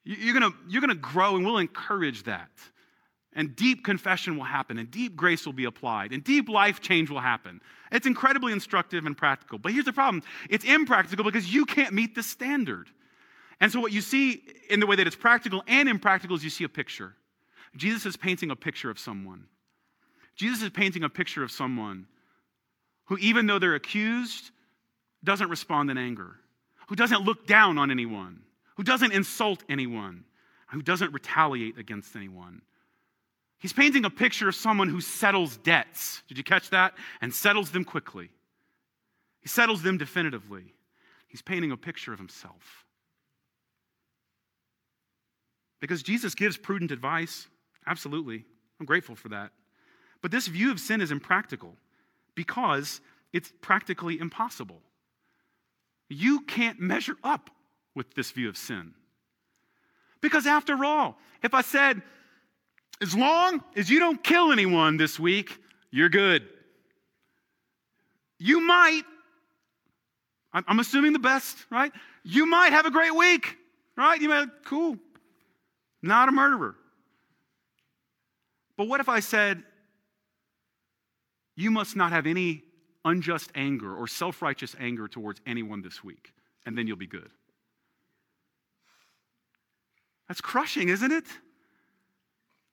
you're 0.05 0.39
going 0.39 0.53
you're 0.69 0.81
going 0.81 0.91
to 0.91 0.95
grow, 0.95 1.37
and 1.37 1.45
we'll 1.45 1.59
encourage 1.59 2.25
that. 2.25 2.51
And 3.33 3.55
deep 3.55 3.85
confession 3.85 4.37
will 4.37 4.45
happen, 4.45 4.79
and 4.79 4.91
deep 4.91 5.15
grace 5.15 5.47
will 5.47 5.53
be 5.53 5.65
applied, 5.65 6.13
and 6.13 6.25
deep 6.25 6.49
life 6.49 6.81
change 6.81 7.11
will 7.11 7.21
happen. 7.21 7.61
It's 7.93 8.07
incredibly 8.07 8.53
instructive 8.53 9.07
and 9.07 9.17
practical. 9.17 9.59
But 9.59 9.73
here's 9.73 9.85
the 9.85 9.93
problem 9.93 10.23
it's 10.49 10.65
impractical 10.65 11.25
because 11.25 11.53
you 11.53 11.65
can't 11.65 11.95
meet 11.95 12.15
the 12.15 12.23
standard. 12.23 12.89
And 13.61 13.71
so, 13.71 13.79
what 13.79 13.93
you 13.93 14.01
see 14.01 14.43
in 14.69 14.81
the 14.81 14.87
way 14.87 14.97
that 14.97 15.07
it's 15.07 15.17
practical 15.17 15.63
and 15.69 15.89
impractical 15.89 16.37
is 16.37 16.43
you 16.43 16.51
see 16.51 16.65
a 16.65 16.69
picture. 16.69 17.15
Jesus 17.77 18.05
is 18.05 18.17
painting 18.17 18.51
a 18.51 18.57
picture 18.57 18.91
of 18.91 18.99
someone. 18.99 19.45
Jesus 20.35 20.63
is 20.63 20.71
painting 20.71 21.05
a 21.05 21.09
picture 21.09 21.43
of 21.43 21.53
someone 21.53 22.07
who, 23.05 23.19
even 23.19 23.47
though 23.47 23.59
they're 23.59 23.75
accused, 23.75 24.51
doesn't 25.23 25.51
respond 25.51 25.91
in 25.91 25.99
anger, 25.99 26.37
who 26.89 26.97
doesn't 26.97 27.23
look 27.23 27.47
down 27.47 27.79
on 27.79 27.91
anyone, 27.91 28.41
who 28.81 28.85
doesn't 28.85 29.13
insult 29.13 29.63
anyone, 29.69 30.25
who 30.69 30.81
doesn't 30.81 31.13
retaliate 31.13 31.77
against 31.77 32.17
anyone. 32.17 32.63
He's 33.59 33.75
painting 33.75 34.07
a 34.07 34.11
picture 34.11 34.49
of 34.49 34.55
someone 34.55 34.89
who 34.89 35.03
settles 35.03 35.59
debts. 35.59 36.23
Did 36.29 36.39
you 36.39 36.45
catch 36.45 36.71
that? 36.71 36.95
And 37.21 37.35
settles 37.35 37.73
them 37.73 37.85
quickly. 37.85 38.31
He 39.43 39.49
settles 39.49 39.83
them 39.83 39.99
definitively. 39.99 40.73
He's 41.29 41.43
painting 41.43 41.73
a 41.73 41.77
picture 41.77 42.15
of 42.15 42.19
himself. 42.19 42.87
Because 45.81 46.03
Jesus 46.03 46.35
gives 46.35 46.57
prudent 46.57 46.91
advice. 46.91 47.49
Absolutely. 47.87 48.47
I'm 48.81 48.87
grateful 48.87 49.15
for 49.15 49.29
that. 49.29 49.51
But 50.23 50.31
this 50.31 50.47
view 50.47 50.71
of 50.71 50.81
sin 50.81 51.03
is 51.03 51.13
impractical 51.13 51.77
because 52.35 53.03
it's 53.35 53.53
practically 53.61 54.19
impossible. 54.19 54.81
You 56.09 56.41
can't 56.41 56.81
measure 56.81 57.17
up 57.23 57.51
with 57.95 58.15
this 58.15 58.31
view 58.31 58.49
of 58.49 58.57
sin. 58.57 58.95
Because 60.21 60.47
after 60.47 60.85
all, 60.85 61.19
if 61.43 61.55
I 61.55 61.63
said, 61.63 62.03
as 63.01 63.15
long 63.15 63.63
as 63.77 63.89
you 63.89 63.99
don't 63.99 64.23
kill 64.23 64.53
anyone 64.53 64.97
this 64.97 65.19
week, 65.19 65.59
you're 65.91 66.11
good. 66.11 66.47
You 68.39 68.61
might, 68.61 69.03
I'm 70.53 70.79
assuming 70.79 71.13
the 71.13 71.19
best, 71.19 71.57
right? 71.71 71.93
You 72.23 72.47
might 72.47 72.73
have 72.73 72.87
a 72.87 72.91
great 72.91 73.15
week, 73.15 73.57
right? 73.97 74.21
You 74.21 74.29
might, 74.29 74.49
cool, 74.65 74.99
not 76.03 76.29
a 76.29 76.33
murderer. 76.33 76.75
But 78.77 78.89
what 78.89 79.01
if 79.01 79.09
I 79.09 79.21
said, 79.21 79.63
you 81.57 81.71
must 81.71 81.97
not 81.97 82.13
have 82.13 82.27
any 82.27 82.63
unjust 83.05 83.51
anger 83.55 83.95
or 83.95 84.07
self 84.07 84.41
righteous 84.41 84.75
anger 84.79 85.09
towards 85.09 85.41
anyone 85.47 85.83
this 85.83 86.03
week, 86.03 86.33
and 86.65 86.77
then 86.77 86.87
you'll 86.87 86.97
be 86.97 87.07
good? 87.07 87.31
That's 90.31 90.41
crushing, 90.41 90.91
isn't 90.91 91.11
it? 91.11 91.25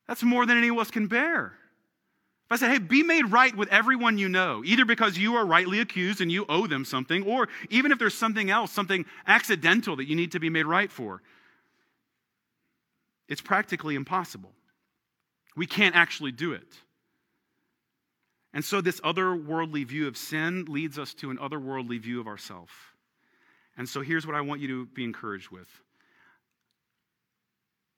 That's 0.08 0.22
more 0.22 0.46
than 0.46 0.60
any 0.60 0.68
of 0.68 0.78
us 0.78 0.92
can 0.92 1.08
bear. 1.08 1.54
If 2.46 2.52
I 2.52 2.56
said, 2.58 2.70
hey, 2.70 2.78
be 2.78 3.02
made 3.02 3.32
right 3.32 3.56
with 3.58 3.68
everyone 3.70 4.20
you 4.20 4.30
know, 4.30 4.62
either 4.64 4.86
because 4.86 5.18
you 5.18 5.38
are 5.38 5.44
rightly 5.44 5.80
accused 5.80 6.22
and 6.22 6.32
you 6.32 6.46
owe 6.50 6.68
them 6.68 6.86
something, 6.86 7.24
or 7.24 7.50
even 7.72 7.92
if 7.92 7.98
there's 7.98 8.14
something 8.14 8.52
else, 8.52 8.72
something 8.72 9.08
accidental 9.26 9.96
that 9.96 10.06
you 10.06 10.16
need 10.16 10.34
to 10.34 10.40
be 10.40 10.52
made 10.52 10.68
right 10.68 10.92
for, 10.92 11.24
it's 13.28 13.42
practically 13.42 13.96
impossible. 13.96 14.52
We 15.56 15.66
can't 15.66 15.96
actually 15.96 16.34
do 16.34 16.54
it. 16.54 16.76
And 18.54 18.64
so, 18.64 18.82
this 18.82 19.02
otherworldly 19.02 19.84
view 19.88 20.08
of 20.08 20.16
sin 20.16 20.66
leads 20.66 21.00
us 21.00 21.16
to 21.16 21.32
an 21.32 21.38
otherworldly 21.40 22.00
view 22.00 22.20
of 22.20 22.28
ourselves. 22.28 22.72
And 23.76 23.90
so, 23.90 24.02
here's 24.02 24.28
what 24.28 24.36
I 24.36 24.42
want 24.42 24.62
you 24.62 24.68
to 24.68 24.86
be 24.86 25.04
encouraged 25.04 25.50
with 25.50 25.68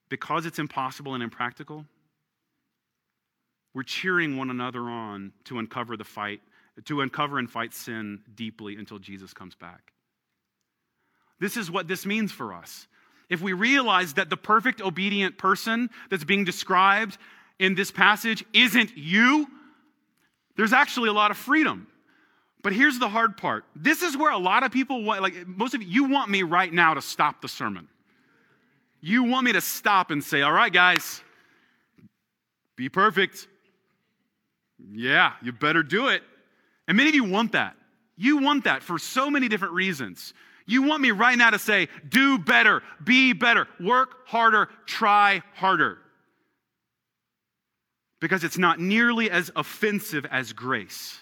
because 0.10 0.45
it's 0.45 0.60
impossible 0.60 1.14
and 1.14 1.24
impractical, 1.24 1.86
we're 3.74 3.84
cheering 3.84 4.38
one 4.38 4.49
another 4.49 4.82
on 4.82 5.32
to 5.45 5.60
uncover 5.60 5.95
the 5.95 6.03
fight, 6.03 6.41
to 6.86 7.01
uncover 7.01 7.39
and 7.39 7.49
fight 7.49 7.74
sin 7.74 8.22
deeply 8.36 8.76
until 8.76 8.99
Jesus 8.99 9.34
comes 9.34 9.55
back. 9.55 9.93
This 11.39 11.55
is 11.55 11.72
what 11.72 11.88
this 11.88 12.05
means 12.05 12.32
for 12.32 12.53
us. 12.53 12.88
If 13.30 13.41
we 13.41 13.53
realize 13.53 14.16
that 14.16 14.30
the 14.30 14.38
perfect 14.38 14.82
obedient 14.82 15.38
person 15.38 15.89
that's 16.10 16.24
being 16.24 16.43
described 16.43 17.18
in 17.60 17.76
this 17.76 17.91
passage 17.91 18.43
isn't 18.53 18.97
you, 18.97 19.47
there's 20.57 20.74
actually 20.74 21.10
a 21.10 21.14
lot 21.14 21.32
of 21.32 21.38
freedom. 21.38 21.88
But 22.62 22.74
here's 22.74 22.99
the 22.99 23.07
hard 23.07 23.38
part. 23.38 23.64
This 23.76 24.01
is 24.01 24.18
where 24.18 24.32
a 24.32 24.38
lot 24.38 24.64
of 24.64 24.72
people 24.72 25.03
want, 25.03 25.22
like 25.22 25.47
most 25.47 25.74
of 25.76 25.82
you, 25.82 25.88
you 25.88 26.10
want 26.10 26.30
me 26.30 26.43
right 26.43 26.74
now 26.74 26.95
to 26.95 27.01
stop 27.01 27.41
the 27.41 27.47
sermon. 27.47 27.88
You 29.02 29.24
want 29.24 29.45
me 29.45 29.54
to 29.54 29.62
stop 29.62 30.12
and 30.12 30.24
say, 30.24 30.41
all 30.41 30.52
right, 30.52 30.72
guys, 30.72 31.22
be 32.76 32.89
perfect. 32.89 33.47
Yeah, 34.91 35.34
you 35.41 35.52
better 35.52 35.84
do 35.84 36.08
it. 36.08 36.24
And 36.88 36.97
many 36.97 37.10
of 37.10 37.16
you 37.16 37.24
want 37.24 37.54
that. 37.54 37.76
You 38.18 38.38
want 38.38 38.66
that 38.66 38.84
for 38.84 39.00
so 39.00 39.30
many 39.30 39.47
different 39.47 39.74
reasons. 39.74 40.34
You 40.66 40.84
want 40.84 41.02
me 41.02 41.12
right 41.12 41.38
now 41.38 41.50
to 41.50 41.60
say, 41.60 41.88
do 42.08 42.38
better, 42.38 42.84
be 43.04 43.34
better, 43.34 43.68
work 43.80 44.28
harder, 44.28 44.70
try 44.86 45.41
harder. 45.56 45.97
Because 48.20 48.43
it's 48.43 48.58
not 48.58 48.80
nearly 48.80 49.32
as 49.32 49.50
offensive 49.56 50.26
as 50.30 50.52
grace. 50.52 51.18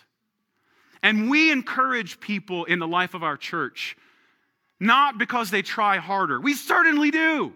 And 1.03 1.29
we 1.29 1.51
encourage 1.51 2.19
people 2.19 2.65
in 2.65 2.79
the 2.79 2.87
life 2.87 3.13
of 3.13 3.23
our 3.23 3.37
church, 3.37 3.95
not 4.79 5.17
because 5.17 5.51
they 5.51 5.61
try 5.61 5.97
harder. 5.97 6.41
We 6.41 6.55
certainly 6.55 7.11
do 7.11 7.53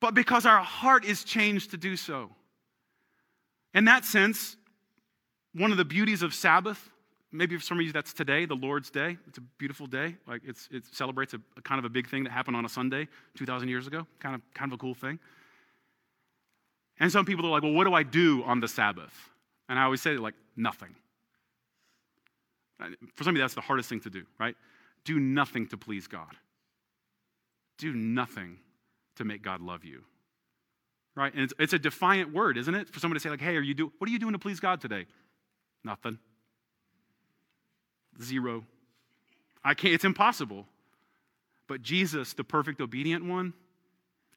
but 0.00 0.14
because 0.14 0.46
our 0.46 0.60
heart 0.60 1.04
is 1.04 1.24
changed 1.24 1.70
to 1.72 1.76
do 1.76 1.96
so. 1.96 2.30
In 3.74 3.84
that 3.84 4.04
sense, 4.04 4.56
one 5.54 5.70
of 5.70 5.76
the 5.76 5.84
beauties 5.84 6.22
of 6.22 6.34
Sabbath, 6.34 6.90
maybe 7.30 7.56
for 7.56 7.62
some 7.62 7.78
of 7.78 7.84
you 7.84 7.92
that's 7.92 8.12
today, 8.12 8.46
the 8.46 8.54
Lord's 8.54 8.90
Day. 8.90 9.18
It's 9.28 9.38
a 9.38 9.42
beautiful 9.58 9.86
day. 9.86 10.16
Like 10.26 10.42
it's, 10.44 10.68
it 10.72 10.84
celebrates 10.90 11.34
a, 11.34 11.40
a 11.56 11.62
kind 11.62 11.78
of 11.78 11.84
a 11.84 11.88
big 11.88 12.08
thing 12.08 12.24
that 12.24 12.30
happened 12.30 12.56
on 12.56 12.64
a 12.64 12.68
Sunday 12.68 13.08
2,000 13.36 13.68
years 13.68 13.86
ago. 13.86 14.06
Kind 14.18 14.34
of, 14.34 14.40
kind 14.54 14.72
of 14.72 14.76
a 14.76 14.78
cool 14.78 14.94
thing. 14.94 15.18
And 16.98 17.10
some 17.10 17.24
people 17.24 17.46
are 17.46 17.50
like, 17.50 17.62
well, 17.62 17.72
what 17.72 17.84
do 17.84 17.94
I 17.94 18.02
do 18.02 18.42
on 18.44 18.60
the 18.60 18.68
Sabbath? 18.68 19.14
And 19.68 19.78
I 19.78 19.84
always 19.84 20.02
say, 20.02 20.16
like, 20.16 20.34
nothing. 20.56 20.94
For 23.14 23.24
some 23.24 23.34
of 23.34 23.36
you, 23.36 23.42
that's 23.42 23.54
the 23.54 23.60
hardest 23.60 23.88
thing 23.88 24.00
to 24.00 24.10
do, 24.10 24.24
right? 24.38 24.54
Do 25.04 25.18
nothing 25.18 25.66
to 25.68 25.76
please 25.76 26.06
God. 26.06 26.36
Do 27.78 27.94
nothing 27.94 28.58
to 29.20 29.24
make 29.24 29.42
God 29.42 29.60
love 29.60 29.84
you. 29.84 30.02
Right? 31.14 31.32
And 31.32 31.42
it's, 31.42 31.54
it's 31.58 31.72
a 31.72 31.78
defiant 31.78 32.32
word, 32.32 32.56
isn't 32.56 32.74
it? 32.74 32.88
For 32.88 32.98
someone 33.00 33.14
to 33.14 33.20
say, 33.20 33.30
like, 33.30 33.40
hey, 33.40 33.56
are 33.56 33.60
you 33.60 33.74
do 33.74 33.92
what 33.98 34.08
are 34.08 34.12
you 34.12 34.18
doing 34.18 34.32
to 34.32 34.38
please 34.38 34.60
God 34.60 34.80
today? 34.80 35.06
Nothing. 35.84 36.18
Zero. 38.22 38.64
I 39.62 39.74
can't, 39.74 39.94
it's 39.94 40.04
impossible. 40.04 40.66
But 41.68 41.82
Jesus, 41.82 42.32
the 42.32 42.44
perfect 42.44 42.80
obedient 42.80 43.24
one, 43.24 43.52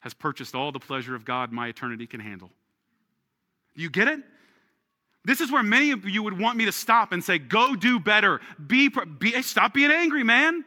has 0.02 0.14
purchased 0.14 0.54
all 0.54 0.72
the 0.72 0.80
pleasure 0.80 1.16
of 1.16 1.26
God 1.26 1.52
my 1.52 1.68
eternity 1.68 2.06
can 2.06 2.20
handle. 2.20 2.52
You 3.76 3.90
get 3.90 4.08
it? 4.08 4.20
This 5.26 5.40
is 5.40 5.50
where 5.50 5.64
many 5.64 5.92
of 5.92 6.08
you 6.08 6.22
would 6.24 6.38
want 6.38 6.58
me 6.58 6.66
to 6.66 6.74
stop 6.74 7.14
and 7.14 7.24
say, 7.24 7.40
go 7.40 7.76
do 7.76 8.00
better. 8.00 8.42
Be, 8.68 8.90
be 8.90 9.42
stop 9.42 9.74
being 9.74 9.92
angry, 9.92 10.24
man. 10.24 10.66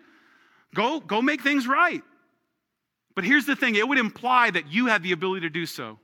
Go, 0.74 1.00
go 1.00 1.20
make 1.20 1.42
things 1.42 1.66
right. 1.66 2.02
But 3.16 3.24
here's 3.24 3.46
the 3.46 3.56
thing 3.56 3.74
it 3.74 3.88
would 3.88 3.98
imply 3.98 4.50
that 4.50 4.70
you 4.70 4.86
have 4.86 5.02
the 5.02 5.10
ability 5.10 5.40
to 5.40 5.50
do 5.50 5.66
so. 5.66 5.98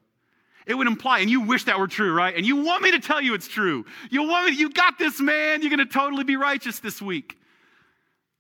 It 0.67 0.75
would 0.75 0.87
imply, 0.87 1.19
and 1.21 1.31
you 1.31 1.43
wish 1.43 1.65
that 1.65 1.79
were 1.79 1.89
true, 1.89 2.13
right? 2.13 2.35
And 2.35 2.47
you 2.47 2.57
want 2.57 2.83
me 2.83 2.93
to 2.93 3.01
tell 3.01 3.21
you 3.21 3.35
it's 3.35 3.49
true. 3.49 3.85
You 4.11 4.23
want 4.23 4.51
me, 4.51 4.57
you 4.57 4.71
got 4.71 4.99
this, 4.99 5.21
man. 5.21 5.61
You're 5.61 5.71
going 5.71 5.87
to 5.87 5.93
totally 5.93 6.25
be 6.25 6.37
righteous 6.37 6.79
this 6.79 7.03
week. 7.03 7.39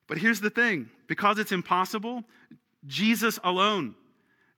But 0.07 0.19
here's 0.19 0.41
the 0.41 0.51
thing 0.51 0.89
because 1.07 1.39
it's 1.39 1.53
impossible, 1.53 2.25
Jesus 2.87 3.39
alone, 3.45 3.95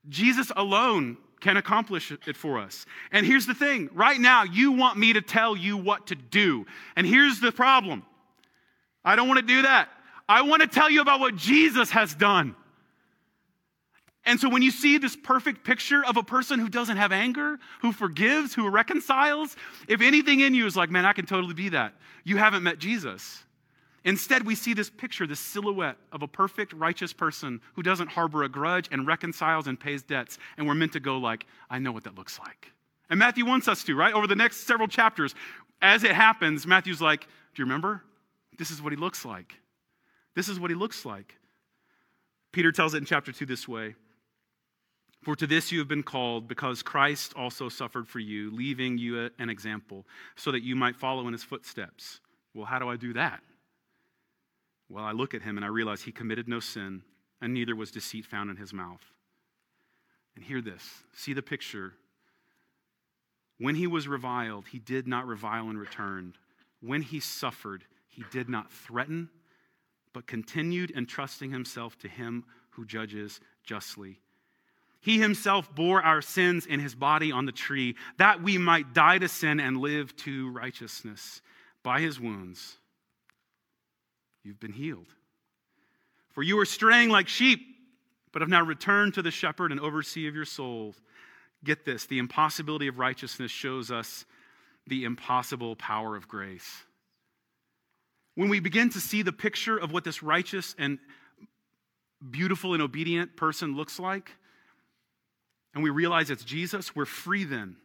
Jesus 0.07 0.51
alone 0.55 1.17
can 1.41 1.57
accomplish 1.57 2.11
it 2.11 2.37
for 2.37 2.59
us. 2.59 2.85
And 3.11 3.25
here's 3.25 3.45
the 3.45 3.53
thing 3.53 3.89
right 3.93 4.19
now, 4.19 4.43
you 4.43 4.71
want 4.71 4.97
me 4.97 5.13
to 5.13 5.21
tell 5.21 5.55
you 5.57 5.75
what 5.77 6.07
to 6.07 6.15
do. 6.15 6.65
And 6.95 7.05
here's 7.05 7.39
the 7.39 7.51
problem 7.51 8.03
I 9.03 9.15
don't 9.15 9.27
want 9.27 9.39
to 9.39 9.45
do 9.45 9.63
that. 9.63 9.89
I 10.29 10.43
want 10.43 10.61
to 10.61 10.67
tell 10.67 10.89
you 10.89 11.01
about 11.01 11.19
what 11.19 11.35
Jesus 11.35 11.91
has 11.91 12.15
done. 12.15 12.55
And 14.25 14.39
so 14.39 14.49
when 14.49 14.63
you 14.63 14.71
see 14.71 14.97
this 14.97 15.15
perfect 15.15 15.63
picture 15.63 16.03
of 16.03 16.17
a 16.17 16.23
person 16.23 16.59
who 16.59 16.67
doesn't 16.67 16.97
have 16.97 17.11
anger, 17.11 17.59
who 17.81 17.91
forgives, 17.91 18.55
who 18.55 18.67
reconciles, 18.69 19.55
if 19.87 20.01
anything 20.01 20.39
in 20.39 20.55
you 20.55 20.65
is 20.65 20.75
like, 20.75 20.89
man, 20.89 21.05
I 21.05 21.13
can 21.13 21.25
totally 21.25 21.53
be 21.53 21.69
that, 21.69 21.93
you 22.23 22.37
haven't 22.37 22.63
met 22.63 22.79
Jesus. 22.79 23.43
Instead, 24.03 24.45
we 24.45 24.53
see 24.53 24.73
this 24.73 24.89
picture, 24.89 25.25
this 25.25 25.39
silhouette 25.39 25.97
of 26.11 26.21
a 26.21 26.27
perfect, 26.27 26.73
righteous 26.73 27.11
person 27.11 27.59
who 27.73 27.81
doesn't 27.81 28.07
harbor 28.07 28.43
a 28.43 28.49
grudge 28.49 28.87
and 28.91 29.07
reconciles 29.07 29.67
and 29.67 29.79
pays 29.79 30.03
debts. 30.03 30.37
And 30.57 30.67
we're 30.67 30.75
meant 30.75 30.93
to 30.93 30.99
go 30.99 31.17
like, 31.17 31.45
I 31.69 31.79
know 31.79 31.91
what 31.91 32.03
that 32.03 32.15
looks 32.15 32.39
like. 32.39 32.71
And 33.09 33.19
Matthew 33.19 33.45
wants 33.45 33.67
us 33.67 33.83
to, 33.83 33.95
right? 33.95 34.13
Over 34.13 34.27
the 34.27 34.35
next 34.35 34.67
several 34.67 34.87
chapters, 34.87 35.33
as 35.81 36.03
it 36.03 36.11
happens, 36.11 36.65
Matthew's 36.65 37.01
like, 37.01 37.21
Do 37.21 37.61
you 37.61 37.65
remember? 37.65 38.03
This 38.57 38.71
is 38.71 38.81
what 38.81 38.93
he 38.93 38.97
looks 38.97 39.25
like. 39.25 39.55
This 40.35 40.49
is 40.49 40.59
what 40.59 40.69
he 40.69 40.75
looks 40.75 41.05
like. 41.05 41.35
Peter 42.51 42.71
tells 42.71 42.93
it 42.93 42.99
in 42.99 43.05
chapter 43.05 43.31
2 43.31 43.45
this 43.45 43.67
way 43.67 43.95
for 45.25 45.35
to 45.35 45.47
this 45.47 45.71
you 45.71 45.79
have 45.79 45.87
been 45.87 46.03
called, 46.03 46.47
because 46.47 46.83
Christ 46.83 47.33
also 47.35 47.67
suffered 47.67 48.07
for 48.07 48.19
you, 48.19 48.51
leaving 48.51 48.99
you 48.99 49.31
an 49.39 49.49
example, 49.49 50.05
so 50.35 50.51
that 50.51 50.61
you 50.61 50.75
might 50.75 50.95
follow 50.95 51.25
in 51.25 51.33
his 51.33 51.43
footsteps. 51.43 52.19
Well, 52.53 52.67
how 52.67 52.77
do 52.77 52.87
I 52.87 52.95
do 52.95 53.11
that? 53.13 53.41
Well, 54.87 55.03
I 55.03 55.13
look 55.13 55.33
at 55.33 55.41
him 55.41 55.57
and 55.57 55.65
I 55.65 55.69
realize 55.69 56.03
he 56.03 56.11
committed 56.11 56.47
no 56.47 56.59
sin, 56.59 57.01
and 57.41 57.55
neither 57.55 57.75
was 57.75 57.89
deceit 57.89 58.23
found 58.23 58.51
in 58.51 58.55
his 58.55 58.71
mouth. 58.71 59.01
And 60.35 60.45
hear 60.45 60.61
this 60.61 60.83
see 61.15 61.33
the 61.33 61.41
picture. 61.41 61.93
When 63.57 63.73
he 63.73 63.87
was 63.87 64.07
reviled, 64.07 64.67
he 64.67 64.77
did 64.77 65.07
not 65.07 65.25
revile 65.25 65.71
in 65.71 65.77
return. 65.77 66.35
When 66.81 67.01
he 67.01 67.19
suffered, 67.19 67.83
he 68.09 68.23
did 68.31 68.47
not 68.47 68.71
threaten, 68.71 69.29
but 70.13 70.27
continued 70.27 70.91
entrusting 70.91 71.49
himself 71.49 71.97
to 71.99 72.07
him 72.07 72.43
who 72.69 72.85
judges 72.85 73.39
justly. 73.63 74.19
He 75.05 75.19
himself 75.19 75.73
bore 75.75 76.01
our 76.01 76.23
sins 76.23 76.65
in 76.65 76.79
his 76.79 76.95
body 76.95 77.31
on 77.31 77.45
the 77.45 77.51
tree, 77.51 77.95
that 78.17 78.41
we 78.41 78.57
might 78.57 78.95
die 78.95 79.19
to 79.19 79.27
sin 79.27 79.59
and 79.59 79.77
live 79.77 80.15
to 80.17 80.49
righteousness. 80.49 81.43
By 81.83 82.01
his 82.01 82.19
wounds, 82.19 82.77
you've 84.43 84.59
been 84.59 84.73
healed. 84.73 85.05
For 86.31 86.41
you 86.41 86.55
were 86.55 86.65
straying 86.65 87.09
like 87.09 87.27
sheep, 87.27 87.59
but 88.31 88.41
have 88.41 88.49
now 88.49 88.63
returned 88.63 89.13
to 89.13 89.21
the 89.21 89.29
shepherd 89.29 89.71
and 89.71 89.79
overseer 89.79 90.27
of 90.27 90.33
your 90.33 90.43
souls. 90.43 90.99
Get 91.63 91.85
this 91.85 92.07
the 92.07 92.17
impossibility 92.17 92.87
of 92.87 92.97
righteousness 92.97 93.51
shows 93.51 93.91
us 93.91 94.25
the 94.87 95.03
impossible 95.03 95.75
power 95.75 96.15
of 96.15 96.27
grace. 96.27 96.81
When 98.33 98.49
we 98.49 98.59
begin 98.59 98.89
to 98.89 98.99
see 98.99 99.21
the 99.21 99.31
picture 99.31 99.77
of 99.77 99.91
what 99.91 100.03
this 100.03 100.23
righteous 100.23 100.73
and 100.79 100.97
beautiful 102.27 102.73
and 102.73 102.81
obedient 102.81 103.37
person 103.37 103.75
looks 103.75 103.99
like, 103.99 104.31
and 105.75 105.83
we 105.83 105.89
realize 105.89 106.31
it's 106.31 106.43
Jesus, 106.43 106.95
we're 106.95 107.05
free 107.05 107.43
then. 107.43 107.75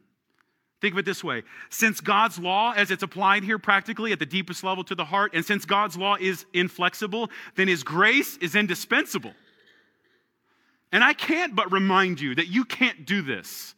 Think 0.80 0.94
of 0.94 0.98
it 0.98 1.04
this 1.04 1.22
way 1.22 1.42
since 1.68 2.00
God's 2.00 2.38
law, 2.38 2.72
as 2.72 2.90
it's 2.90 3.02
applied 3.02 3.44
here 3.44 3.58
practically 3.58 4.12
at 4.12 4.18
the 4.18 4.26
deepest 4.26 4.64
level 4.64 4.84
to 4.84 4.94
the 4.94 5.04
heart, 5.04 5.32
and 5.34 5.44
since 5.44 5.66
God's 5.66 5.96
law 5.96 6.16
is 6.18 6.46
inflexible, 6.54 7.28
then 7.56 7.68
His 7.68 7.82
grace 7.82 8.38
is 8.38 8.54
indispensable. 8.54 9.34
And 10.92 11.04
I 11.04 11.12
can't 11.12 11.54
but 11.54 11.70
remind 11.70 12.20
you 12.20 12.34
that 12.36 12.48
you 12.48 12.64
can't 12.64 13.04
do 13.04 13.22
this. 13.22 13.74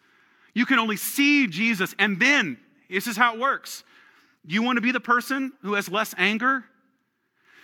You 0.54 0.66
can 0.66 0.78
only 0.78 0.96
see 0.96 1.46
Jesus, 1.46 1.94
and 1.98 2.20
then 2.20 2.58
this 2.88 3.06
is 3.06 3.16
how 3.16 3.34
it 3.34 3.40
works. 3.40 3.82
You 4.44 4.62
want 4.62 4.76
to 4.76 4.82
be 4.82 4.92
the 4.92 5.00
person 5.00 5.52
who 5.62 5.74
has 5.74 5.88
less 5.88 6.14
anger? 6.18 6.64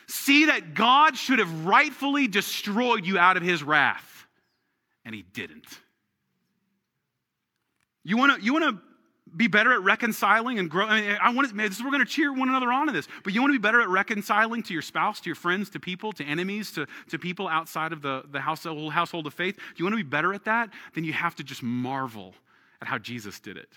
See 0.06 0.46
that 0.46 0.74
God 0.74 1.16
should 1.16 1.38
have 1.38 1.66
rightfully 1.66 2.28
destroyed 2.28 3.04
you 3.04 3.18
out 3.18 3.36
of 3.36 3.42
His 3.42 3.62
wrath, 3.62 4.26
and 5.04 5.14
He 5.14 5.22
didn't. 5.22 5.66
You 8.08 8.16
want 8.16 8.40
to 8.40 8.42
you 8.42 8.54
want 8.54 8.64
to 8.64 8.82
be 9.36 9.48
better 9.48 9.74
at 9.74 9.82
reconciling 9.82 10.58
and 10.58 10.70
grow. 10.70 10.86
I, 10.86 11.00
mean, 11.02 11.18
I 11.20 11.30
want 11.34 11.50
to, 11.50 11.54
this 11.54 11.76
is, 11.76 11.84
we're 11.84 11.90
going 11.90 12.04
to 12.04 12.10
cheer 12.10 12.32
one 12.32 12.48
another 12.48 12.72
on 12.72 12.88
in 12.88 12.94
this, 12.94 13.06
but 13.22 13.34
you 13.34 13.42
want 13.42 13.52
to 13.52 13.58
be 13.58 13.62
better 13.62 13.82
at 13.82 13.88
reconciling 13.90 14.62
to 14.62 14.72
your 14.72 14.80
spouse, 14.80 15.20
to 15.20 15.26
your 15.26 15.34
friends, 15.34 15.68
to 15.70 15.78
people, 15.78 16.12
to 16.12 16.24
enemies, 16.24 16.72
to, 16.72 16.86
to 17.10 17.18
people 17.18 17.46
outside 17.46 17.92
of 17.92 18.00
the, 18.00 18.24
the 18.32 18.40
household, 18.40 18.94
household 18.94 19.26
of 19.26 19.34
faith. 19.34 19.58
You 19.76 19.84
want 19.84 19.92
to 19.92 20.02
be 20.02 20.08
better 20.08 20.32
at 20.32 20.46
that? 20.46 20.70
Then 20.94 21.04
you 21.04 21.12
have 21.12 21.34
to 21.36 21.44
just 21.44 21.62
marvel 21.62 22.34
at 22.80 22.88
how 22.88 22.96
Jesus 22.96 23.40
did 23.40 23.58
it. 23.58 23.68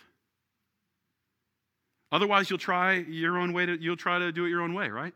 Otherwise, 2.13 2.49
you'll 2.49 2.57
try 2.57 2.93
your 2.93 3.38
own 3.38 3.51
way 3.51 3.65
to, 3.65 3.77
you'll 3.82 3.97
try 3.97 4.17
to 4.17 4.32
do 4.32 4.45
it 4.45 4.49
your 4.49 4.61
own 4.61 4.73
way, 4.73 4.88
right? 4.88 5.13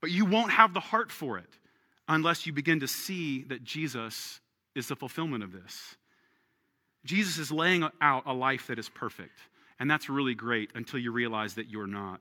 But 0.00 0.10
you 0.10 0.24
won't 0.24 0.52
have 0.52 0.72
the 0.72 0.80
heart 0.80 1.12
for 1.12 1.36
it 1.36 1.58
unless 2.08 2.46
you 2.46 2.54
begin 2.54 2.80
to 2.80 2.88
see 2.88 3.42
that 3.44 3.64
Jesus 3.64 4.40
is 4.74 4.88
the 4.88 4.96
fulfillment 4.96 5.44
of 5.44 5.52
this. 5.52 5.96
Jesus 7.06 7.38
is 7.38 7.50
laying 7.50 7.88
out 8.00 8.24
a 8.26 8.34
life 8.34 8.66
that 8.66 8.78
is 8.78 8.88
perfect, 8.88 9.38
and 9.78 9.90
that's 9.90 10.08
really 10.08 10.34
great 10.34 10.70
until 10.74 10.98
you 10.98 11.12
realize 11.12 11.54
that 11.54 11.70
you're 11.70 11.86
not. 11.86 12.20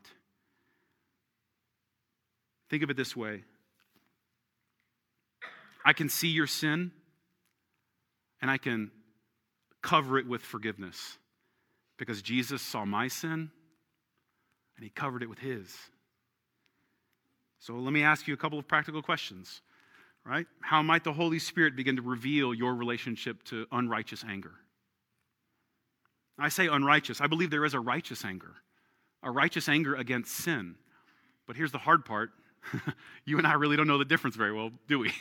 Think 2.69 2.83
of 2.83 2.89
it 2.89 2.97
this 2.97 3.15
way 3.15 3.43
I 5.83 5.93
can 5.93 6.09
see 6.09 6.29
your 6.29 6.47
sin, 6.47 6.91
and 8.41 8.49
I 8.49 8.57
can 8.57 8.91
cover 9.81 10.17
it 10.17 10.27
with 10.27 10.41
forgiveness 10.41 11.17
because 11.97 12.21
Jesus 12.21 12.61
saw 12.61 12.85
my 12.85 13.07
sin 13.07 13.51
and 14.75 14.83
he 14.83 14.89
covered 14.89 15.21
it 15.21 15.29
with 15.29 15.39
his. 15.39 15.73
So 17.59 17.75
let 17.75 17.93
me 17.93 18.03
ask 18.03 18.27
you 18.27 18.33
a 18.33 18.37
couple 18.37 18.59
of 18.59 18.67
practical 18.67 19.01
questions, 19.01 19.61
right? 20.25 20.47
How 20.59 20.81
might 20.81 21.03
the 21.03 21.13
Holy 21.13 21.39
Spirit 21.39 21.75
begin 21.75 21.95
to 21.95 22.01
reveal 22.01 22.53
your 22.53 22.75
relationship 22.75 23.43
to 23.45 23.65
unrighteous 23.71 24.23
anger? 24.27 24.53
I 26.37 26.49
say 26.49 26.67
unrighteous. 26.67 27.21
I 27.21 27.27
believe 27.27 27.49
there 27.49 27.65
is 27.65 27.73
a 27.73 27.79
righteous 27.79 28.25
anger, 28.25 28.53
a 29.23 29.31
righteous 29.31 29.69
anger 29.69 29.95
against 29.95 30.31
sin. 30.31 30.75
But 31.47 31.55
here's 31.55 31.71
the 31.71 31.77
hard 31.77 32.05
part 32.05 32.31
you 33.25 33.37
and 33.37 33.45
I 33.45 33.53
really 33.53 33.77
don't 33.77 33.87
know 33.87 33.97
the 33.97 34.05
difference 34.05 34.35
very 34.35 34.51
well, 34.51 34.71
do 34.87 34.99
we? 34.99 35.11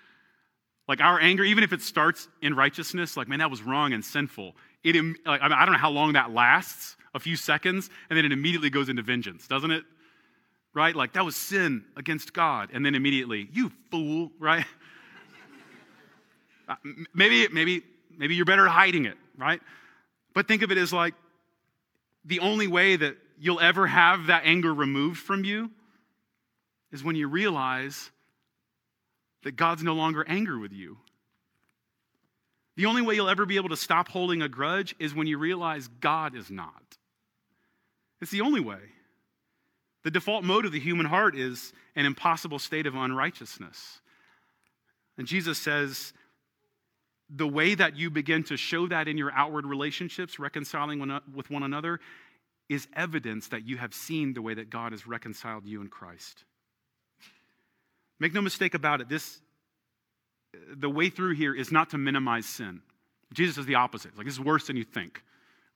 like 0.88 1.00
our 1.00 1.20
anger, 1.20 1.44
even 1.44 1.64
if 1.64 1.72
it 1.72 1.82
starts 1.82 2.28
in 2.42 2.54
righteousness, 2.54 3.16
like, 3.16 3.28
man, 3.28 3.38
that 3.38 3.50
was 3.50 3.62
wrong 3.62 3.92
and 3.92 4.04
sinful, 4.04 4.54
it, 4.84 4.94
like, 5.24 5.42
I, 5.42 5.48
mean, 5.48 5.58
I 5.58 5.64
don't 5.64 5.72
know 5.72 5.78
how 5.78 5.90
long 5.90 6.12
that 6.12 6.32
lasts, 6.32 6.96
a 7.14 7.18
few 7.18 7.36
seconds, 7.36 7.90
and 8.10 8.16
then 8.16 8.24
it 8.24 8.32
immediately 8.32 8.70
goes 8.70 8.88
into 8.88 9.02
vengeance, 9.02 9.48
doesn't 9.48 9.70
it? 9.70 9.84
Right? 10.74 10.94
Like, 10.94 11.14
that 11.14 11.24
was 11.24 11.34
sin 11.34 11.84
against 11.96 12.34
God. 12.34 12.68
And 12.72 12.84
then 12.84 12.94
immediately, 12.94 13.48
you 13.52 13.72
fool, 13.90 14.30
right? 14.38 14.64
Uh, 16.68 16.74
maybe, 17.14 17.46
maybe, 17.52 17.80
maybe 18.18 18.34
you're 18.34 18.44
better 18.44 18.66
at 18.66 18.72
hiding 18.72 19.04
it, 19.04 19.16
right? 19.38 19.60
But 20.36 20.46
think 20.46 20.60
of 20.60 20.70
it 20.70 20.76
as 20.76 20.92
like 20.92 21.14
the 22.26 22.40
only 22.40 22.66
way 22.66 22.94
that 22.94 23.16
you'll 23.38 23.58
ever 23.58 23.86
have 23.86 24.26
that 24.26 24.42
anger 24.44 24.74
removed 24.74 25.18
from 25.18 25.44
you 25.44 25.70
is 26.92 27.02
when 27.02 27.16
you 27.16 27.26
realize 27.26 28.10
that 29.44 29.56
God's 29.56 29.82
no 29.82 29.94
longer 29.94 30.26
angry 30.28 30.58
with 30.58 30.74
you. 30.74 30.98
The 32.76 32.84
only 32.84 33.00
way 33.00 33.14
you'll 33.14 33.30
ever 33.30 33.46
be 33.46 33.56
able 33.56 33.70
to 33.70 33.78
stop 33.78 34.08
holding 34.08 34.42
a 34.42 34.48
grudge 34.48 34.94
is 34.98 35.14
when 35.14 35.26
you 35.26 35.38
realize 35.38 35.88
God 35.88 36.36
is 36.36 36.50
not. 36.50 36.98
It's 38.20 38.30
the 38.30 38.42
only 38.42 38.60
way. 38.60 38.80
The 40.04 40.10
default 40.10 40.44
mode 40.44 40.66
of 40.66 40.72
the 40.72 40.80
human 40.80 41.06
heart 41.06 41.34
is 41.34 41.72
an 41.94 42.04
impossible 42.04 42.58
state 42.58 42.86
of 42.86 42.94
unrighteousness. 42.94 44.00
And 45.16 45.26
Jesus 45.26 45.56
says, 45.56 46.12
the 47.28 47.46
way 47.46 47.74
that 47.74 47.96
you 47.96 48.10
begin 48.10 48.44
to 48.44 48.56
show 48.56 48.86
that 48.86 49.08
in 49.08 49.18
your 49.18 49.32
outward 49.32 49.66
relationships, 49.66 50.38
reconciling 50.38 51.20
with 51.34 51.50
one 51.50 51.62
another, 51.62 52.00
is 52.68 52.86
evidence 52.94 53.48
that 53.48 53.66
you 53.66 53.76
have 53.76 53.94
seen 53.94 54.32
the 54.34 54.42
way 54.42 54.54
that 54.54 54.70
God 54.70 54.92
has 54.92 55.06
reconciled 55.06 55.66
you 55.66 55.80
in 55.80 55.88
Christ. 55.88 56.44
Make 58.18 58.32
no 58.32 58.40
mistake 58.40 58.74
about 58.74 59.00
it, 59.00 59.08
this 59.08 59.40
the 60.74 60.88
way 60.88 61.10
through 61.10 61.34
here 61.34 61.54
is 61.54 61.70
not 61.70 61.90
to 61.90 61.98
minimize 61.98 62.46
sin. 62.46 62.80
Jesus 63.32 63.58
is 63.58 63.66
the 63.66 63.74
opposite. 63.74 64.16
like, 64.16 64.26
this 64.26 64.34
is 64.34 64.40
worse 64.40 64.66
than 64.68 64.76
you 64.76 64.84
think, 64.84 65.22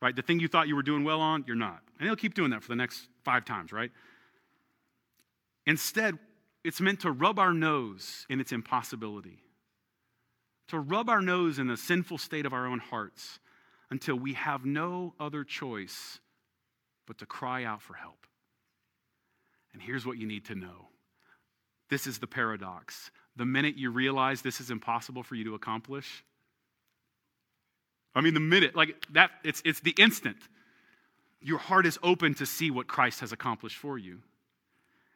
right? 0.00 0.14
The 0.14 0.22
thing 0.22 0.40
you 0.40 0.48
thought 0.48 0.68
you 0.68 0.76
were 0.76 0.82
doing 0.82 1.04
well 1.04 1.20
on, 1.20 1.44
you're 1.46 1.56
not. 1.56 1.80
And 1.98 2.06
he'll 2.06 2.16
keep 2.16 2.34
doing 2.34 2.50
that 2.50 2.62
for 2.62 2.68
the 2.68 2.76
next 2.76 3.08
five 3.24 3.44
times, 3.44 3.72
right? 3.72 3.90
Instead, 5.66 6.18
it's 6.64 6.80
meant 6.80 7.00
to 7.00 7.10
rub 7.10 7.38
our 7.38 7.52
nose 7.52 8.26
in 8.28 8.40
its 8.40 8.52
impossibility, 8.52 9.38
to 10.70 10.78
rub 10.78 11.08
our 11.08 11.20
nose 11.20 11.58
in 11.58 11.68
the 11.68 11.76
sinful 11.76 12.18
state 12.18 12.46
of 12.46 12.52
our 12.52 12.66
own 12.66 12.78
hearts 12.78 13.38
until 13.90 14.16
we 14.16 14.34
have 14.34 14.64
no 14.64 15.14
other 15.20 15.44
choice 15.44 16.20
but 17.06 17.18
to 17.18 17.26
cry 17.26 17.64
out 17.64 17.82
for 17.82 17.94
help. 17.94 18.26
And 19.72 19.82
here's 19.82 20.06
what 20.06 20.18
you 20.18 20.26
need 20.26 20.46
to 20.46 20.54
know 20.54 20.88
this 21.88 22.06
is 22.06 22.18
the 22.18 22.26
paradox 22.26 23.10
the 23.36 23.46
minute 23.46 23.76
you 23.76 23.90
realize 23.90 24.42
this 24.42 24.60
is 24.60 24.70
impossible 24.70 25.22
for 25.22 25.34
you 25.34 25.44
to 25.44 25.54
accomplish? 25.54 26.24
I 28.14 28.20
mean, 28.20 28.34
the 28.34 28.40
minute, 28.40 28.74
like 28.74 29.06
that, 29.12 29.30
it's, 29.44 29.62
it's 29.64 29.80
the 29.80 29.94
instant. 29.96 30.36
Your 31.40 31.58
heart 31.58 31.86
is 31.86 31.98
open 32.02 32.34
to 32.34 32.46
see 32.46 32.70
what 32.70 32.86
Christ 32.86 33.20
has 33.20 33.32
accomplished 33.32 33.76
for 33.76 33.96
you. 33.96 34.18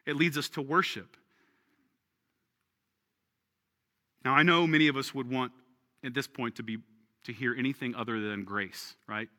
It 0.05 0.15
leads 0.15 0.37
us 0.37 0.49
to 0.49 0.61
worship. 0.61 1.17
Now, 4.25 4.33
I 4.33 4.41
know 4.41 4.65
many 4.65 4.87
of 4.87 4.97
us 4.97 5.13
would 5.13 5.29
want 5.29 5.51
at 6.03 6.15
this 6.15 6.25
point 6.27 6.55
to 6.55 6.63
be 6.63 6.79
to 7.25 7.33
hear 7.33 7.55
anything 7.55 7.95
other 7.95 8.19
than 8.19 8.43
grace, 8.43 8.95
right? 9.07 9.29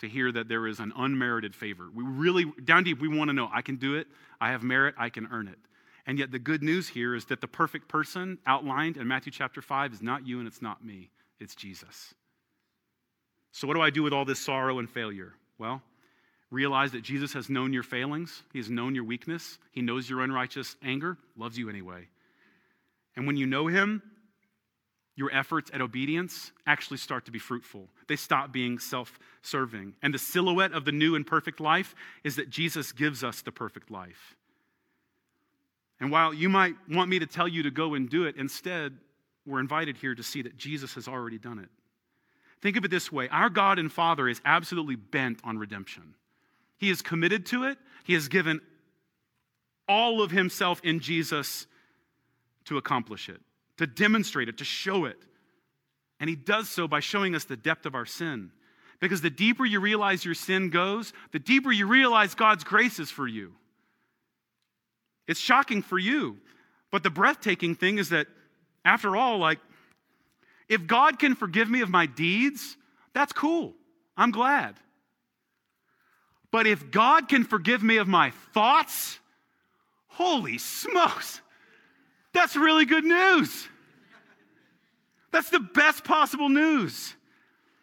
To 0.00 0.08
hear 0.08 0.30
that 0.32 0.48
there 0.48 0.66
is 0.66 0.78
an 0.78 0.92
unmerited 0.96 1.54
favor. 1.54 1.88
We 1.92 2.04
really, 2.04 2.44
down 2.64 2.84
deep, 2.84 3.00
we 3.00 3.08
want 3.08 3.28
to 3.28 3.34
know 3.34 3.48
I 3.52 3.62
can 3.62 3.76
do 3.76 3.96
it, 3.96 4.06
I 4.40 4.50
have 4.50 4.62
merit, 4.62 4.94
I 4.96 5.10
can 5.10 5.28
earn 5.32 5.48
it. 5.48 5.58
And 6.06 6.18
yet, 6.18 6.30
the 6.30 6.38
good 6.38 6.62
news 6.62 6.88
here 6.88 7.16
is 7.16 7.24
that 7.26 7.40
the 7.40 7.48
perfect 7.48 7.88
person 7.88 8.38
outlined 8.46 8.96
in 8.96 9.08
Matthew 9.08 9.32
chapter 9.32 9.60
5 9.60 9.92
is 9.92 10.02
not 10.02 10.26
you 10.26 10.38
and 10.38 10.46
it's 10.46 10.62
not 10.62 10.84
me, 10.84 11.10
it's 11.40 11.56
Jesus. 11.56 12.14
So, 13.50 13.66
what 13.66 13.74
do 13.74 13.80
I 13.80 13.90
do 13.90 14.04
with 14.04 14.12
all 14.12 14.24
this 14.24 14.38
sorrow 14.38 14.78
and 14.78 14.88
failure? 14.88 15.32
Well, 15.58 15.82
realize 16.50 16.92
that 16.92 17.02
Jesus 17.02 17.32
has 17.32 17.50
known 17.50 17.72
your 17.72 17.82
failings, 17.82 18.42
He 18.52 18.60
has 18.60 18.70
known 18.70 18.94
your 18.94 19.04
weakness, 19.04 19.58
He 19.72 19.82
knows 19.82 20.08
your 20.08 20.20
unrighteous 20.20 20.76
anger, 20.84 21.18
loves 21.36 21.58
you 21.58 21.68
anyway. 21.68 22.06
And 23.16 23.26
when 23.26 23.36
you 23.36 23.46
know 23.46 23.66
Him, 23.66 24.02
your 25.16 25.34
efforts 25.34 25.70
at 25.72 25.80
obedience 25.80 26.52
actually 26.66 26.98
start 26.98 27.24
to 27.24 27.30
be 27.30 27.38
fruitful. 27.38 27.88
They 28.06 28.16
stop 28.16 28.52
being 28.52 28.78
self 28.78 29.18
serving. 29.42 29.94
And 30.02 30.12
the 30.12 30.18
silhouette 30.18 30.72
of 30.72 30.84
the 30.84 30.92
new 30.92 31.16
and 31.16 31.26
perfect 31.26 31.58
life 31.58 31.94
is 32.22 32.36
that 32.36 32.50
Jesus 32.50 32.92
gives 32.92 33.24
us 33.24 33.42
the 33.42 33.52
perfect 33.52 33.90
life. 33.90 34.36
And 35.98 36.10
while 36.10 36.34
you 36.34 36.50
might 36.50 36.74
want 36.90 37.08
me 37.08 37.18
to 37.18 37.26
tell 37.26 37.48
you 37.48 37.62
to 37.62 37.70
go 37.70 37.94
and 37.94 38.08
do 38.08 38.24
it, 38.24 38.36
instead, 38.36 38.98
we're 39.46 39.60
invited 39.60 39.96
here 39.96 40.14
to 40.14 40.22
see 40.22 40.42
that 40.42 40.58
Jesus 40.58 40.94
has 40.94 41.08
already 41.08 41.38
done 41.38 41.58
it. 41.58 41.70
Think 42.60 42.76
of 42.76 42.84
it 42.84 42.90
this 42.90 43.10
way 43.10 43.28
our 43.30 43.48
God 43.48 43.78
and 43.78 43.90
Father 43.90 44.28
is 44.28 44.40
absolutely 44.44 44.96
bent 44.96 45.40
on 45.44 45.58
redemption. 45.58 46.14
He 46.78 46.90
is 46.90 47.00
committed 47.00 47.46
to 47.46 47.64
it, 47.64 47.78
He 48.04 48.14
has 48.14 48.28
given 48.28 48.60
all 49.88 50.20
of 50.20 50.30
Himself 50.30 50.80
in 50.84 51.00
Jesus 51.00 51.66
to 52.64 52.76
accomplish 52.76 53.28
it, 53.28 53.40
to 53.78 53.86
demonstrate 53.86 54.48
it, 54.48 54.58
to 54.58 54.64
show 54.64 55.04
it. 55.04 55.18
And 56.20 56.30
He 56.30 56.36
does 56.36 56.68
so 56.68 56.88
by 56.88 57.00
showing 57.00 57.34
us 57.34 57.44
the 57.44 57.56
depth 57.56 57.86
of 57.86 57.94
our 57.94 58.06
sin. 58.06 58.50
Because 59.00 59.20
the 59.20 59.30
deeper 59.30 59.64
you 59.64 59.80
realize 59.80 60.24
your 60.24 60.34
sin 60.34 60.70
goes, 60.70 61.12
the 61.32 61.38
deeper 61.38 61.70
you 61.70 61.86
realize 61.86 62.34
God's 62.34 62.64
grace 62.64 62.98
is 62.98 63.10
for 63.10 63.28
you. 63.28 63.52
It's 65.28 65.40
shocking 65.40 65.82
for 65.82 65.98
you. 65.98 66.38
But 66.90 67.02
the 67.02 67.10
breathtaking 67.10 67.74
thing 67.74 67.98
is 67.98 68.08
that, 68.10 68.26
after 68.84 69.16
all, 69.16 69.38
like, 69.38 69.58
if 70.68 70.86
God 70.86 71.18
can 71.18 71.34
forgive 71.34 71.68
me 71.68 71.82
of 71.82 71.90
my 71.90 72.06
deeds, 72.06 72.76
that's 73.12 73.32
cool. 73.32 73.74
I'm 74.16 74.30
glad. 74.30 74.76
But 76.50 76.66
if 76.66 76.90
God 76.90 77.28
can 77.28 77.44
forgive 77.44 77.82
me 77.82 77.98
of 77.98 78.08
my 78.08 78.32
thoughts, 78.54 79.18
holy 80.06 80.58
smokes, 80.58 81.42
that's 82.36 82.56
really 82.56 82.84
good 82.84 83.04
news. 83.04 83.68
That's 85.32 85.50
the 85.50 85.60
best 85.60 86.04
possible 86.04 86.48
news. 86.48 87.14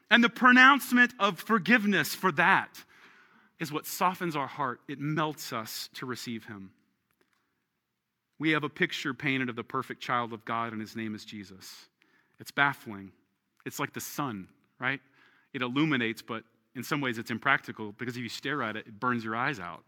And 0.10 0.24
the 0.24 0.30
pronouncement 0.30 1.14
of 1.20 1.39
forgiveness 1.39 2.16
for 2.16 2.32
that 2.34 2.84
is 3.60 3.72
what 3.72 3.86
softens 3.86 4.36
our 4.36 4.47
heart, 4.47 4.80
it 4.88 4.99
melts 4.99 5.54
us 5.54 5.89
to 5.95 6.06
receive 6.06 6.45
Him 6.45 6.72
we 8.43 8.51
have 8.51 8.66
a 8.66 8.70
picture 8.70 9.14
painted 9.14 9.47
of 9.47 9.56
the 9.56 9.64
perfect 9.64 10.01
child 10.01 10.34
of 10.34 10.43
God, 10.43 10.74
and 10.74 10.82
his 10.82 10.97
name 10.97 11.16
is 11.16 11.24
Jesus. 11.24 11.86
It's 12.41 12.51
baffling. 12.51 13.14
It's 13.66 13.80
like 13.80 13.93
the 13.93 14.01
sun, 14.01 14.49
right? 14.80 14.99
It 15.54 15.62
illuminates, 15.62 16.22
but 16.22 16.43
in 16.76 16.84
some 16.84 16.99
ways 16.99 17.18
it's 17.18 17.32
impractical 17.32 17.93
because 17.93 18.18
if 18.18 18.22
you 18.22 18.28
stare 18.28 18.62
at 18.62 18.76
it, 18.76 18.86
it 18.86 18.99
burns 18.99 19.24
your 19.24 19.36
eyes 19.36 19.62
out. 19.62 19.86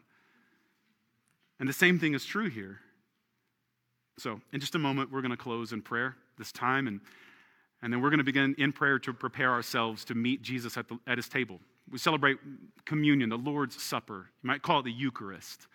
And 1.59 1.68
the 1.68 1.74
same 1.74 1.99
thing 1.99 2.13
is 2.13 2.24
true 2.24 2.49
here. 2.49 2.80
So, 4.18 4.39
in 4.53 4.59
just 4.59 4.76
a 4.76 4.80
moment, 4.80 5.11
we're 5.11 5.22
going 5.22 5.32
to 5.32 5.38
close 5.38 5.74
in 5.74 5.82
prayer 5.82 6.16
this 6.38 6.51
time. 6.51 6.88
And 6.88 7.01
And 7.82 7.93
then 7.93 8.01
we're 8.01 8.09
going 8.09 8.20
to 8.20 8.24
begin 8.24 8.55
in 8.57 8.72
prayer 8.72 8.97
to 8.99 9.13
prepare 9.13 9.51
ourselves 9.51 10.05
to 10.05 10.16
meet 10.16 10.41
Jesus 10.41 10.78
at, 10.78 10.88
the, 10.88 10.97
at 11.05 11.18
his 11.18 11.30
table. 11.30 11.59
We 11.91 11.99
celebrate 11.99 12.38
communion, 12.86 13.30
the 13.30 13.38
Lord's 13.38 13.82
Supper. 13.82 14.30
You 14.41 14.47
might 14.47 14.61
call 14.61 14.80
it 14.80 14.84
the 14.84 14.91
Eucharist. 14.91 15.68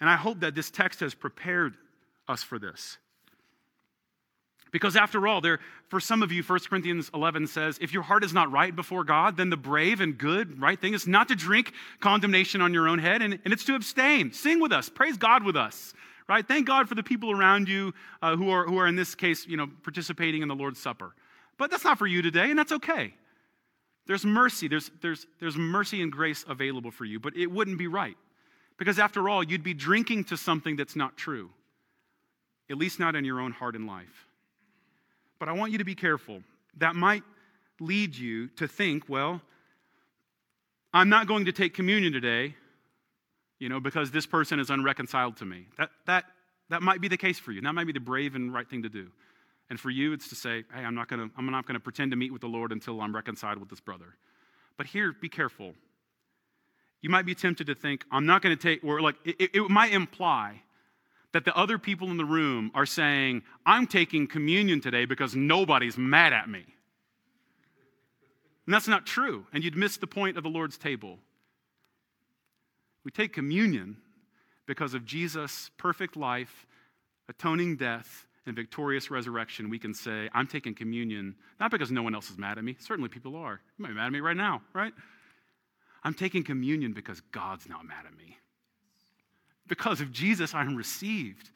And 0.00 0.08
I 0.08 0.16
hope 0.16 0.40
that 0.40 0.54
this 0.54 0.70
text 0.70 1.00
has 1.00 1.14
prepared 1.14 1.74
us 2.28 2.42
for 2.42 2.58
this. 2.58 2.98
Because 4.72 4.96
after 4.96 5.26
all, 5.26 5.40
there, 5.40 5.60
for 5.88 6.00
some 6.00 6.22
of 6.22 6.32
you, 6.32 6.42
1 6.42 6.60
Corinthians 6.68 7.10
11 7.14 7.46
says, 7.46 7.78
if 7.80 7.92
your 7.92 8.02
heart 8.02 8.24
is 8.24 8.32
not 8.32 8.50
right 8.50 8.74
before 8.74 9.04
God, 9.04 9.36
then 9.36 9.48
the 9.48 9.56
brave 9.56 10.00
and 10.00 10.18
good, 10.18 10.60
right 10.60 10.80
thing 10.80 10.92
is 10.92 11.06
not 11.06 11.28
to 11.28 11.34
drink 11.34 11.72
condemnation 12.00 12.60
on 12.60 12.74
your 12.74 12.88
own 12.88 12.98
head, 12.98 13.22
and, 13.22 13.38
and 13.44 13.52
it's 13.52 13.64
to 13.64 13.74
abstain. 13.74 14.32
Sing 14.32 14.60
with 14.60 14.72
us, 14.72 14.88
praise 14.88 15.16
God 15.16 15.44
with 15.44 15.56
us, 15.56 15.94
right? 16.28 16.46
Thank 16.46 16.66
God 16.66 16.88
for 16.88 16.94
the 16.94 17.02
people 17.02 17.30
around 17.30 17.68
you 17.68 17.94
uh, 18.22 18.36
who, 18.36 18.50
are, 18.50 18.64
who 18.64 18.78
are, 18.78 18.86
in 18.86 18.96
this 18.96 19.14
case, 19.14 19.46
you 19.46 19.56
know, 19.56 19.68
participating 19.82 20.42
in 20.42 20.48
the 20.48 20.54
Lord's 20.54 20.80
Supper. 20.80 21.14
But 21.58 21.70
that's 21.70 21.84
not 21.84 21.98
for 21.98 22.06
you 22.06 22.22
today, 22.22 22.50
and 22.50 22.58
that's 22.58 22.72
okay. 22.72 23.14
There's 24.06 24.24
mercy, 24.24 24.68
there's, 24.68 24.90
there's, 25.02 25.26
there's 25.40 25.56
mercy 25.56 26.00
and 26.02 26.12
grace 26.12 26.44
available 26.48 26.90
for 26.90 27.04
you, 27.04 27.18
but 27.18 27.36
it 27.36 27.46
wouldn't 27.46 27.78
be 27.78 27.86
right. 27.86 28.16
Because 28.78 28.98
after 28.98 29.28
all, 29.28 29.42
you'd 29.42 29.62
be 29.62 29.74
drinking 29.74 30.24
to 30.24 30.36
something 30.36 30.76
that's 30.76 30.94
not 30.94 31.16
true, 31.16 31.50
at 32.70 32.76
least 32.76 33.00
not 33.00 33.16
in 33.16 33.24
your 33.24 33.40
own 33.40 33.52
heart 33.52 33.74
and 33.74 33.86
life. 33.86 34.26
But 35.38 35.48
I 35.48 35.52
want 35.52 35.72
you 35.72 35.78
to 35.78 35.84
be 35.84 35.94
careful. 35.94 36.42
That 36.78 36.94
might 36.94 37.22
lead 37.80 38.14
you 38.14 38.48
to 38.48 38.68
think, 38.68 39.08
well, 39.08 39.40
I'm 40.92 41.08
not 41.08 41.26
going 41.26 41.46
to 41.46 41.52
take 41.52 41.74
communion 41.74 42.12
today, 42.12 42.54
you 43.58 43.68
know, 43.68 43.80
because 43.80 44.10
this 44.10 44.26
person 44.26 44.60
is 44.60 44.70
unreconciled 44.70 45.36
to 45.38 45.44
me. 45.44 45.66
That, 45.78 45.90
that, 46.06 46.24
that 46.68 46.82
might 46.82 47.00
be 47.00 47.08
the 47.08 47.16
case 47.16 47.38
for 47.38 47.52
you. 47.52 47.60
That 47.62 47.72
might 47.72 47.86
be 47.86 47.92
the 47.92 48.00
brave 48.00 48.34
and 48.34 48.52
right 48.52 48.68
thing 48.68 48.82
to 48.82 48.88
do. 48.88 49.08
And 49.68 49.80
for 49.80 49.90
you, 49.90 50.12
it's 50.12 50.28
to 50.28 50.34
say, 50.34 50.64
hey, 50.74 50.84
I'm 50.84 50.94
not 50.94 51.08
going 51.08 51.28
to, 51.28 51.34
I'm 51.36 51.50
not 51.50 51.66
going 51.66 51.74
to 51.74 51.80
pretend 51.80 52.12
to 52.12 52.16
meet 52.16 52.32
with 52.32 52.42
the 52.42 52.48
Lord 52.48 52.70
until 52.70 53.00
I'm 53.00 53.14
reconciled 53.14 53.58
with 53.58 53.68
this 53.68 53.80
brother. 53.80 54.14
But 54.76 54.86
here, 54.86 55.12
be 55.12 55.28
careful. 55.28 55.74
You 57.02 57.10
might 57.10 57.26
be 57.26 57.34
tempted 57.34 57.66
to 57.66 57.74
think, 57.74 58.04
I'm 58.10 58.26
not 58.26 58.42
going 58.42 58.56
to 58.56 58.62
take, 58.62 58.84
or 58.84 59.00
like, 59.00 59.16
it, 59.24 59.50
it 59.54 59.70
might 59.70 59.92
imply 59.92 60.62
that 61.32 61.44
the 61.44 61.56
other 61.56 61.78
people 61.78 62.10
in 62.10 62.16
the 62.16 62.24
room 62.24 62.70
are 62.74 62.86
saying, 62.86 63.42
I'm 63.64 63.86
taking 63.86 64.26
communion 64.26 64.80
today 64.80 65.04
because 65.04 65.34
nobody's 65.34 65.98
mad 65.98 66.32
at 66.32 66.48
me. 66.48 66.64
And 68.66 68.74
that's 68.74 68.88
not 68.88 69.06
true. 69.06 69.46
And 69.52 69.62
you'd 69.62 69.76
miss 69.76 69.96
the 69.96 70.06
point 70.06 70.36
of 70.36 70.42
the 70.42 70.48
Lord's 70.48 70.78
table. 70.78 71.18
We 73.06 73.12
take 73.12 73.32
communion 73.32 73.98
because 74.66 74.92
of 74.92 75.04
Jesus' 75.04 75.70
perfect 75.78 76.16
life, 76.16 76.66
atoning 77.28 77.76
death, 77.76 78.26
and 78.46 78.56
victorious 78.56 79.12
resurrection. 79.12 79.70
We 79.70 79.78
can 79.78 79.94
say, 79.94 80.28
I'm 80.34 80.48
taking 80.48 80.74
communion 80.74 81.36
not 81.60 81.70
because 81.70 81.92
no 81.92 82.02
one 82.02 82.16
else 82.16 82.30
is 82.30 82.36
mad 82.36 82.58
at 82.58 82.64
me. 82.64 82.74
Certainly 82.80 83.10
people 83.10 83.36
are. 83.36 83.60
You 83.78 83.82
might 83.82 83.90
be 83.90 83.94
mad 83.94 84.06
at 84.06 84.12
me 84.12 84.18
right 84.18 84.36
now, 84.36 84.60
right? 84.72 84.92
I'm 86.02 86.14
taking 86.14 86.42
communion 86.42 86.94
because 86.94 87.20
God's 87.30 87.68
not 87.68 87.86
mad 87.86 88.06
at 88.06 88.18
me. 88.18 88.38
Because 89.68 90.00
of 90.00 90.10
Jesus, 90.10 90.52
I 90.52 90.62
am 90.62 90.74
received. 90.74 91.50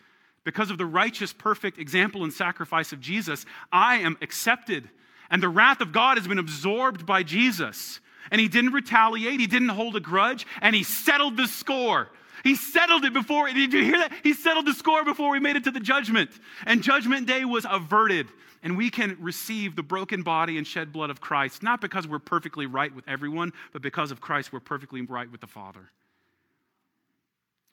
Because 0.45 0.71
of 0.71 0.79
the 0.79 0.87
righteous, 0.87 1.33
perfect 1.33 1.81
example 1.81 2.23
and 2.23 2.33
sacrifice 2.33 2.93
of 2.93 3.01
Jesus, 3.01 3.45
I 3.73 3.97
am 3.97 4.17
accepted. 4.23 4.89
And 5.31 5.43
the 5.43 5.49
wrath 5.49 5.81
of 5.81 5.91
God 5.91 6.17
has 6.17 6.29
been 6.29 6.39
absorbed 6.39 7.05
by 7.05 7.25
Jesus. 7.25 7.99
And 8.31 8.41
he 8.41 8.49
didn't 8.49 8.73
retaliate, 8.73 9.41
he 9.41 9.47
didn't 9.47 9.71
hold 9.71 9.97
a 9.97 10.01
grudge, 10.01 10.47
and 10.61 10.75
he 10.75 10.83
settled 10.83 11.37
the 11.37 11.47
score. 11.47 12.09
He 12.45 12.55
settled 12.55 13.05
it 13.05 13.13
before, 13.13 13.49
did 13.49 13.73
you 13.73 13.85
hear 13.85 13.99
that? 13.99 14.13
He 14.23 14.33
settled 14.33 14.67
the 14.67 14.73
score 14.73 15.05
before 15.05 15.31
we 15.31 15.41
made 15.41 15.57
it 15.57 15.65
to 15.65 15.71
the 15.71 15.81
judgment. 15.81 16.31
And 16.65 16.83
judgment 16.83 17.27
day 17.27 17.45
was 17.45 17.67
averted. 17.69 18.29
And 18.63 18.77
we 18.77 18.91
can 18.91 19.17
receive 19.21 19.75
the 19.75 19.83
broken 19.83 20.23
body 20.23 20.59
and 20.59 20.67
shed 20.67 20.93
blood 20.93 21.11
of 21.11 21.21
Christ, 21.21 21.63
not 21.63 21.81
because 21.81 22.07
we're 22.07 22.19
perfectly 22.19 22.67
right 22.67 22.95
with 22.95 23.09
everyone, 23.09 23.53
but 23.73 23.81
because 23.81 24.11
of 24.11 24.21
Christ, 24.21 24.53
we're 24.53 24.61
perfectly 24.61 25.01
right 25.01 25.31
with 25.31 25.41
the 25.41 25.47
Father. 25.47 25.91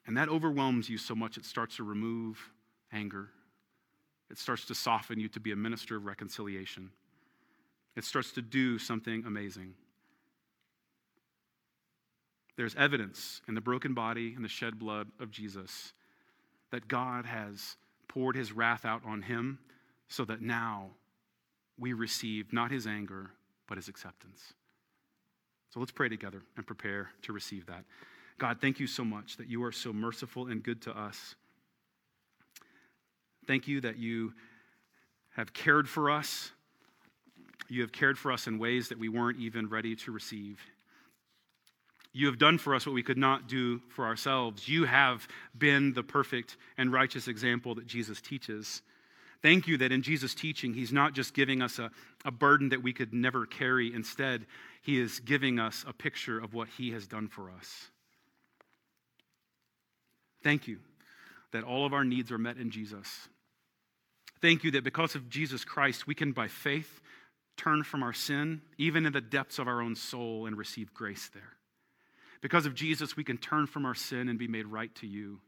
And 0.06 0.16
that 0.16 0.30
overwhelms 0.30 0.88
you 0.88 0.96
so 0.96 1.14
much 1.14 1.36
it 1.36 1.44
starts 1.44 1.76
to 1.76 1.82
remove 1.82 2.38
anger. 2.90 3.28
It 4.30 4.38
starts 4.38 4.64
to 4.66 4.74
soften 4.74 5.20
you 5.20 5.28
to 5.28 5.40
be 5.40 5.52
a 5.52 5.56
minister 5.56 5.96
of 5.96 6.06
reconciliation. 6.06 6.90
It 7.96 8.04
starts 8.04 8.32
to 8.32 8.42
do 8.42 8.78
something 8.78 9.24
amazing. 9.26 9.74
There's 12.58 12.74
evidence 12.74 13.40
in 13.46 13.54
the 13.54 13.60
broken 13.60 13.94
body 13.94 14.34
and 14.34 14.44
the 14.44 14.48
shed 14.48 14.80
blood 14.80 15.06
of 15.20 15.30
Jesus 15.30 15.92
that 16.72 16.88
God 16.88 17.24
has 17.24 17.76
poured 18.08 18.34
his 18.34 18.50
wrath 18.50 18.84
out 18.84 19.00
on 19.06 19.22
him 19.22 19.60
so 20.08 20.24
that 20.24 20.42
now 20.42 20.88
we 21.78 21.92
receive 21.92 22.52
not 22.52 22.72
his 22.72 22.84
anger, 22.84 23.30
but 23.68 23.78
his 23.78 23.86
acceptance. 23.86 24.54
So 25.72 25.78
let's 25.78 25.92
pray 25.92 26.08
together 26.08 26.42
and 26.56 26.66
prepare 26.66 27.10
to 27.22 27.32
receive 27.32 27.66
that. 27.66 27.84
God, 28.38 28.58
thank 28.60 28.80
you 28.80 28.88
so 28.88 29.04
much 29.04 29.36
that 29.36 29.46
you 29.46 29.62
are 29.62 29.70
so 29.70 29.92
merciful 29.92 30.48
and 30.48 30.60
good 30.60 30.82
to 30.82 30.98
us. 30.98 31.36
Thank 33.46 33.68
you 33.68 33.80
that 33.82 33.98
you 33.98 34.32
have 35.36 35.52
cared 35.52 35.88
for 35.88 36.10
us. 36.10 36.50
You 37.68 37.82
have 37.82 37.92
cared 37.92 38.18
for 38.18 38.32
us 38.32 38.48
in 38.48 38.58
ways 38.58 38.88
that 38.88 38.98
we 38.98 39.08
weren't 39.08 39.38
even 39.38 39.68
ready 39.68 39.94
to 39.94 40.10
receive. 40.10 40.60
You 42.12 42.26
have 42.26 42.38
done 42.38 42.58
for 42.58 42.74
us 42.74 42.86
what 42.86 42.94
we 42.94 43.02
could 43.02 43.18
not 43.18 43.48
do 43.48 43.80
for 43.90 44.06
ourselves. 44.06 44.68
You 44.68 44.84
have 44.84 45.28
been 45.56 45.92
the 45.92 46.02
perfect 46.02 46.56
and 46.76 46.92
righteous 46.92 47.28
example 47.28 47.74
that 47.76 47.86
Jesus 47.86 48.20
teaches. 48.20 48.82
Thank 49.42 49.68
you 49.68 49.76
that 49.78 49.92
in 49.92 50.02
Jesus' 50.02 50.34
teaching, 50.34 50.74
He's 50.74 50.92
not 50.92 51.12
just 51.12 51.34
giving 51.34 51.62
us 51.62 51.78
a, 51.78 51.90
a 52.24 52.30
burden 52.30 52.70
that 52.70 52.82
we 52.82 52.92
could 52.92 53.12
never 53.12 53.46
carry. 53.46 53.94
Instead, 53.94 54.46
He 54.82 54.98
is 54.98 55.20
giving 55.20 55.58
us 55.60 55.84
a 55.86 55.92
picture 55.92 56.38
of 56.38 56.54
what 56.54 56.68
He 56.76 56.92
has 56.92 57.06
done 57.06 57.28
for 57.28 57.50
us. 57.50 57.88
Thank 60.42 60.66
you 60.66 60.78
that 61.52 61.64
all 61.64 61.86
of 61.86 61.92
our 61.92 62.04
needs 62.04 62.30
are 62.32 62.38
met 62.38 62.56
in 62.56 62.70
Jesus. 62.70 63.28
Thank 64.40 64.64
you 64.64 64.70
that 64.72 64.84
because 64.84 65.14
of 65.14 65.28
Jesus 65.28 65.64
Christ, 65.64 66.06
we 66.06 66.14
can, 66.14 66.32
by 66.32 66.48
faith, 66.48 67.00
turn 67.56 67.82
from 67.82 68.02
our 68.02 68.12
sin, 68.12 68.62
even 68.76 69.06
in 69.06 69.12
the 69.12 69.20
depths 69.20 69.58
of 69.58 69.66
our 69.66 69.80
own 69.80 69.96
soul, 69.96 70.46
and 70.46 70.56
receive 70.56 70.94
grace 70.94 71.30
there. 71.32 71.57
Because 72.40 72.66
of 72.66 72.74
Jesus, 72.74 73.16
we 73.16 73.24
can 73.24 73.36
turn 73.36 73.66
from 73.66 73.84
our 73.84 73.94
sin 73.94 74.28
and 74.28 74.38
be 74.38 74.48
made 74.48 74.66
right 74.66 74.94
to 74.96 75.06
you. 75.06 75.40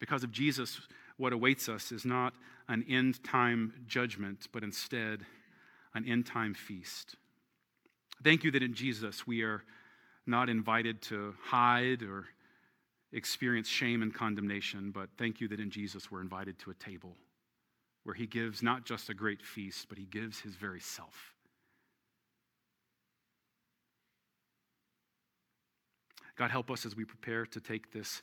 Because 0.00 0.24
of 0.24 0.32
Jesus, 0.32 0.80
what 1.16 1.32
awaits 1.32 1.68
us 1.68 1.92
is 1.92 2.04
not 2.04 2.34
an 2.68 2.84
end 2.88 3.22
time 3.22 3.72
judgment, 3.86 4.48
but 4.52 4.62
instead 4.62 5.24
an 5.94 6.04
end 6.08 6.26
time 6.26 6.54
feast. 6.54 7.16
Thank 8.22 8.44
you 8.44 8.50
that 8.52 8.62
in 8.62 8.74
Jesus 8.74 9.26
we 9.26 9.42
are 9.42 9.62
not 10.26 10.48
invited 10.48 11.02
to 11.02 11.34
hide 11.42 12.02
or 12.02 12.26
experience 13.12 13.68
shame 13.68 14.02
and 14.02 14.12
condemnation, 14.12 14.90
but 14.90 15.08
thank 15.16 15.40
you 15.40 15.48
that 15.48 15.60
in 15.60 15.70
Jesus 15.70 16.10
we're 16.10 16.20
invited 16.20 16.58
to 16.60 16.70
a 16.70 16.74
table 16.74 17.16
where 18.02 18.14
he 18.14 18.26
gives 18.26 18.62
not 18.62 18.84
just 18.84 19.08
a 19.08 19.14
great 19.14 19.42
feast, 19.42 19.88
but 19.88 19.98
he 19.98 20.04
gives 20.04 20.40
his 20.40 20.54
very 20.56 20.80
self. 20.80 21.33
God, 26.36 26.50
help 26.50 26.70
us 26.70 26.84
as 26.84 26.96
we 26.96 27.04
prepare 27.04 27.46
to 27.46 27.60
take 27.60 27.92
this, 27.92 28.22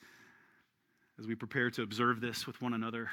as 1.19 1.27
we 1.27 1.35
prepare 1.35 1.69
to 1.71 1.81
observe 1.81 2.19
this 2.19 2.45
with 2.45 2.61
one 2.61 2.73
another. 2.73 3.09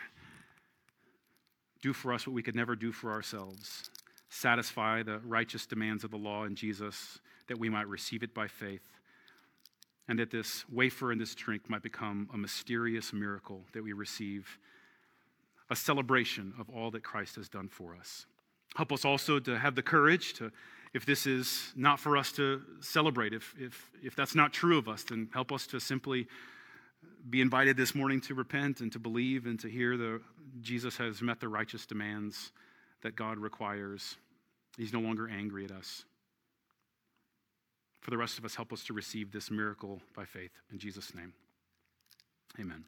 Do 1.82 1.92
for 1.92 2.12
us 2.12 2.26
what 2.26 2.34
we 2.34 2.42
could 2.42 2.57
never 2.57 2.74
do 2.74 2.90
for 2.90 3.12
ourselves. 3.12 3.90
Satisfy 4.28 5.05
the 5.05 5.20
righteous 5.20 5.66
demands 5.66 6.05
of 6.05 6.11
the 6.11 6.16
law 6.16 6.44
in 6.44 6.57
Jesus 6.57 7.18
that 7.46 7.59
we 7.59 7.68
might 7.68 7.88
receive 7.88 8.22
it 8.22 8.34
by 8.34 8.49
faith, 8.49 8.82
and 10.09 10.18
that 10.18 10.30
this 10.30 10.64
wafer 10.70 11.12
and 11.12 11.20
this 11.20 11.34
drink 11.34 11.70
might 11.70 11.82
become 11.82 12.28
a 12.34 12.36
mysterious 12.36 13.12
miracle 13.12 13.64
that 13.72 13.82
we 13.82 13.92
receive, 13.92 14.59
a 15.70 15.76
celebration 15.76 16.53
of 16.59 16.68
all 16.68 16.90
that 16.90 17.05
Christ 17.05 17.36
has 17.36 17.49
done 17.49 17.68
for 17.68 17.94
us. 17.94 18.26
Help 18.74 18.92
us 18.92 19.05
also 19.05 19.38
to 19.38 19.59
have 19.59 19.74
the 19.74 19.82
courage 19.82 20.34
to, 20.34 20.51
if 20.95 21.05
this 21.05 21.26
is 21.26 21.72
not 21.76 22.01
for 22.01 22.16
us 22.16 22.32
to 22.32 22.62
celebrate, 22.80 23.32
if, 23.32 23.55
if, 23.59 23.91
if 24.03 24.16
that's 24.16 24.34
not 24.34 24.53
true 24.53 24.78
of 24.78 24.89
us, 24.89 25.05
then 25.05 25.28
help 25.32 25.53
us 25.53 25.66
to 25.68 25.80
simply 25.80 26.26
be 27.28 27.41
invited 27.41 27.76
this 27.76 27.95
morning 27.95 28.20
to 28.22 28.34
repent 28.34 28.80
and 28.80 28.91
to 28.93 28.99
believe 28.99 29.47
and 29.47 29.61
to 29.61 29.68
hear 29.68 29.97
that 29.97 30.20
Jesus 30.61 30.97
has 30.97 31.22
met 31.22 31.41
the 31.41 31.49
righteous 31.49 31.86
demands 31.86 32.53
that 33.03 33.14
God 33.14 33.39
requires. 33.39 34.16
He's 34.76 34.93
no 34.93 35.01
longer 35.01 35.28
angry 35.28 35.64
at 35.64 35.70
us. 35.70 36.05
For 38.01 38.11
the 38.11 38.16
rest 38.16 38.39
of 38.39 38.45
us, 38.45 38.55
help 38.55 38.72
us 38.72 38.84
to 38.84 38.93
receive 38.93 39.32
this 39.32 39.51
miracle 39.51 40.01
by 40.16 40.24
faith. 40.24 40.53
In 40.72 40.78
Jesus' 40.78 41.14
name, 41.14 41.34
amen. 42.59 42.84